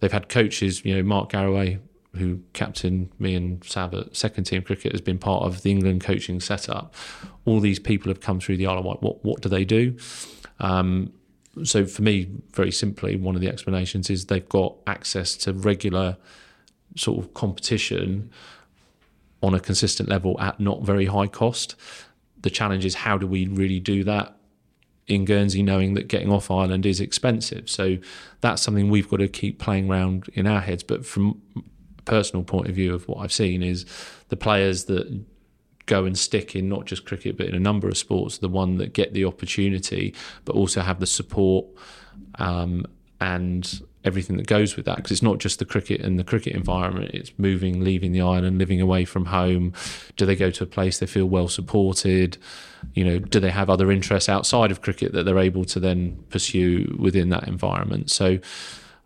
They've 0.00 0.12
had 0.12 0.28
coaches 0.28 0.84
you 0.84 0.94
know 0.94 1.02
Mark 1.02 1.32
Garaway 1.32 1.80
who 2.16 2.40
captained 2.52 3.10
me 3.18 3.34
and 3.34 3.62
Sav 3.64 3.94
at 3.94 4.16
second 4.16 4.44
team 4.44 4.62
cricket, 4.62 4.92
has 4.92 5.00
been 5.00 5.18
part 5.18 5.44
of 5.44 5.62
the 5.62 5.70
England 5.70 6.02
coaching 6.02 6.40
setup. 6.40 6.94
All 7.44 7.60
these 7.60 7.78
people 7.78 8.10
have 8.10 8.20
come 8.20 8.40
through 8.40 8.56
the 8.56 8.66
Isle 8.66 8.78
of 8.78 8.84
Wight. 8.84 9.02
What 9.02 9.24
what 9.24 9.40
do 9.40 9.48
they 9.48 9.64
do? 9.64 9.96
Um, 10.60 11.12
so 11.64 11.86
for 11.86 12.02
me, 12.02 12.28
very 12.52 12.70
simply, 12.70 13.16
one 13.16 13.34
of 13.34 13.40
the 13.40 13.48
explanations 13.48 14.10
is 14.10 14.26
they've 14.26 14.48
got 14.48 14.76
access 14.86 15.36
to 15.38 15.52
regular 15.52 16.16
sort 16.96 17.18
of 17.18 17.34
competition 17.34 18.30
on 19.42 19.54
a 19.54 19.60
consistent 19.60 20.08
level 20.08 20.40
at 20.40 20.58
not 20.58 20.82
very 20.82 21.06
high 21.06 21.26
cost. 21.26 21.74
The 22.40 22.50
challenge 22.50 22.84
is 22.84 22.96
how 22.96 23.18
do 23.18 23.26
we 23.26 23.46
really 23.46 23.80
do 23.80 24.04
that 24.04 24.36
in 25.06 25.24
Guernsey, 25.24 25.62
knowing 25.62 25.94
that 25.94 26.06
getting 26.06 26.30
off 26.30 26.50
island 26.50 26.84
is 26.84 27.00
expensive. 27.00 27.68
So 27.70 27.98
that's 28.40 28.62
something 28.62 28.90
we've 28.90 29.08
got 29.08 29.18
to 29.18 29.28
keep 29.28 29.58
playing 29.58 29.90
around 29.90 30.28
in 30.34 30.46
our 30.46 30.60
heads. 30.60 30.82
But 30.82 31.06
from 31.06 31.40
personal 32.08 32.44
point 32.44 32.68
of 32.68 32.74
view 32.74 32.94
of 32.94 33.06
what 33.08 33.18
I've 33.18 33.32
seen 33.32 33.62
is 33.62 33.84
the 34.28 34.36
players 34.36 34.84
that 34.84 35.24
go 35.86 36.04
and 36.04 36.16
stick 36.16 36.54
in 36.54 36.68
not 36.68 36.84
just 36.84 37.04
cricket 37.04 37.36
but 37.36 37.46
in 37.46 37.54
a 37.54 37.60
number 37.60 37.88
of 37.88 37.96
sports, 37.96 38.38
the 38.38 38.48
one 38.48 38.76
that 38.76 38.92
get 38.92 39.14
the 39.14 39.24
opportunity 39.24 40.14
but 40.44 40.54
also 40.54 40.82
have 40.82 41.00
the 41.00 41.06
support 41.06 41.66
um, 42.38 42.86
and 43.20 43.82
everything 44.04 44.36
that 44.36 44.46
goes 44.46 44.76
with 44.76 44.84
that. 44.84 44.96
Because 44.96 45.10
it's 45.10 45.22
not 45.22 45.38
just 45.38 45.58
the 45.58 45.64
cricket 45.64 46.00
and 46.00 46.18
the 46.18 46.24
cricket 46.24 46.54
environment 46.54 47.10
it's 47.12 47.32
moving 47.38 47.82
leaving 47.82 48.12
the 48.12 48.20
island 48.20 48.58
living 48.58 48.80
away 48.80 49.04
from 49.04 49.26
home. 49.26 49.72
Do 50.16 50.24
they 50.24 50.36
go 50.36 50.50
to 50.50 50.64
a 50.64 50.66
place 50.66 50.98
they 50.98 51.06
feel 51.06 51.26
well 51.26 51.48
supported? 51.48 52.38
You 52.94 53.04
know 53.04 53.18
do 53.18 53.40
they 53.40 53.50
have 53.50 53.68
other 53.70 53.90
interests 53.90 54.28
outside 54.28 54.70
of 54.70 54.82
cricket 54.82 55.12
that 55.12 55.24
they're 55.24 55.38
able 55.38 55.64
to 55.64 55.80
then 55.80 56.22
pursue 56.30 56.96
within 56.98 57.30
that 57.30 57.48
environment? 57.48 58.10
So 58.10 58.38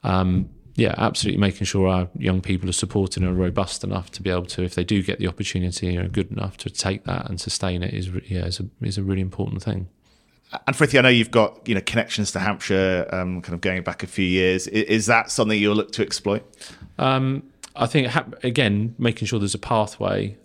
um, 0.03 0.51
yeah, 0.75 0.95
absolutely 0.97 1.41
making 1.41 1.67
sure 1.67 1.87
our 1.87 2.09
young 2.17 2.41
people 2.41 2.69
are 2.69 2.73
supported 2.73 3.23
and 3.23 3.31
are 3.31 3.35
robust 3.35 3.85
enough 3.85 4.11
to 4.13 4.23
be 4.23 4.31
able 4.31 4.47
to, 4.47 4.63
if 4.63 4.75
they 4.75 4.85
do 4.85 5.03
get 5.03 5.19
the 5.19 5.27
opportunity, 5.27 5.99
are 5.99 6.09
good 6.09 6.31
enough 6.31 6.57
to 6.59 6.71
take 6.71 7.05
that 7.05 7.29
and 7.29 7.41
sustain 7.41 7.83
it 7.83 7.93
is 7.93 8.09
yeah 8.29 8.47
is 8.47 8.61
a 8.61 8.67
is 8.81 8.97
a 8.97 9.03
really 9.03 9.21
important 9.21 9.63
thing. 9.63 9.89
And 10.67 10.77
Frithie, 10.77 10.99
I 10.99 11.03
know 11.03 11.09
you've 11.09 11.31
got 11.31 11.67
you 11.69 11.75
know 11.75 11.83
connections 11.83 12.33
to 12.33 12.39
Hampshire, 12.39 13.07
um, 13.13 13.43
kind 13.43 13.55
of 13.55 13.61
going 13.61 13.83
back 13.83 14.03
a 14.03 14.07
few 14.07 14.25
years. 14.25 14.67
Is, 14.67 14.85
is 14.85 15.07
that 15.07 15.31
something 15.31 15.59
you'll 15.59 15.77
look 15.77 15.93
to 15.93 16.03
exploit? 16.03 16.45
Um, 16.99 17.43
I 17.77 17.87
think 17.87 18.13
again, 18.43 18.95
making 18.99 19.27
sure 19.27 19.39
there's 19.39 19.55
a 19.55 19.59
pathway 19.59 20.37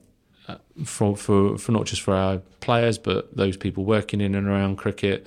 uh, 0.50 0.58
for 0.84 1.16
for 1.16 1.58
for 1.58 1.72
not 1.72 1.86
just 1.86 2.02
for 2.02 2.14
our 2.14 2.40
players, 2.60 2.98
but 2.98 3.36
those 3.36 3.56
people 3.56 3.86
working 3.86 4.20
in 4.20 4.36
and 4.36 4.48
around 4.48 4.78
cricket 4.78 5.26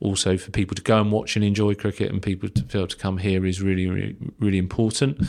also 0.00 0.36
for 0.36 0.50
people 0.50 0.74
to 0.74 0.82
go 0.82 1.00
and 1.00 1.12
watch 1.12 1.36
and 1.36 1.44
enjoy 1.44 1.74
cricket 1.74 2.10
and 2.10 2.22
people 2.22 2.48
to 2.48 2.62
be 2.62 2.78
able 2.78 2.88
to 2.88 2.96
come 2.96 3.18
here 3.18 3.44
is 3.46 3.60
really 3.62 3.86
really, 3.86 4.16
really 4.38 4.58
important. 4.58 5.20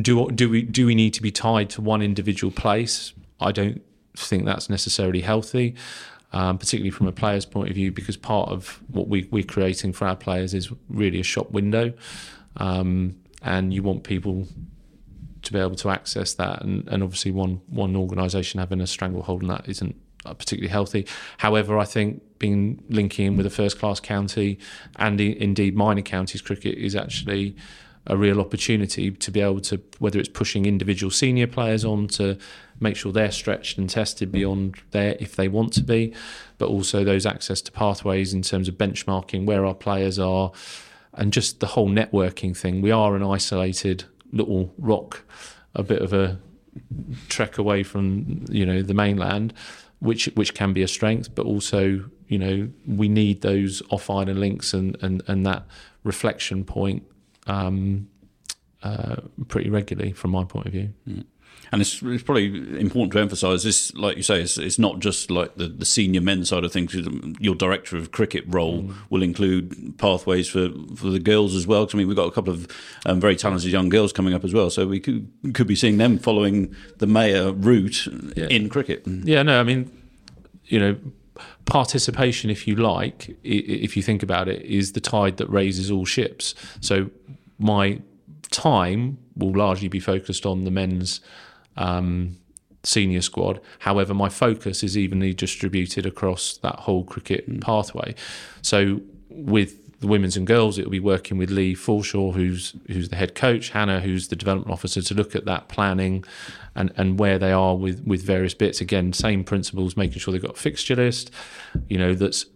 Do 0.00 0.28
do 0.30 0.48
we 0.48 0.62
do 0.62 0.86
we 0.86 0.94
need 0.94 1.14
to 1.14 1.22
be 1.22 1.30
tied 1.30 1.70
to 1.70 1.80
one 1.80 2.02
individual 2.02 2.52
place? 2.52 3.12
I 3.40 3.52
don't 3.52 3.82
think 4.16 4.44
that's 4.44 4.68
necessarily 4.68 5.20
healthy 5.20 5.74
um, 6.32 6.58
particularly 6.58 6.90
from 6.90 7.06
a 7.06 7.12
player's 7.12 7.44
point 7.44 7.68
of 7.68 7.74
view 7.74 7.92
because 7.92 8.16
part 8.16 8.48
of 8.48 8.80
what 8.88 9.08
we, 9.08 9.28
we're 9.30 9.44
creating 9.44 9.92
for 9.92 10.06
our 10.06 10.16
players 10.16 10.54
is 10.54 10.72
really 10.88 11.20
a 11.20 11.24
shop 11.24 11.50
window 11.50 11.92
um, 12.56 13.16
and 13.42 13.74
you 13.74 13.82
want 13.82 14.02
people 14.02 14.46
to 15.42 15.52
be 15.52 15.58
able 15.58 15.74
to 15.74 15.90
access 15.90 16.34
that. 16.34 16.62
And, 16.62 16.88
and 16.88 17.02
obviously 17.02 17.32
one 17.32 17.60
one 17.68 17.96
organisation 17.96 18.60
having 18.60 18.80
a 18.80 18.86
stranglehold 18.86 19.42
on 19.42 19.48
that 19.48 19.68
isn't 19.68 19.96
particularly 20.24 20.68
healthy. 20.68 21.06
However, 21.38 21.78
I 21.78 21.84
think 21.84 22.22
being 22.38 22.82
linking 22.88 23.26
in 23.26 23.36
with 23.36 23.46
a 23.46 23.50
first 23.50 23.78
class 23.78 24.00
county 24.00 24.58
and 24.96 25.20
indeed 25.20 25.76
minor 25.76 26.02
counties 26.02 26.42
cricket 26.42 26.76
is 26.76 26.96
actually 26.96 27.54
a 28.06 28.16
real 28.16 28.40
opportunity 28.40 29.12
to 29.12 29.30
be 29.30 29.40
able 29.40 29.60
to 29.60 29.80
whether 30.00 30.18
it's 30.18 30.28
pushing 30.28 30.66
individual 30.66 31.10
senior 31.10 31.46
players 31.46 31.84
on 31.84 32.08
to 32.08 32.36
make 32.80 32.96
sure 32.96 33.12
they're 33.12 33.30
stretched 33.30 33.78
and 33.78 33.88
tested 33.88 34.32
beyond 34.32 34.74
there 34.90 35.16
if 35.20 35.36
they 35.36 35.46
want 35.46 35.72
to 35.72 35.82
be, 35.82 36.12
but 36.58 36.68
also 36.68 37.04
those 37.04 37.24
access 37.24 37.60
to 37.60 37.70
pathways 37.70 38.34
in 38.34 38.42
terms 38.42 38.66
of 38.66 38.74
benchmarking 38.74 39.46
where 39.46 39.64
our 39.64 39.74
players 39.74 40.18
are 40.18 40.50
and 41.14 41.32
just 41.32 41.60
the 41.60 41.68
whole 41.68 41.88
networking 41.88 42.56
thing. 42.56 42.82
We 42.82 42.90
are 42.90 43.14
an 43.14 43.22
isolated 43.22 44.04
little 44.32 44.74
rock, 44.78 45.22
a 45.74 45.84
bit 45.84 46.02
of 46.02 46.12
a 46.12 46.40
trek 47.28 47.58
away 47.58 47.82
from 47.82 48.44
you 48.48 48.64
know 48.64 48.82
the 48.82 48.94
mainland 48.94 49.52
which 50.02 50.26
which 50.34 50.52
can 50.52 50.72
be 50.72 50.82
a 50.82 50.88
strength, 50.88 51.34
but 51.34 51.46
also 51.46 52.04
you 52.26 52.38
know 52.38 52.68
we 52.86 53.08
need 53.08 53.40
those 53.42 53.82
off 53.90 54.10
island 54.10 54.40
links 54.40 54.74
and 54.74 54.96
and 55.00 55.22
and 55.28 55.46
that 55.46 55.64
reflection 56.02 56.64
point 56.64 57.04
um, 57.46 58.08
uh, 58.82 59.16
pretty 59.46 59.70
regularly 59.70 60.12
from 60.12 60.32
my 60.32 60.44
point 60.44 60.66
of 60.66 60.72
view. 60.72 60.92
Mm. 61.08 61.24
And 61.72 61.80
it's, 61.80 62.02
it's 62.02 62.22
probably 62.22 62.78
important 62.78 63.12
to 63.14 63.18
emphasise 63.18 63.62
this, 63.62 63.94
like 63.94 64.18
you 64.18 64.22
say, 64.22 64.42
it's, 64.42 64.58
it's 64.58 64.78
not 64.78 64.98
just 64.98 65.30
like 65.30 65.54
the, 65.56 65.68
the 65.68 65.86
senior 65.86 66.20
men's 66.20 66.50
side 66.50 66.64
of 66.64 66.72
things. 66.72 66.94
Your 67.40 67.54
director 67.54 67.96
of 67.96 68.12
cricket 68.12 68.44
role 68.46 68.82
mm. 68.82 68.94
will 69.08 69.22
include 69.22 69.96
pathways 69.96 70.48
for, 70.48 70.68
for 70.94 71.08
the 71.08 71.18
girls 71.18 71.54
as 71.54 71.66
well. 71.66 71.86
Because 71.86 71.94
I 71.94 71.98
mean, 71.98 72.08
we've 72.08 72.16
got 72.16 72.26
a 72.28 72.30
couple 72.30 72.52
of 72.52 72.68
um, 73.06 73.20
very 73.20 73.36
talented 73.36 73.72
young 73.72 73.88
girls 73.88 74.12
coming 74.12 74.34
up 74.34 74.44
as 74.44 74.52
well, 74.52 74.68
so 74.68 74.86
we 74.86 75.00
could 75.00 75.32
could 75.54 75.66
be 75.66 75.74
seeing 75.74 75.96
them 75.96 76.18
following 76.18 76.76
the 76.98 77.06
Maya 77.06 77.52
route 77.52 78.06
yeah. 78.36 78.48
in 78.48 78.68
cricket. 78.68 79.02
Yeah, 79.06 79.42
no, 79.42 79.58
I 79.58 79.62
mean, 79.62 79.90
you 80.66 80.78
know, 80.78 80.96
participation, 81.64 82.50
if 82.50 82.68
you 82.68 82.76
like, 82.76 83.34
if 83.42 83.96
you 83.96 84.02
think 84.02 84.22
about 84.22 84.46
it, 84.46 84.60
is 84.62 84.92
the 84.92 85.00
tide 85.00 85.38
that 85.38 85.48
raises 85.48 85.90
all 85.90 86.04
ships. 86.04 86.54
So 86.82 87.10
my 87.58 88.00
time 88.50 89.16
will 89.36 89.56
largely 89.56 89.88
be 89.88 90.00
focused 90.00 90.44
on 90.44 90.64
the 90.64 90.70
men's 90.70 91.20
um, 91.76 92.38
senior 92.82 93.22
squad. 93.22 93.60
However, 93.80 94.14
my 94.14 94.28
focus 94.28 94.82
is 94.82 94.96
evenly 94.96 95.34
distributed 95.34 96.06
across 96.06 96.56
that 96.58 96.80
whole 96.80 97.04
cricket 97.04 97.48
mm. 97.48 97.60
pathway. 97.60 98.14
So 98.60 99.00
with 99.28 100.00
the 100.00 100.08
women's 100.08 100.36
and 100.36 100.46
girls, 100.46 100.78
it'll 100.78 100.90
be 100.90 101.00
working 101.00 101.38
with 101.38 101.50
Lee 101.50 101.74
Forshaw, 101.74 102.34
who's 102.34 102.74
who's 102.88 103.08
the 103.08 103.16
head 103.16 103.34
coach, 103.34 103.70
Hannah, 103.70 104.00
who's 104.00 104.28
the 104.28 104.36
development 104.36 104.72
officer, 104.72 105.00
to 105.00 105.14
look 105.14 105.36
at 105.36 105.44
that 105.44 105.68
planning 105.68 106.24
and, 106.74 106.92
and 106.96 107.18
where 107.18 107.38
they 107.38 107.52
are 107.52 107.76
with, 107.76 108.04
with 108.04 108.22
various 108.22 108.54
bits. 108.54 108.80
Again, 108.80 109.12
same 109.12 109.44
principles, 109.44 109.96
making 109.96 110.18
sure 110.18 110.32
they've 110.32 110.42
got 110.42 110.56
a 110.56 110.60
fixture 110.60 110.96
list, 110.96 111.30
you 111.88 111.98
know, 111.98 112.14
that's 112.14 112.46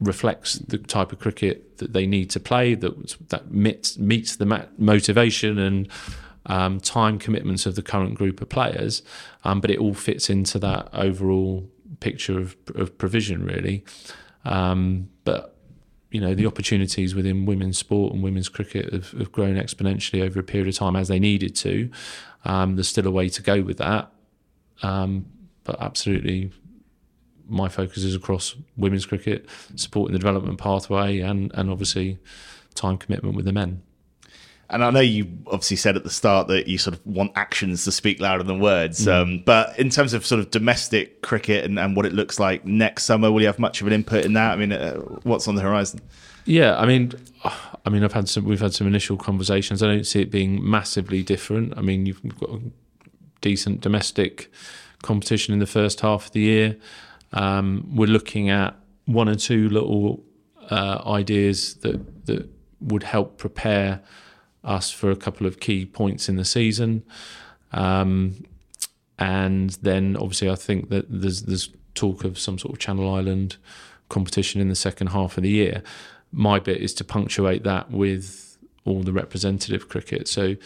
reflects 0.00 0.54
the 0.54 0.78
type 0.78 1.12
of 1.12 1.18
cricket 1.18 1.76
that 1.78 1.92
they 1.92 2.06
need 2.06 2.30
to 2.30 2.40
play, 2.40 2.74
that 2.74 3.28
that 3.28 3.50
meets, 3.50 3.98
meets 3.98 4.36
the 4.36 4.68
motivation 4.78 5.58
and 5.58 5.88
um, 6.46 6.80
time 6.80 7.18
commitments 7.18 7.66
of 7.66 7.74
the 7.74 7.82
current 7.82 8.14
group 8.14 8.40
of 8.40 8.48
players, 8.48 9.02
um, 9.44 9.60
but 9.60 9.70
it 9.70 9.78
all 9.78 9.94
fits 9.94 10.30
into 10.30 10.58
that 10.58 10.88
overall 10.92 11.68
picture 12.00 12.38
of, 12.38 12.56
of 12.74 12.96
provision, 12.98 13.44
really. 13.44 13.84
Um, 14.44 15.10
but 15.24 15.56
you 16.10 16.20
know 16.20 16.34
the 16.34 16.46
opportunities 16.46 17.14
within 17.14 17.46
women's 17.46 17.78
sport 17.78 18.12
and 18.12 18.22
women's 18.22 18.48
cricket 18.48 18.92
have, 18.92 19.12
have, 19.12 19.30
grown 19.30 19.54
exponentially 19.54 20.22
over 20.22 20.40
a 20.40 20.42
period 20.42 20.68
of 20.68 20.74
time 20.74 20.96
as 20.96 21.08
they 21.08 21.20
needed 21.20 21.54
to. 21.56 21.90
Um, 22.44 22.74
there's 22.76 22.88
still 22.88 23.06
a 23.06 23.10
way 23.10 23.28
to 23.28 23.42
go 23.42 23.62
with 23.62 23.78
that, 23.78 24.10
um, 24.82 25.26
but 25.64 25.80
absolutely, 25.80 26.50
my 27.46 27.68
focus 27.68 28.02
is 28.02 28.14
across 28.14 28.56
women's 28.76 29.06
cricket, 29.06 29.46
supporting 29.76 30.12
the 30.12 30.18
development 30.18 30.58
pathway, 30.58 31.20
and 31.20 31.52
and 31.54 31.70
obviously 31.70 32.18
time 32.74 32.96
commitment 32.96 33.36
with 33.36 33.44
the 33.44 33.52
men. 33.52 33.82
And 34.70 34.84
I 34.84 34.90
know 34.90 35.00
you 35.00 35.26
obviously 35.48 35.76
said 35.76 35.96
at 35.96 36.04
the 36.04 36.10
start 36.10 36.46
that 36.48 36.68
you 36.68 36.78
sort 36.78 36.94
of 36.94 37.04
want 37.04 37.32
actions 37.34 37.84
to 37.84 37.92
speak 37.92 38.20
louder 38.20 38.44
than 38.44 38.60
words. 38.60 39.04
Mm. 39.04 39.12
Um, 39.12 39.42
but 39.44 39.76
in 39.78 39.90
terms 39.90 40.14
of 40.14 40.24
sort 40.24 40.38
of 40.38 40.50
domestic 40.50 41.22
cricket 41.22 41.64
and, 41.64 41.78
and, 41.78 41.96
what 41.96 42.06
it 42.06 42.12
looks 42.12 42.38
like 42.38 42.64
next 42.64 43.04
summer, 43.04 43.32
will 43.32 43.40
you 43.40 43.48
have 43.48 43.58
much 43.58 43.80
of 43.80 43.88
an 43.88 43.92
input 43.92 44.24
in 44.24 44.34
that? 44.34 44.52
I 44.52 44.56
mean, 44.56 44.72
uh, 44.72 44.94
what's 45.24 45.48
on 45.48 45.56
the 45.56 45.62
horizon? 45.62 46.00
Yeah, 46.44 46.78
I 46.78 46.86
mean, 46.86 47.12
I 47.84 47.90
mean, 47.90 48.04
I've 48.04 48.12
had 48.12 48.28
some. 48.28 48.44
We've 48.44 48.60
had 48.60 48.72
some 48.72 48.86
initial 48.86 49.16
conversations. 49.16 49.82
I 49.82 49.86
don't 49.86 50.06
see 50.06 50.22
it 50.22 50.30
being 50.30 50.68
massively 50.68 51.22
different. 51.22 51.76
I 51.76 51.80
mean, 51.80 52.06
you've 52.06 52.22
got 52.38 52.50
a 52.50 52.60
decent 53.40 53.80
domestic 53.80 54.50
competition 55.02 55.52
in 55.52 55.60
the 55.60 55.66
first 55.66 56.00
half 56.00 56.26
of 56.26 56.32
the 56.32 56.40
year. 56.40 56.76
Um, 57.32 57.90
we're 57.94 58.06
looking 58.06 58.50
at 58.50 58.76
one 59.06 59.28
or 59.28 59.34
two 59.34 59.68
little 59.68 60.22
uh, 60.70 61.02
ideas 61.06 61.74
that 61.76 62.26
that 62.26 62.48
would 62.80 63.02
help 63.02 63.38
prepare 63.38 64.00
us 64.64 64.90
for 64.90 65.10
a 65.10 65.16
couple 65.16 65.46
of 65.46 65.60
key 65.60 65.86
points 65.86 66.28
in 66.28 66.36
the 66.36 66.44
season. 66.44 67.02
Um, 67.72 68.44
and 69.18 69.70
then 69.82 70.16
obviously 70.16 70.50
I 70.50 70.54
think 70.54 70.88
that 70.88 71.06
there's 71.08 71.42
there's 71.42 71.70
talk 71.94 72.24
of 72.24 72.38
some 72.38 72.58
sort 72.58 72.72
of 72.72 72.78
Channel 72.78 73.12
Island 73.12 73.56
competition 74.08 74.60
in 74.60 74.68
the 74.68 74.74
second 74.74 75.08
half 75.08 75.36
of 75.36 75.42
the 75.42 75.50
year. 75.50 75.82
My 76.32 76.58
bit 76.58 76.78
is 76.78 76.94
to 76.94 77.04
punctuate 77.04 77.64
that 77.64 77.90
with 77.90 78.56
all 78.84 79.02
the 79.02 79.12
representative 79.12 79.88
cricket. 79.88 80.28
So 80.28 80.56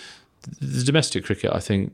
the 0.60 0.84
domestic 0.84 1.24
cricket, 1.24 1.52
I 1.52 1.60
think, 1.60 1.92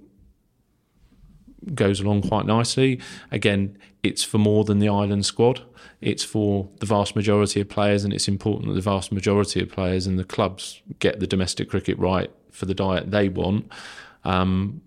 goes 1.74 2.00
along 2.00 2.22
quite 2.22 2.46
nicely. 2.46 3.00
Again, 3.30 3.76
it's 4.02 4.24
for 4.24 4.38
more 4.38 4.64
than 4.64 4.78
the 4.78 4.88
island 4.88 5.26
squad. 5.26 5.62
It's 6.00 6.24
for 6.24 6.68
the 6.78 6.86
vast 6.86 7.14
majority 7.14 7.61
of 7.61 7.68
players, 7.68 8.04
and 8.04 8.12
it's 8.12 8.28
important 8.28 8.68
that 8.68 8.74
the 8.74 8.80
vast 8.80 9.12
majority 9.12 9.62
of 9.62 9.70
players 9.70 10.06
and 10.06 10.18
the 10.18 10.24
clubs 10.24 10.80
get 10.98 11.20
the 11.20 11.26
domestic 11.26 11.68
cricket 11.68 11.98
right 11.98 12.30
for 12.50 12.66
the 12.66 12.74
diet 12.74 13.11
they 13.11 13.28
want, 13.28 13.70
um, 14.24 14.80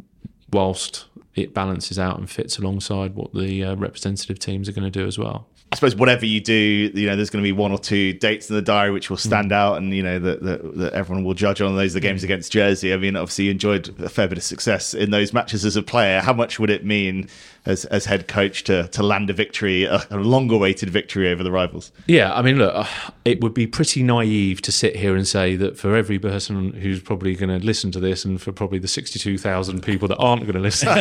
whilst 0.52 1.06
it 1.36 1.54
balances 1.54 1.98
out 1.98 2.20
and 2.20 2.30
fits 2.30 2.58
alongside 2.58 3.16
what 3.16 3.34
the 3.34 3.64
uh, 3.64 3.76
representative 3.76 4.40
teams 4.40 4.70
are 4.70 4.72
going 4.72 4.90
to 4.90 5.00
do 5.00 5.08
as 5.08 5.18
well. 5.18 5.48
I 5.72 5.76
suppose 5.76 5.96
whatever 5.96 6.28
you 6.28 6.40
do, 6.40 6.54
you 6.94 7.08
know, 7.08 7.16
there's 7.16 7.32
going 7.32 7.44
to 7.44 7.48
be 7.48 7.52
one 7.52 7.72
or 7.72 7.80
two 7.80 8.14
dates 8.14 8.48
in 8.48 8.56
the 8.56 8.62
diary 8.62 8.92
which 8.92 9.10
will 9.10 9.18
stand 9.18 9.50
mm. 9.50 9.56
out, 9.56 9.78
and 9.78 9.92
you 9.92 10.04
know 10.04 10.20
that, 10.20 10.44
that, 10.44 10.78
that 10.78 10.94
everyone 10.94 11.24
will 11.24 11.34
judge 11.34 11.62
on. 11.62 11.76
Those 11.76 11.94
the 11.94 12.00
games 12.00 12.22
mm. 12.22 12.26
against 12.26 12.52
Jersey. 12.52 12.94
I 12.94 12.98
mean, 12.98 13.16
obviously, 13.16 13.46
you 13.46 13.52
enjoyed 13.52 13.90
a 14.00 14.08
fair 14.08 14.28
bit 14.28 14.38
of 14.38 14.44
success 14.44 14.94
in 14.94 15.10
those 15.10 15.34
matches 15.34 15.66
as 15.66 15.76
a 15.76 15.82
player. 15.82 16.22
How 16.22 16.34
much 16.34 16.60
would 16.60 16.70
it 16.70 16.86
mean 16.86 17.28
as 17.66 17.86
as 17.86 18.06
head 18.06 18.28
coach 18.28 18.64
to 18.66 18.88
to 18.90 19.02
land 19.02 19.30
a 19.30 19.34
victory, 19.34 19.86
a, 19.86 20.02
a 20.10 20.18
longer 20.18 20.56
awaited 20.56 20.90
victory 20.90 21.30
over 21.32 21.44
the 21.44 21.52
rivals? 21.52 21.92
Yeah, 22.08 22.34
I 22.34 22.42
mean, 22.42 22.58
look, 22.58 22.74
uh, 22.76 22.86
it 23.24 23.42
would 23.42 23.54
be 23.54 23.68
pretty 23.68 24.04
naive 24.04 24.62
to 24.64 24.72
sit 24.72 24.96
here 24.96 25.16
and 25.16 25.28
say 25.28 25.56
that 25.56 25.78
for 25.78 25.96
every 25.96 26.20
person 26.20 26.74
who's 26.74 27.02
probably 27.02 27.36
going 27.36 27.58
to 27.58 27.66
listen 27.66 27.92
to 27.92 28.00
this, 28.00 28.26
and 28.26 28.42
for 28.42 28.52
probably 28.52 28.80
the 28.80 28.88
sixty-two 28.88 29.38
thousand 29.38 29.84
people 29.84 30.08
that 30.10 30.18
aren't 30.18 30.44
going 30.44 30.56
to 30.56 30.60
listen, 30.60 30.88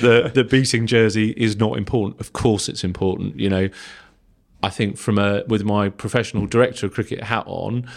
the 0.00 0.30
the 0.32 0.44
beating 0.44 0.86
Jersey 0.86 1.30
is 1.36 1.56
not 1.56 1.76
important. 1.76 2.20
Of 2.20 2.32
course, 2.32 2.68
it's 2.68 2.84
important. 2.84 3.38
You 3.38 3.50
know, 3.50 3.68
I 4.62 4.70
think 4.70 4.96
from 4.96 5.18
a 5.18 5.42
with 5.48 5.64
my 5.64 5.88
professional 5.88 6.46
director 6.46 6.86
of 6.86 6.94
cricket 6.94 7.24
hat 7.24 7.44
on. 7.46 7.88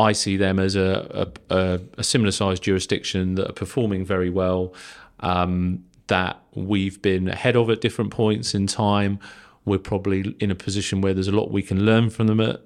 I 0.00 0.12
see 0.12 0.36
them 0.36 0.60
as 0.60 0.76
a, 0.76 1.28
a, 1.50 1.80
a 1.98 2.04
similar 2.04 2.30
sized 2.30 2.62
jurisdiction 2.62 3.34
that 3.34 3.50
are 3.50 3.52
performing 3.52 4.04
very 4.04 4.30
well. 4.30 4.72
Um, 5.18 5.84
that 6.08 6.42
we've 6.54 7.00
been 7.00 7.28
ahead 7.28 7.56
of 7.56 7.70
at 7.70 7.80
different 7.80 8.10
points 8.10 8.54
in 8.54 8.66
time. 8.66 9.18
We're 9.64 9.78
probably 9.78 10.34
in 10.40 10.50
a 10.50 10.54
position 10.54 11.00
where 11.00 11.14
there's 11.14 11.28
a 11.28 11.32
lot 11.32 11.50
we 11.50 11.62
can 11.62 11.84
learn 11.84 12.10
from 12.10 12.26
them 12.26 12.40
at, 12.40 12.60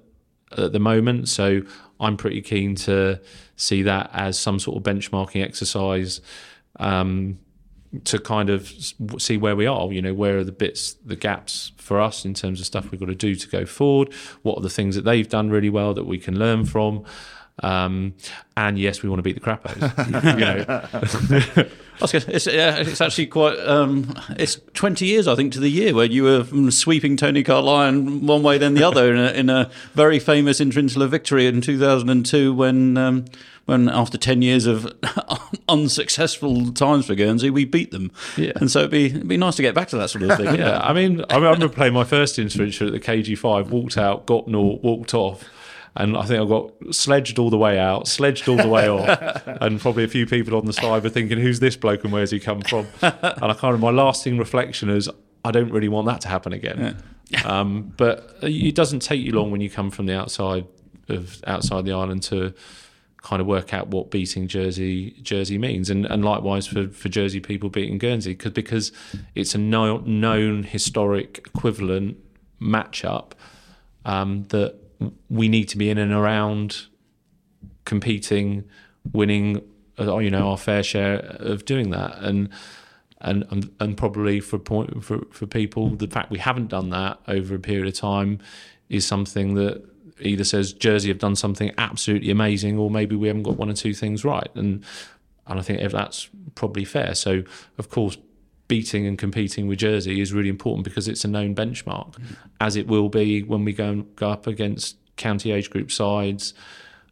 at 0.57 0.71
the 0.71 0.79
moment. 0.79 1.29
So 1.29 1.61
I'm 1.99 2.17
pretty 2.17 2.41
keen 2.41 2.75
to 2.75 3.21
see 3.55 3.83
that 3.83 4.09
as 4.13 4.39
some 4.39 4.59
sort 4.59 4.77
of 4.77 4.83
benchmarking 4.83 5.43
exercise 5.43 6.21
um, 6.79 7.39
to 8.05 8.19
kind 8.19 8.49
of 8.49 8.73
see 9.19 9.37
where 9.37 9.55
we 9.55 9.65
are. 9.65 9.91
You 9.91 10.01
know, 10.01 10.13
where 10.13 10.39
are 10.39 10.43
the 10.43 10.51
bits, 10.51 10.93
the 10.93 11.15
gaps 11.15 11.71
for 11.77 11.99
us 11.99 12.25
in 12.25 12.33
terms 12.33 12.59
of 12.59 12.65
stuff 12.65 12.89
we've 12.91 12.99
got 12.99 13.07
to 13.07 13.15
do 13.15 13.35
to 13.35 13.47
go 13.47 13.65
forward? 13.65 14.13
What 14.41 14.57
are 14.57 14.61
the 14.61 14.69
things 14.69 14.95
that 14.95 15.03
they've 15.03 15.27
done 15.27 15.49
really 15.49 15.69
well 15.69 15.93
that 15.93 16.05
we 16.05 16.17
can 16.17 16.39
learn 16.39 16.65
from? 16.65 17.05
Um, 17.61 18.15
and 18.57 18.79
yes, 18.79 19.03
we 19.03 19.09
want 19.09 19.19
to 19.19 19.23
beat 19.23 19.33
the 19.33 19.39
crap 19.39 19.69
out 19.69 19.77
you 20.07 20.39
know. 20.39 20.65
it's, 22.01 22.47
it's 22.47 23.01
actually 23.01 23.27
quite. 23.27 23.59
Um, 23.59 24.15
it's 24.37 24.59
twenty 24.73 25.05
years, 25.05 25.27
I 25.27 25.35
think, 25.35 25.53
to 25.53 25.59
the 25.59 25.69
year 25.69 25.93
where 25.93 26.05
you 26.05 26.23
were 26.23 26.71
sweeping 26.71 27.15
Tony 27.15 27.43
Carlyon 27.43 28.25
one 28.25 28.41
way 28.41 28.57
then 28.57 28.73
the 28.73 28.83
other 28.83 29.13
in 29.13 29.19
a, 29.19 29.31
in 29.31 29.49
a 29.49 29.69
very 29.93 30.19
famous 30.19 30.59
interinsular 30.59 31.07
victory 31.07 31.45
in 31.45 31.61
two 31.61 31.79
thousand 31.79 32.09
and 32.09 32.25
two 32.25 32.53
when. 32.53 32.97
Um, 32.97 33.25
when 33.65 33.87
after 33.87 34.17
10 34.17 34.41
years 34.41 34.65
of 34.65 34.91
unsuccessful 35.69 36.73
times 36.73 37.05
for 37.05 37.15
Guernsey, 37.15 37.49
we 37.49 37.63
beat 37.63 37.91
them. 37.91 38.11
Yeah. 38.35 38.51
And 38.57 38.69
so 38.69 38.79
it'd 38.79 38.91
be, 38.91 39.05
it'd 39.05 39.25
be 39.25 39.37
nice 39.37 39.55
to 39.55 39.61
get 39.61 39.73
back 39.73 39.87
to 39.87 39.97
that 39.99 40.09
sort 40.09 40.23
of 40.23 40.35
thing. 40.35 40.55
yeah, 40.55 40.81
I 40.81 40.91
mean, 40.91 41.23
I 41.29 41.37
remember 41.37 41.69
playing 41.69 41.93
my 41.93 42.03
first 42.03 42.37
interinsular 42.37 42.87
at 42.87 42.91
the 42.91 42.99
KG5, 42.99 43.69
walked 43.69 43.97
out, 43.97 44.25
got 44.25 44.49
naught, 44.49 44.83
walked 44.83 45.13
off 45.13 45.49
and 45.95 46.17
I 46.17 46.25
think 46.25 46.41
I 46.41 46.45
got 46.45 46.71
sledged 46.93 47.37
all 47.37 47.49
the 47.49 47.57
way 47.57 47.77
out, 47.77 48.07
sledged 48.07 48.49
all 48.49 48.57
the 48.57 48.67
way 48.67 48.89
off, 48.89 49.43
and 49.61 49.79
probably 49.79 50.03
a 50.03 50.07
few 50.07 50.25
people 50.25 50.57
on 50.57 50.65
the 50.65 50.73
side 50.73 51.03
were 51.03 51.09
thinking, 51.09 51.39
"Who's 51.39 51.59
this 51.59 51.75
bloke 51.75 52.03
and 52.03 52.11
where's 52.11 52.31
he 52.31 52.39
come 52.39 52.61
from?" 52.61 52.87
And 53.01 53.45
I 53.45 53.53
kind 53.53 53.75
of 53.75 53.79
my 53.79 53.91
lasting 53.91 54.37
reflection 54.37 54.89
is, 54.89 55.09
I 55.45 55.51
don't 55.51 55.69
really 55.71 55.89
want 55.89 56.07
that 56.07 56.21
to 56.21 56.27
happen 56.27 56.53
again. 56.53 56.97
Yeah. 57.29 57.41
um, 57.45 57.93
but 57.97 58.37
it 58.41 58.75
doesn't 58.75 59.01
take 59.01 59.21
you 59.21 59.33
long 59.33 59.51
when 59.51 59.61
you 59.61 59.69
come 59.69 59.91
from 59.91 60.07
the 60.07 60.17
outside 60.17 60.65
of 61.09 61.43
outside 61.45 61.85
the 61.85 61.93
island 61.93 62.23
to 62.23 62.53
kind 63.17 63.41
of 63.41 63.47
work 63.47 63.73
out 63.73 63.87
what 63.87 64.11
beating 64.11 64.47
Jersey 64.47 65.11
Jersey 65.21 65.59
means, 65.59 65.91
and 65.91 66.05
and 66.05 66.25
likewise 66.25 66.65
for, 66.65 66.87
for 66.89 67.09
Jersey 67.09 67.39
people 67.39 67.69
beating 67.69 67.99
Guernsey, 67.99 68.33
because 68.33 68.51
because 68.51 68.91
it's 69.35 69.53
a 69.53 69.59
known, 69.59 70.19
known 70.19 70.63
historic 70.63 71.37
equivalent 71.45 72.17
matchup 72.59 73.33
um, 74.05 74.45
that 74.49 74.75
we 75.29 75.47
need 75.47 75.69
to 75.69 75.77
be 75.77 75.89
in 75.89 75.97
and 75.97 76.11
around 76.11 76.85
competing, 77.85 78.63
winning, 79.11 79.61
uh, 79.99 80.17
you 80.17 80.29
know, 80.29 80.49
our 80.49 80.57
fair 80.57 80.83
share 80.83 81.19
of 81.39 81.65
doing 81.65 81.89
that, 81.91 82.17
and 82.19 82.49
and 83.21 83.45
and, 83.49 83.71
and 83.79 83.97
probably 83.97 84.39
for 84.39 84.59
point 84.59 85.03
for 85.03 85.25
for 85.31 85.45
people, 85.45 85.89
the 85.89 86.07
fact 86.07 86.31
we 86.31 86.39
haven't 86.39 86.67
done 86.67 86.89
that 86.89 87.19
over 87.27 87.55
a 87.55 87.59
period 87.59 87.87
of 87.87 87.93
time 87.93 88.39
is 88.89 89.05
something 89.05 89.55
that 89.55 89.83
either 90.19 90.43
says 90.43 90.73
Jersey 90.73 91.09
have 91.09 91.19
done 91.19 91.35
something 91.35 91.71
absolutely 91.77 92.29
amazing, 92.29 92.77
or 92.77 92.89
maybe 92.91 93.15
we 93.15 93.27
haven't 93.27 93.43
got 93.43 93.57
one 93.57 93.69
or 93.69 93.73
two 93.73 93.93
things 93.93 94.23
right, 94.23 94.49
and 94.55 94.83
and 95.47 95.59
I 95.59 95.61
think 95.61 95.91
that's 95.91 96.29
probably 96.55 96.85
fair. 96.85 97.15
So, 97.15 97.43
of 97.77 97.89
course, 97.89 98.17
beating 98.67 99.05
and 99.05 99.17
competing 99.17 99.67
with 99.67 99.79
Jersey 99.79 100.21
is 100.21 100.33
really 100.33 100.49
important 100.49 100.83
because 100.83 101.07
it's 101.07 101.25
a 101.25 101.27
known 101.27 101.53
benchmark, 101.55 102.15
as 102.61 102.75
it 102.75 102.87
will 102.87 103.09
be 103.09 103.43
when 103.43 103.65
we 103.65 103.73
go, 103.73 104.01
go 104.15 104.29
up 104.31 104.47
against 104.47 104.97
county 105.17 105.51
age 105.51 105.69
group 105.69 105.91
sides. 105.91 106.53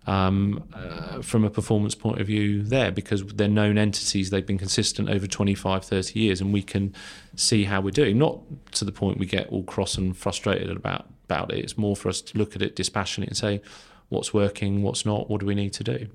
Um, 0.08 0.64
uh, 0.74 1.22
from 1.22 1.46
a 1.46 1.50
performance 1.52 1.94
point 1.94 2.20
of 2.20 2.26
view, 2.26 2.64
there 2.64 2.92
because 2.92 3.24
they're 3.24 3.48
known 3.48 3.78
entities, 3.78 4.32
they've 4.32 4.44
been 4.44 4.58
consistent 4.58 5.12
over 5.12 5.28
25, 5.28 5.86
30 5.86 6.20
years, 6.20 6.42
and 6.42 6.52
we 6.52 6.64
can 6.64 6.96
see 7.36 7.66
how 7.66 7.82
we're 7.82 7.92
doing. 7.92 8.18
Not 8.18 8.40
to 8.72 8.86
the 8.86 8.92
point 8.92 9.20
we 9.20 9.28
get 9.28 9.50
all 9.50 9.62
cross 9.62 10.00
and 10.00 10.18
frustrated 10.18 10.76
about 10.76 11.06
about 11.32 11.54
it. 11.54 11.60
It's 11.60 11.78
more 11.78 11.96
for 11.96 12.10
us 12.10 12.20
to 12.22 12.38
look 12.38 12.56
at 12.56 12.62
it 12.62 12.76
dispassionately 12.76 13.30
and 13.30 13.38
say, 13.38 13.62
what's 14.10 14.34
working, 14.34 14.84
what's 14.84 15.06
not, 15.06 15.30
what 15.30 15.40
do 15.40 15.46
we 15.46 15.56
need 15.56 15.74
to 15.74 15.84
do. 15.84 16.08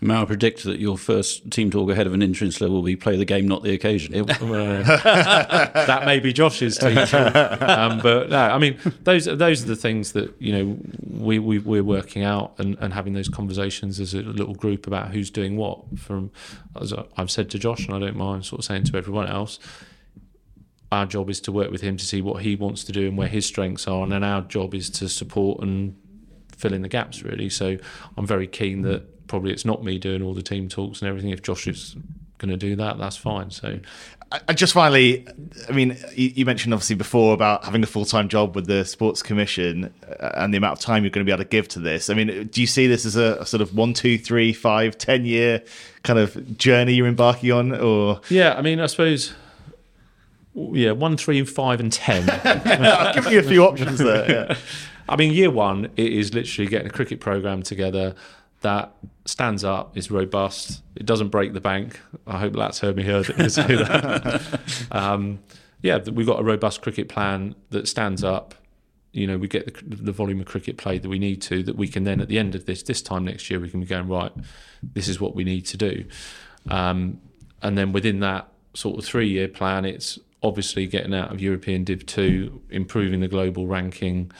May 0.00 0.14
I 0.14 0.24
predict 0.26 0.62
that 0.62 0.78
your 0.78 0.96
first 0.96 1.50
team 1.50 1.72
talk 1.72 1.90
ahead 1.90 2.06
of 2.06 2.14
an 2.14 2.20
interinsular 2.20 2.68
will 2.68 2.82
be 2.82 2.94
play 2.94 3.16
the 3.16 3.24
game, 3.24 3.48
not 3.48 3.64
the 3.64 3.72
occasion? 3.72 4.14
It, 4.14 4.30
uh, 4.30 4.82
that 5.86 6.06
may 6.06 6.20
be 6.20 6.32
Josh's 6.32 6.78
team 6.78 6.98
um, 6.98 7.98
but 8.00 8.30
no, 8.30 8.38
I 8.38 8.58
mean 8.58 8.78
those 9.02 9.24
those 9.24 9.64
are 9.64 9.66
the 9.66 9.76
things 9.76 10.12
that 10.12 10.40
you 10.40 10.52
know 10.52 10.78
we, 11.02 11.40
we 11.40 11.58
we're 11.58 11.82
working 11.82 12.22
out 12.22 12.54
and, 12.58 12.76
and 12.78 12.94
having 12.94 13.14
those 13.14 13.28
conversations 13.28 13.98
as 13.98 14.14
a 14.14 14.22
little 14.22 14.54
group 14.54 14.86
about 14.86 15.10
who's 15.10 15.30
doing 15.30 15.56
what. 15.56 15.80
From 15.98 16.30
as 16.80 16.94
I've 17.16 17.30
said 17.30 17.50
to 17.50 17.58
Josh, 17.58 17.86
and 17.86 17.96
I 17.96 17.98
don't 17.98 18.16
mind 18.16 18.46
sort 18.46 18.60
of 18.60 18.66
saying 18.66 18.84
to 18.84 18.96
everyone 18.96 19.26
else, 19.26 19.58
our 20.92 21.06
job 21.06 21.28
is 21.28 21.40
to 21.40 21.52
work 21.52 21.72
with 21.72 21.80
him 21.80 21.96
to 21.96 22.04
see 22.04 22.22
what 22.22 22.42
he 22.42 22.54
wants 22.54 22.84
to 22.84 22.92
do 22.92 23.08
and 23.08 23.18
where 23.18 23.28
his 23.28 23.46
strengths 23.46 23.88
are, 23.88 24.04
and 24.04 24.12
then 24.12 24.22
our 24.22 24.42
job 24.42 24.74
is 24.74 24.90
to 24.90 25.08
support 25.08 25.60
and 25.60 25.96
fill 26.56 26.72
in 26.72 26.82
the 26.82 26.88
gaps 26.88 27.22
really. 27.24 27.48
So 27.48 27.78
I'm 28.16 28.26
very 28.28 28.46
keen 28.46 28.82
that 28.82 29.17
probably 29.28 29.52
it's 29.52 29.64
not 29.64 29.84
me 29.84 29.98
doing 29.98 30.22
all 30.22 30.34
the 30.34 30.42
team 30.42 30.68
talks 30.68 31.00
and 31.00 31.08
everything. 31.08 31.30
If 31.30 31.42
Josh 31.42 31.66
is 31.66 31.96
going 32.38 32.50
to 32.50 32.56
do 32.56 32.74
that, 32.76 32.98
that's 32.98 33.16
fine. 33.16 33.50
So, 33.50 33.78
and 34.46 34.58
just 34.58 34.72
finally, 34.72 35.26
I 35.68 35.72
mean, 35.72 35.96
you, 36.14 36.44
mentioned 36.44 36.74
obviously 36.74 36.96
before 36.96 37.34
about 37.34 37.64
having 37.64 37.82
a 37.82 37.86
full 37.86 38.04
time 38.04 38.28
job 38.28 38.54
with 38.54 38.66
the 38.66 38.84
Sports 38.84 39.22
Commission 39.22 39.92
uh, 40.20 40.32
and 40.34 40.52
the 40.52 40.58
amount 40.58 40.78
of 40.78 40.84
time 40.84 41.04
you're 41.04 41.10
going 41.10 41.24
to 41.24 41.28
be 41.28 41.32
able 41.32 41.44
to 41.44 41.48
give 41.48 41.68
to 41.68 41.78
this. 41.80 42.10
I 42.10 42.14
mean, 42.14 42.48
do 42.48 42.60
you 42.60 42.66
see 42.66 42.86
this 42.86 43.06
as 43.06 43.16
a, 43.16 43.44
sort 43.46 43.60
of 43.60 43.74
one, 43.74 43.94
two, 43.94 44.18
three, 44.18 44.52
five, 44.52 44.98
ten 44.98 45.24
year 45.24 45.62
kind 46.02 46.18
of 46.18 46.58
journey 46.58 46.94
you're 46.94 47.06
embarking 47.06 47.52
on, 47.52 47.74
or? 47.74 48.20
Yeah, 48.28 48.54
I 48.54 48.62
mean, 48.62 48.80
I 48.80 48.86
suppose. 48.86 49.34
Yeah, 50.54 50.90
one, 50.90 51.16
three, 51.16 51.44
five, 51.44 51.78
and 51.78 51.92
ten. 51.92 52.28
I'll 52.44 53.14
give 53.14 53.30
you 53.30 53.38
a 53.38 53.44
few 53.44 53.64
options 53.64 53.98
there. 53.98 54.30
Yeah. 54.30 54.56
I 55.08 55.16
mean, 55.16 55.32
year 55.32 55.50
one, 55.50 55.86
it 55.96 56.12
is 56.12 56.34
literally 56.34 56.68
getting 56.68 56.88
a 56.88 56.90
cricket 56.90 57.20
program 57.20 57.62
together, 57.62 58.14
that 58.60 58.94
stands 59.24 59.64
up, 59.64 59.96
is 59.96 60.10
robust, 60.10 60.82
it 60.96 61.06
doesn't 61.06 61.28
break 61.28 61.52
the 61.52 61.60
bank. 61.60 62.00
I 62.26 62.38
hope 62.38 62.54
that's 62.54 62.80
heard 62.80 62.96
me 62.96 63.04
heard 63.04 63.26
say 63.50 63.76
that. 63.76 64.60
um, 64.90 65.40
yeah, 65.82 65.98
we've 65.98 66.26
got 66.26 66.40
a 66.40 66.42
robust 66.42 66.82
cricket 66.82 67.08
plan 67.08 67.54
that 67.70 67.86
stands 67.86 68.24
up. 68.24 68.54
You 69.12 69.26
know, 69.26 69.38
we 69.38 69.48
get 69.48 69.74
the, 69.88 69.96
the, 69.96 70.12
volume 70.12 70.40
of 70.40 70.46
cricket 70.46 70.76
played 70.76 71.02
that 71.02 71.08
we 71.08 71.18
need 71.18 71.40
to, 71.42 71.62
that 71.62 71.76
we 71.76 71.88
can 71.88 72.04
then 72.04 72.20
at 72.20 72.28
the 72.28 72.38
end 72.38 72.54
of 72.54 72.66
this, 72.66 72.82
this 72.82 73.00
time 73.00 73.24
next 73.24 73.48
year, 73.50 73.58
we 73.58 73.70
can 73.70 73.80
be 73.80 73.86
going, 73.86 74.08
right, 74.08 74.32
this 74.82 75.08
is 75.08 75.20
what 75.20 75.34
we 75.34 75.44
need 75.44 75.66
to 75.66 75.76
do. 75.76 76.04
Um, 76.68 77.20
and 77.62 77.78
then 77.78 77.92
within 77.92 78.20
that 78.20 78.48
sort 78.74 78.98
of 78.98 79.04
three 79.04 79.28
year 79.28 79.48
plan, 79.48 79.84
it's 79.84 80.18
obviously 80.42 80.86
getting 80.86 81.14
out 81.14 81.32
of 81.32 81.40
European 81.40 81.84
Div 81.84 82.04
2, 82.06 82.62
improving 82.70 83.20
the 83.20 83.28
global 83.28 83.66
ranking. 83.66 84.30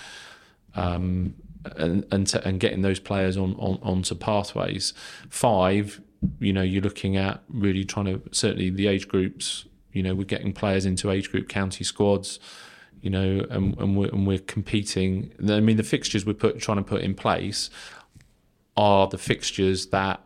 Um, 0.75 1.35
and 1.77 2.07
and, 2.11 2.27
to, 2.29 2.47
and 2.47 2.61
getting 2.61 2.83
those 2.83 3.01
players 3.01 3.37
on, 3.37 3.55
on 3.55 3.79
onto 3.83 4.15
pathways. 4.15 4.95
Five, 5.29 6.01
you 6.41 6.53
know, 6.53 6.63
you're 6.63 6.83
looking 6.83 7.17
at 7.17 7.43
really 7.49 7.85
trying 7.85 8.07
to 8.07 8.23
certainly 8.33 8.71
the 8.71 8.87
age 8.87 9.09
groups. 9.09 9.65
You 9.93 10.03
know, 10.03 10.15
we're 10.15 10.25
getting 10.25 10.53
players 10.53 10.85
into 10.87 11.11
age 11.11 11.31
group 11.31 11.49
county 11.49 11.85
squads. 11.85 12.39
You 13.01 13.11
know, 13.11 13.47
and, 13.51 13.79
and 13.79 13.97
we're 13.97 14.09
and 14.09 14.27
we're 14.27 14.41
competing. 14.41 15.33
I 15.49 15.61
mean, 15.61 15.77
the 15.77 15.85
fixtures 15.85 16.27
we're 16.27 16.35
put, 16.35 16.59
trying 16.59 16.79
to 16.79 16.83
put 16.83 17.03
in 17.03 17.15
place 17.15 17.71
are 18.77 19.07
the 19.07 19.19
fixtures 19.19 19.87
that 19.89 20.21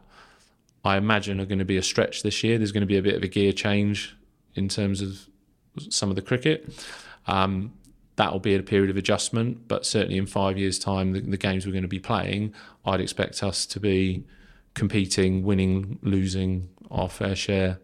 I 0.84 0.96
imagine 0.96 1.40
are 1.40 1.46
going 1.46 1.58
to 1.58 1.64
be 1.64 1.76
a 1.76 1.82
stretch 1.82 2.22
this 2.22 2.42
year. 2.42 2.58
There's 2.58 2.72
going 2.72 2.82
to 2.82 2.86
be 2.86 2.96
a 2.96 3.02
bit 3.02 3.14
of 3.14 3.22
a 3.22 3.28
gear 3.28 3.52
change 3.52 4.16
in 4.54 4.68
terms 4.68 5.00
of 5.00 5.28
some 5.90 6.10
of 6.10 6.16
the 6.16 6.22
cricket. 6.22 6.74
Um, 7.26 7.72
that'll 8.22 8.38
be 8.38 8.54
a 8.54 8.62
period 8.62 8.88
of 8.88 8.96
adjustment. 8.96 9.66
But 9.66 9.84
certainly 9.84 10.16
in 10.16 10.26
five 10.26 10.56
years' 10.56 10.78
time, 10.78 11.12
the, 11.12 11.20
the, 11.20 11.36
games 11.36 11.66
we're 11.66 11.72
going 11.72 11.82
to 11.82 11.88
be 11.88 11.98
playing, 11.98 12.54
I'd 12.84 13.00
expect 13.00 13.42
us 13.42 13.66
to 13.66 13.80
be 13.80 14.24
competing, 14.74 15.42
winning, 15.42 15.98
losing 16.02 16.68
our 16.88 17.08
fair 17.08 17.34
share 17.34 17.80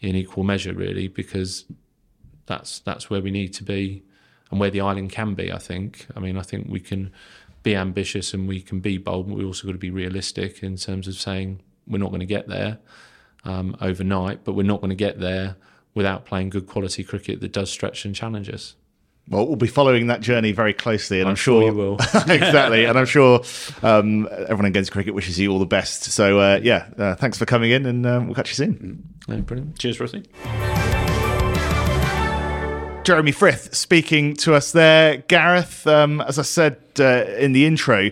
in 0.00 0.14
equal 0.14 0.44
measure, 0.44 0.72
really, 0.72 1.08
because 1.08 1.64
that's 2.46 2.78
that's 2.78 3.10
where 3.10 3.20
we 3.20 3.32
need 3.32 3.52
to 3.54 3.64
be 3.64 4.04
and 4.52 4.60
where 4.60 4.70
the 4.70 4.80
island 4.80 5.10
can 5.10 5.34
be. 5.34 5.50
I 5.50 5.58
think. 5.58 6.06
I 6.14 6.20
mean, 6.20 6.38
I 6.38 6.42
think 6.42 6.68
we 6.68 6.78
can 6.78 7.10
be 7.64 7.74
ambitious 7.74 8.32
and 8.32 8.46
we 8.46 8.60
can 8.60 8.78
be 8.78 8.98
bold, 8.98 9.26
but 9.28 9.36
we 9.36 9.44
also 9.44 9.66
got 9.66 9.72
to 9.72 9.78
be 9.78 9.90
realistic 9.90 10.62
in 10.62 10.76
terms 10.76 11.08
of 11.08 11.14
saying 11.14 11.60
we're 11.88 11.98
not 11.98 12.10
going 12.10 12.20
to 12.20 12.26
get 12.26 12.46
there 12.46 12.78
um, 13.42 13.76
overnight, 13.80 14.44
but 14.44 14.52
we're 14.52 14.62
not 14.62 14.80
going 14.80 14.90
to 14.90 15.04
get 15.06 15.18
there 15.18 15.56
without 15.92 16.24
playing 16.24 16.50
good 16.50 16.68
quality 16.68 17.02
cricket 17.02 17.40
that 17.40 17.50
does 17.50 17.68
stretch 17.68 18.04
and 18.04 18.14
challenge 18.14 18.48
us. 18.48 18.76
Well, 19.28 19.44
we'll 19.44 19.56
be 19.56 19.66
following 19.66 20.06
that 20.06 20.20
journey 20.20 20.52
very 20.52 20.72
closely, 20.72 21.18
and 21.18 21.26
I'm, 21.26 21.32
I'm 21.32 21.36
sure, 21.36 21.62
sure, 21.62 21.70
you 21.70 21.76
will. 21.76 21.94
exactly, 22.14 22.84
and 22.84 22.96
I'm 22.96 23.06
sure 23.06 23.42
um, 23.82 24.28
everyone 24.30 24.66
in 24.66 24.72
Guernsey 24.72 24.92
Cricket 24.92 25.14
wishes 25.14 25.36
you 25.36 25.50
all 25.50 25.58
the 25.58 25.66
best. 25.66 26.04
So, 26.04 26.38
uh, 26.38 26.60
yeah, 26.62 26.86
uh, 26.96 27.16
thanks 27.16 27.36
for 27.36 27.44
coming 27.44 27.72
in, 27.72 27.86
and 27.86 28.06
um, 28.06 28.26
we'll 28.26 28.36
catch 28.36 28.50
you 28.50 28.54
soon. 28.54 29.02
Yeah, 29.26 29.38
brilliant. 29.38 29.78
Cheers, 29.78 29.98
Rusty. 29.98 30.22
Jeremy 33.02 33.32
Frith 33.32 33.74
speaking 33.74 34.34
to 34.36 34.54
us 34.54 34.70
there. 34.70 35.16
Gareth, 35.16 35.86
um, 35.88 36.20
as 36.20 36.38
I 36.38 36.42
said 36.42 36.78
uh, 37.00 37.24
in 37.38 37.52
the 37.52 37.66
intro, 37.66 38.10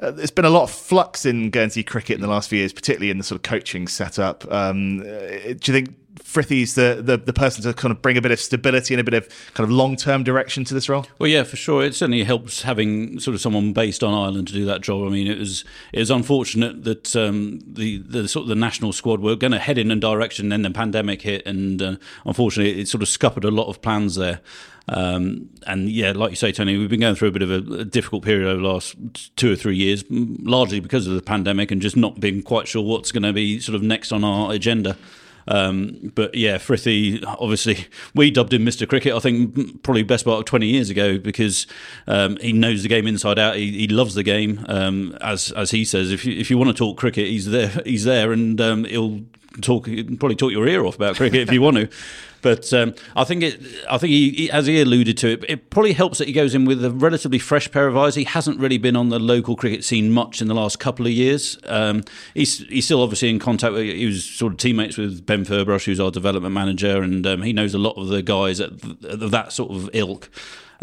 uh, 0.00 0.10
there's 0.12 0.30
been 0.30 0.44
a 0.44 0.50
lot 0.50 0.64
of 0.64 0.70
flux 0.70 1.26
in 1.26 1.50
Guernsey 1.50 1.82
cricket 1.82 2.14
in 2.16 2.20
the 2.20 2.28
last 2.28 2.48
few 2.48 2.58
years, 2.58 2.72
particularly 2.72 3.10
in 3.10 3.18
the 3.18 3.24
sort 3.24 3.36
of 3.38 3.42
coaching 3.42 3.88
setup. 3.88 4.50
Um, 4.52 5.00
uh, 5.00 5.04
do 5.04 5.58
you 5.64 5.72
think 5.72 5.96
Frithy's 6.22 6.74
the, 6.74 7.00
the, 7.02 7.16
the 7.16 7.32
person 7.32 7.62
to 7.64 7.74
kind 7.74 7.90
of 7.90 8.00
bring 8.00 8.16
a 8.16 8.22
bit 8.22 8.30
of 8.30 8.38
stability 8.38 8.94
and 8.94 9.00
a 9.00 9.04
bit 9.04 9.14
of 9.14 9.28
kind 9.54 9.64
of 9.68 9.70
long 9.70 9.96
term 9.96 10.22
direction 10.22 10.64
to 10.64 10.74
this 10.74 10.88
role? 10.88 11.06
Well, 11.18 11.28
yeah, 11.28 11.42
for 11.42 11.56
sure. 11.56 11.84
It 11.84 11.94
certainly 11.94 12.22
helps 12.24 12.62
having 12.62 13.18
sort 13.18 13.34
of 13.34 13.40
someone 13.40 13.72
based 13.72 14.04
on 14.04 14.14
island 14.14 14.48
to 14.48 14.54
do 14.54 14.64
that 14.66 14.80
job. 14.80 15.06
I 15.06 15.10
mean, 15.10 15.26
it 15.26 15.38
was 15.38 15.64
it 15.92 15.98
was 15.98 16.10
unfortunate 16.10 16.84
that 16.84 17.16
um, 17.16 17.60
the 17.66 17.98
the 17.98 18.28
sort 18.28 18.44
of 18.44 18.48
the 18.48 18.54
national 18.54 18.92
squad 18.92 19.20
were 19.20 19.36
going 19.36 19.52
to 19.52 19.58
head 19.58 19.78
in 19.78 19.90
a 19.90 19.96
direction, 19.96 20.46
and 20.46 20.52
then 20.52 20.62
the 20.62 20.76
pandemic 20.76 21.22
hit, 21.22 21.44
and 21.46 21.82
uh, 21.82 21.96
unfortunately, 22.24 22.80
it 22.80 22.88
sort 22.88 23.02
of 23.02 23.08
scuppered 23.08 23.44
a 23.44 23.50
lot 23.50 23.68
of 23.68 23.82
plans 23.82 24.14
there. 24.14 24.40
Um, 24.86 25.48
and 25.66 25.88
yeah, 25.88 26.12
like 26.12 26.30
you 26.30 26.36
say, 26.36 26.52
Tony, 26.52 26.76
we've 26.76 26.90
been 26.90 27.00
going 27.00 27.14
through 27.14 27.28
a 27.28 27.32
bit 27.32 27.42
of 27.42 27.50
a, 27.50 27.80
a, 27.80 27.84
difficult 27.86 28.22
period 28.22 28.46
over 28.46 28.60
the 28.60 28.68
last 28.68 28.94
two 29.34 29.50
or 29.50 29.56
three 29.56 29.76
years, 29.76 30.04
largely 30.10 30.78
because 30.78 31.06
of 31.06 31.14
the 31.14 31.22
pandemic 31.22 31.70
and 31.70 31.80
just 31.80 31.96
not 31.96 32.20
being 32.20 32.42
quite 32.42 32.68
sure 32.68 32.82
what's 32.82 33.10
going 33.10 33.22
to 33.22 33.32
be 33.32 33.58
sort 33.60 33.76
of 33.76 33.82
next 33.82 34.12
on 34.12 34.24
our 34.24 34.52
agenda. 34.52 34.98
Um, 35.46 36.12
but 36.14 36.34
yeah, 36.34 36.58
Frithie, 36.58 37.22
obviously, 37.38 37.86
we 38.14 38.30
dubbed 38.30 38.52
him 38.52 38.64
Mr. 38.64 38.88
Cricket, 38.88 39.14
I 39.14 39.18
think 39.18 39.82
probably 39.82 40.02
best 40.02 40.24
part 40.24 40.38
of 40.38 40.44
20 40.44 40.66
years 40.66 40.90
ago 40.90 41.18
because 41.18 41.66
um, 42.06 42.36
he 42.38 42.52
knows 42.52 42.82
the 42.82 42.88
game 42.88 43.06
inside 43.06 43.38
out. 43.38 43.56
He, 43.56 43.72
he 43.72 43.88
loves 43.88 44.14
the 44.14 44.22
game. 44.22 44.64
Um, 44.68 45.16
as 45.20 45.50
as 45.52 45.70
he 45.70 45.84
says, 45.84 46.10
if 46.10 46.24
you, 46.24 46.38
if 46.38 46.50
you 46.50 46.58
want 46.58 46.68
to 46.68 46.74
talk 46.74 46.98
cricket, 46.98 47.26
he's 47.26 47.46
there, 47.46 47.68
he's 47.84 48.04
there 48.04 48.32
and 48.32 48.60
um, 48.60 48.84
he'll 48.84 49.22
talk, 49.60 49.84
probably 49.84 50.36
talk 50.36 50.52
your 50.52 50.66
ear 50.66 50.84
off 50.84 50.96
about 50.96 51.16
cricket 51.16 51.40
if 51.40 51.52
you 51.52 51.62
want 51.62 51.76
to. 51.76 51.88
But 52.44 52.70
um, 52.74 52.94
I 53.16 53.24
think 53.24 53.42
it. 53.42 53.58
I 53.88 53.96
think 53.96 54.10
he, 54.10 54.50
as 54.50 54.66
he 54.66 54.78
alluded 54.78 55.16
to 55.16 55.28
it, 55.28 55.46
it 55.48 55.70
probably 55.70 55.94
helps 55.94 56.18
that 56.18 56.28
he 56.28 56.34
goes 56.34 56.54
in 56.54 56.66
with 56.66 56.84
a 56.84 56.90
relatively 56.90 57.38
fresh 57.38 57.70
pair 57.70 57.88
of 57.88 57.96
eyes. 57.96 58.16
He 58.16 58.24
hasn't 58.24 58.60
really 58.60 58.76
been 58.76 58.96
on 58.96 59.08
the 59.08 59.18
local 59.18 59.56
cricket 59.56 59.82
scene 59.82 60.12
much 60.12 60.42
in 60.42 60.48
the 60.48 60.54
last 60.54 60.78
couple 60.78 61.06
of 61.06 61.12
years. 61.12 61.56
Um, 61.64 62.04
he's 62.34 62.58
he's 62.68 62.84
still 62.84 63.02
obviously 63.02 63.30
in 63.30 63.38
contact. 63.38 63.72
with 63.72 63.84
He 63.84 64.04
was 64.04 64.26
sort 64.26 64.52
of 64.52 64.58
teammates 64.58 64.98
with 64.98 65.24
Ben 65.24 65.46
Furbush, 65.46 65.86
who's 65.86 65.98
our 65.98 66.10
development 66.10 66.52
manager, 66.52 67.02
and 67.02 67.26
um, 67.26 67.40
he 67.40 67.54
knows 67.54 67.72
a 67.72 67.78
lot 67.78 67.96
of 67.96 68.08
the 68.08 68.20
guys 68.20 68.60
at, 68.60 68.72
at 69.04 69.30
that 69.30 69.50
sort 69.50 69.70
of 69.70 69.88
ilk. 69.94 70.28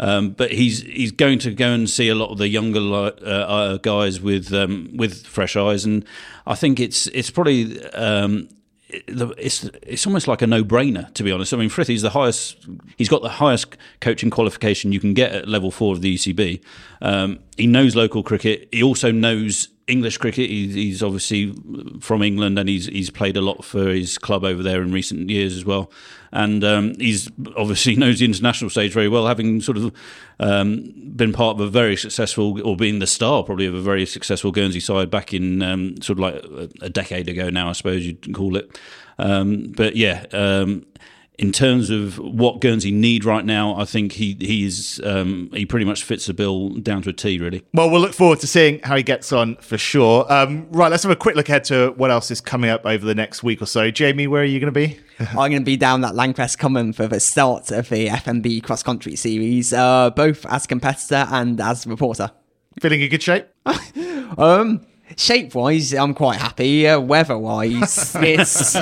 Um, 0.00 0.30
but 0.30 0.50
he's 0.50 0.82
he's 0.82 1.12
going 1.12 1.38
to 1.38 1.54
go 1.54 1.68
and 1.68 1.88
see 1.88 2.08
a 2.08 2.16
lot 2.16 2.30
of 2.30 2.38
the 2.38 2.48
younger 2.48 2.80
uh, 2.80 3.10
uh, 3.24 3.76
guys 3.76 4.20
with 4.20 4.52
um, 4.52 4.90
with 4.96 5.24
fresh 5.28 5.54
eyes, 5.54 5.84
and 5.84 6.04
I 6.44 6.56
think 6.56 6.80
it's 6.80 7.06
it's 7.06 7.30
probably 7.30 7.80
um, 7.90 8.48
it's 8.92 9.64
it's 9.82 10.06
almost 10.06 10.28
like 10.28 10.42
a 10.42 10.46
no 10.46 10.62
brainer 10.62 11.12
to 11.14 11.22
be 11.22 11.32
honest. 11.32 11.52
I 11.54 11.56
mean, 11.56 11.70
Frithie's 11.70 12.02
the 12.02 12.10
highest. 12.10 12.66
He's 12.96 13.08
got 13.08 13.22
the 13.22 13.28
highest 13.28 13.76
coaching 14.00 14.30
qualification 14.30 14.92
you 14.92 15.00
can 15.00 15.14
get 15.14 15.32
at 15.32 15.48
level 15.48 15.70
four 15.70 15.94
of 15.94 16.02
the 16.02 16.14
ECB. 16.14 16.62
Um, 17.00 17.40
he 17.56 17.66
knows 17.66 17.96
local 17.96 18.22
cricket. 18.22 18.68
He 18.72 18.82
also 18.82 19.10
knows 19.10 19.68
English 19.92 20.18
cricket. 20.18 20.50
He's, 20.50 20.74
he's 20.74 21.02
obviously 21.02 21.54
from 22.00 22.22
England, 22.22 22.58
and 22.58 22.68
he's 22.68 22.86
he's 22.86 23.10
played 23.10 23.36
a 23.36 23.40
lot 23.40 23.64
for 23.64 23.88
his 23.88 24.18
club 24.18 24.42
over 24.42 24.62
there 24.62 24.82
in 24.82 24.92
recent 24.92 25.30
years 25.30 25.56
as 25.56 25.64
well. 25.64 25.90
And 26.32 26.64
um, 26.64 26.94
he's 26.94 27.30
obviously 27.56 27.94
knows 28.02 28.18
the 28.18 28.24
international 28.24 28.70
stage 28.70 28.92
very 28.92 29.08
well, 29.08 29.26
having 29.26 29.60
sort 29.60 29.76
of 29.76 29.92
um, 30.40 30.92
been 31.14 31.32
part 31.32 31.56
of 31.56 31.60
a 31.60 31.68
very 31.68 31.96
successful, 31.96 32.60
or 32.66 32.76
being 32.76 32.98
the 32.98 33.06
star 33.06 33.44
probably 33.44 33.66
of 33.66 33.74
a 33.74 33.82
very 33.82 34.06
successful 34.06 34.50
Guernsey 34.50 34.80
side 34.80 35.10
back 35.10 35.32
in 35.32 35.62
um, 35.62 36.00
sort 36.00 36.18
of 36.18 36.20
like 36.20 36.34
a, 36.34 36.86
a, 36.86 36.88
decade 36.88 37.28
ago 37.28 37.50
now, 37.50 37.68
I 37.68 37.72
suppose 37.72 38.06
you'd 38.06 38.34
call 38.34 38.56
it. 38.56 38.78
Um, 39.18 39.72
but 39.76 39.94
yeah 39.94 40.24
um, 40.32 40.86
in 41.38 41.50
terms 41.50 41.88
of 41.88 42.18
what 42.18 42.60
Guernsey 42.60 42.90
need 42.90 43.24
right 43.24 43.44
now, 43.44 43.74
I 43.76 43.84
think 43.84 44.12
he 44.12 44.36
he's 44.38 45.00
um, 45.02 45.50
he 45.52 45.64
pretty 45.64 45.86
much 45.86 46.04
fits 46.04 46.26
the 46.26 46.34
bill 46.34 46.70
down 46.70 47.02
to 47.02 47.10
a 47.10 47.12
T, 47.12 47.38
really. 47.38 47.64
Well, 47.72 47.90
we'll 47.90 48.00
look 48.00 48.12
forward 48.12 48.40
to 48.40 48.46
seeing 48.46 48.80
how 48.80 48.96
he 48.96 49.02
gets 49.02 49.32
on 49.32 49.56
for 49.56 49.78
sure. 49.78 50.30
Um, 50.30 50.68
right, 50.70 50.90
let's 50.90 51.02
have 51.04 51.12
a 51.12 51.16
quick 51.16 51.34
look 51.34 51.48
ahead 51.48 51.64
to 51.64 51.92
what 51.96 52.10
else 52.10 52.30
is 52.30 52.40
coming 52.40 52.70
up 52.70 52.84
over 52.84 53.04
the 53.04 53.14
next 53.14 53.42
week 53.42 53.62
or 53.62 53.66
so. 53.66 53.90
Jamie, 53.90 54.26
where 54.26 54.42
are 54.42 54.46
you 54.46 54.60
going 54.60 54.72
to 54.72 54.78
be? 54.78 55.00
I'm 55.18 55.50
going 55.50 55.52
to 55.52 55.60
be 55.60 55.76
down 55.76 56.04
at 56.04 56.14
L'Ancresse 56.14 56.56
Common 56.56 56.92
for 56.92 57.06
the 57.06 57.20
start 57.20 57.70
of 57.70 57.88
the 57.88 58.08
FMB 58.08 58.62
cross 58.62 58.82
country 58.82 59.16
series, 59.16 59.72
uh, 59.72 60.10
both 60.10 60.44
as 60.46 60.66
competitor 60.66 61.26
and 61.30 61.60
as 61.60 61.86
reporter. 61.86 62.30
Feeling 62.80 63.00
in 63.00 63.08
good 63.08 63.22
shape? 63.22 63.46
um, 64.38 64.86
shape 65.16 65.54
wise, 65.54 65.92
I'm 65.92 66.14
quite 66.14 66.38
happy. 66.38 66.86
Uh, 66.86 67.00
weather 67.00 67.38
wise, 67.38 68.14
it's 68.20 68.76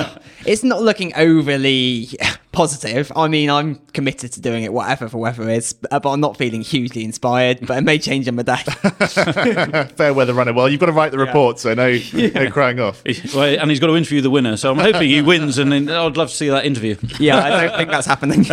it's 0.45 0.63
not 0.63 0.81
looking 0.81 1.13
overly 1.15 2.09
positive. 2.51 3.11
I 3.15 3.27
mean, 3.27 3.49
I'm 3.49 3.75
committed 3.93 4.33
to 4.33 4.41
doing 4.41 4.63
it, 4.63 4.73
whatever 4.73 5.07
the 5.07 5.17
weather 5.17 5.49
is, 5.49 5.75
uh, 5.89 5.99
but 5.99 6.11
I'm 6.11 6.19
not 6.19 6.37
feeling 6.37 6.61
hugely 6.61 7.03
inspired. 7.03 7.65
But 7.65 7.77
it 7.77 7.81
may 7.81 7.97
change 7.97 8.27
in 8.27 8.35
my 8.35 8.43
day. 8.43 8.55
Fair 9.95 10.13
weather 10.13 10.33
runner. 10.33 10.53
Well, 10.53 10.69
you've 10.69 10.79
got 10.79 10.87
to 10.87 10.91
write 10.91 11.11
the 11.11 11.17
report, 11.17 11.59
so 11.59 11.73
no, 11.73 11.87
yeah. 11.87 12.27
no 12.29 12.51
crying 12.51 12.79
off. 12.79 13.01
Well, 13.33 13.43
and 13.59 13.69
he's 13.69 13.79
got 13.79 13.87
to 13.87 13.95
interview 13.95 14.19
the 14.21 14.29
winner, 14.29 14.57
so 14.57 14.71
I'm 14.71 14.77
hoping 14.77 15.09
he 15.09 15.21
wins, 15.21 15.57
and 15.57 15.71
then 15.71 15.89
I'd 15.89 16.17
love 16.17 16.29
to 16.29 16.35
see 16.35 16.49
that 16.49 16.65
interview. 16.65 16.97
Yeah, 17.19 17.37
I 17.37 17.67
don't 17.67 17.77
think 17.77 17.89
that's 17.89 18.07
happening. 18.07 18.45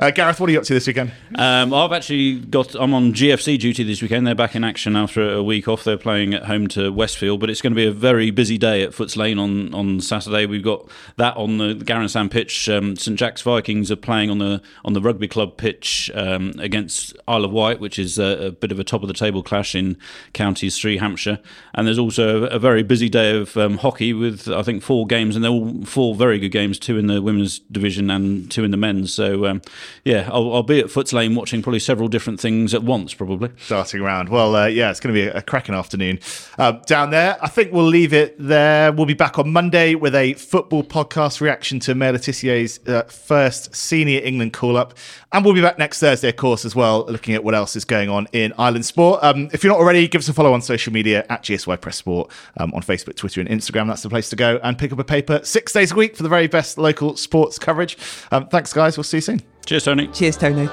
uh, 0.00 0.10
Gareth, 0.10 0.40
what 0.40 0.48
are 0.48 0.52
you 0.52 0.58
up 0.58 0.64
to 0.64 0.74
this 0.74 0.86
weekend? 0.86 1.12
Um, 1.34 1.74
I've 1.74 1.92
actually 1.92 2.40
got. 2.40 2.74
I'm 2.74 2.94
on 2.94 3.12
GFC 3.12 3.58
duty 3.58 3.82
this 3.82 4.00
weekend. 4.00 4.26
They're 4.26 4.34
back 4.34 4.54
in 4.54 4.64
action 4.64 4.96
after 4.96 5.34
a 5.34 5.42
week 5.42 5.68
off. 5.68 5.84
They're 5.84 5.98
playing 5.98 6.34
at 6.34 6.44
home 6.44 6.68
to 6.68 6.90
Westfield, 6.90 7.40
but 7.40 7.50
it's 7.50 7.60
going 7.60 7.72
to 7.72 7.76
be 7.76 7.86
a 7.86 7.92
very 7.92 8.30
busy 8.30 8.56
day 8.56 8.82
at 8.82 8.90
Footes 8.90 9.16
Lane 9.16 9.38
on 9.38 9.74
on 9.74 10.00
Saturday. 10.00 10.46
We've 10.46 10.62
got 10.64 10.86
that 11.16 11.36
on 11.36 11.58
the 11.58 11.74
Garran 11.74 12.08
Sand 12.08 12.30
pitch. 12.30 12.68
Um, 12.68 12.96
St 13.10 13.18
Jacques 13.18 13.40
Vikings 13.40 13.90
are 13.90 13.96
playing 13.96 14.30
on 14.30 14.38
the 14.38 14.62
on 14.84 14.92
the 14.92 15.00
rugby 15.00 15.26
club 15.26 15.56
pitch 15.56 16.12
um, 16.14 16.52
against 16.58 17.16
Isle 17.26 17.44
of 17.44 17.50
Wight, 17.50 17.80
which 17.80 17.98
is 17.98 18.18
a, 18.18 18.46
a, 18.46 18.50
bit 18.52 18.70
of 18.70 18.78
a 18.78 18.84
top 18.84 19.02
of 19.02 19.08
the 19.08 19.14
table 19.14 19.42
clash 19.42 19.74
in 19.74 19.96
Counties 20.32 20.78
Three, 20.78 20.98
Hampshire. 20.98 21.40
And 21.74 21.88
there's 21.88 21.98
also 21.98 22.44
a, 22.44 22.46
a 22.46 22.58
very 22.60 22.84
busy 22.84 23.08
day 23.08 23.36
of 23.36 23.56
um, 23.56 23.78
hockey 23.78 24.12
with 24.12 24.48
I 24.48 24.62
think 24.62 24.84
four 24.84 25.08
games, 25.08 25.34
and 25.34 25.44
they're 25.44 25.50
all 25.50 25.84
four 25.84 26.14
very 26.14 26.38
good 26.38 26.50
games, 26.50 26.78
two 26.78 26.98
in 26.98 27.08
the 27.08 27.20
women's 27.20 27.58
division 27.58 28.10
and 28.10 28.48
two 28.48 28.62
in 28.62 28.70
the 28.70 28.76
men's. 28.76 29.12
So 29.12 29.46
um, 29.46 29.62
yeah, 30.04 30.28
I'll, 30.32 30.54
I'll, 30.54 30.62
be 30.62 30.78
at 30.78 30.86
Footes 30.86 31.12
Lane 31.12 31.34
watching 31.34 31.62
probably 31.62 31.80
several 31.80 32.08
different 32.08 32.38
things 32.38 32.74
at 32.74 32.84
once, 32.84 33.12
probably. 33.12 33.50
Starting 33.58 34.02
around. 34.02 34.28
Well, 34.28 34.54
uh, 34.54 34.66
yeah, 34.66 34.90
it's 34.90 35.00
going 35.00 35.14
to 35.14 35.20
be 35.20 35.26
a, 35.26 35.38
a 35.38 35.42
cracking 35.42 35.74
afternoon 35.74 36.20
uh, 36.58 36.72
down 36.86 37.10
there. 37.10 37.38
I 37.42 37.48
think 37.48 37.72
we'll 37.72 37.84
leave 37.84 38.12
it 38.12 38.36
there. 38.38 38.92
We'll 38.92 39.06
be 39.06 39.14
back 39.14 39.36
on 39.38 39.52
Monday 39.52 39.96
with 39.96 40.14
a 40.14 40.34
football 40.34 40.84
podcast 40.84 41.40
reaction 41.40 41.80
to 41.80 41.96
Maya 41.96 42.12
Le 42.12 42.18
Tissier's 42.18 42.78
first 43.08 43.74
senior 43.74 44.20
England 44.22 44.52
call 44.52 44.76
up. 44.76 44.94
And 45.32 45.44
we'll 45.44 45.54
be 45.54 45.60
back 45.60 45.78
next 45.78 46.00
Thursday, 46.00 46.28
of 46.28 46.36
course, 46.36 46.64
as 46.64 46.74
well, 46.74 47.04
looking 47.06 47.34
at 47.34 47.44
what 47.44 47.54
else 47.54 47.76
is 47.76 47.84
going 47.84 48.08
on 48.08 48.26
in 48.32 48.52
Island 48.58 48.84
Sport. 48.84 49.20
Um, 49.22 49.48
if 49.52 49.62
you're 49.62 49.72
not 49.72 49.80
already, 49.80 50.08
give 50.08 50.20
us 50.20 50.28
a 50.28 50.32
follow 50.32 50.52
on 50.52 50.62
social 50.62 50.92
media 50.92 51.24
at 51.28 51.42
GSY 51.42 51.80
Press 51.80 51.96
Sport 51.96 52.30
um, 52.56 52.72
on 52.74 52.82
Facebook, 52.82 53.16
Twitter, 53.16 53.40
and 53.40 53.48
Instagram. 53.48 53.86
That's 53.86 54.02
the 54.02 54.10
place 54.10 54.28
to 54.30 54.36
go 54.36 54.58
and 54.62 54.76
pick 54.78 54.92
up 54.92 54.98
a 54.98 55.04
paper 55.04 55.40
six 55.44 55.72
days 55.72 55.92
a 55.92 55.94
week 55.94 56.16
for 56.16 56.22
the 56.22 56.28
very 56.28 56.48
best 56.48 56.78
local 56.78 57.16
sports 57.16 57.58
coverage. 57.58 57.96
Um, 58.30 58.48
thanks, 58.48 58.72
guys. 58.72 58.96
We'll 58.96 59.04
see 59.04 59.18
you 59.18 59.22
soon. 59.22 59.42
Cheers, 59.66 59.84
Tony. 59.84 60.08
Cheers, 60.08 60.36
Tony. 60.36 60.68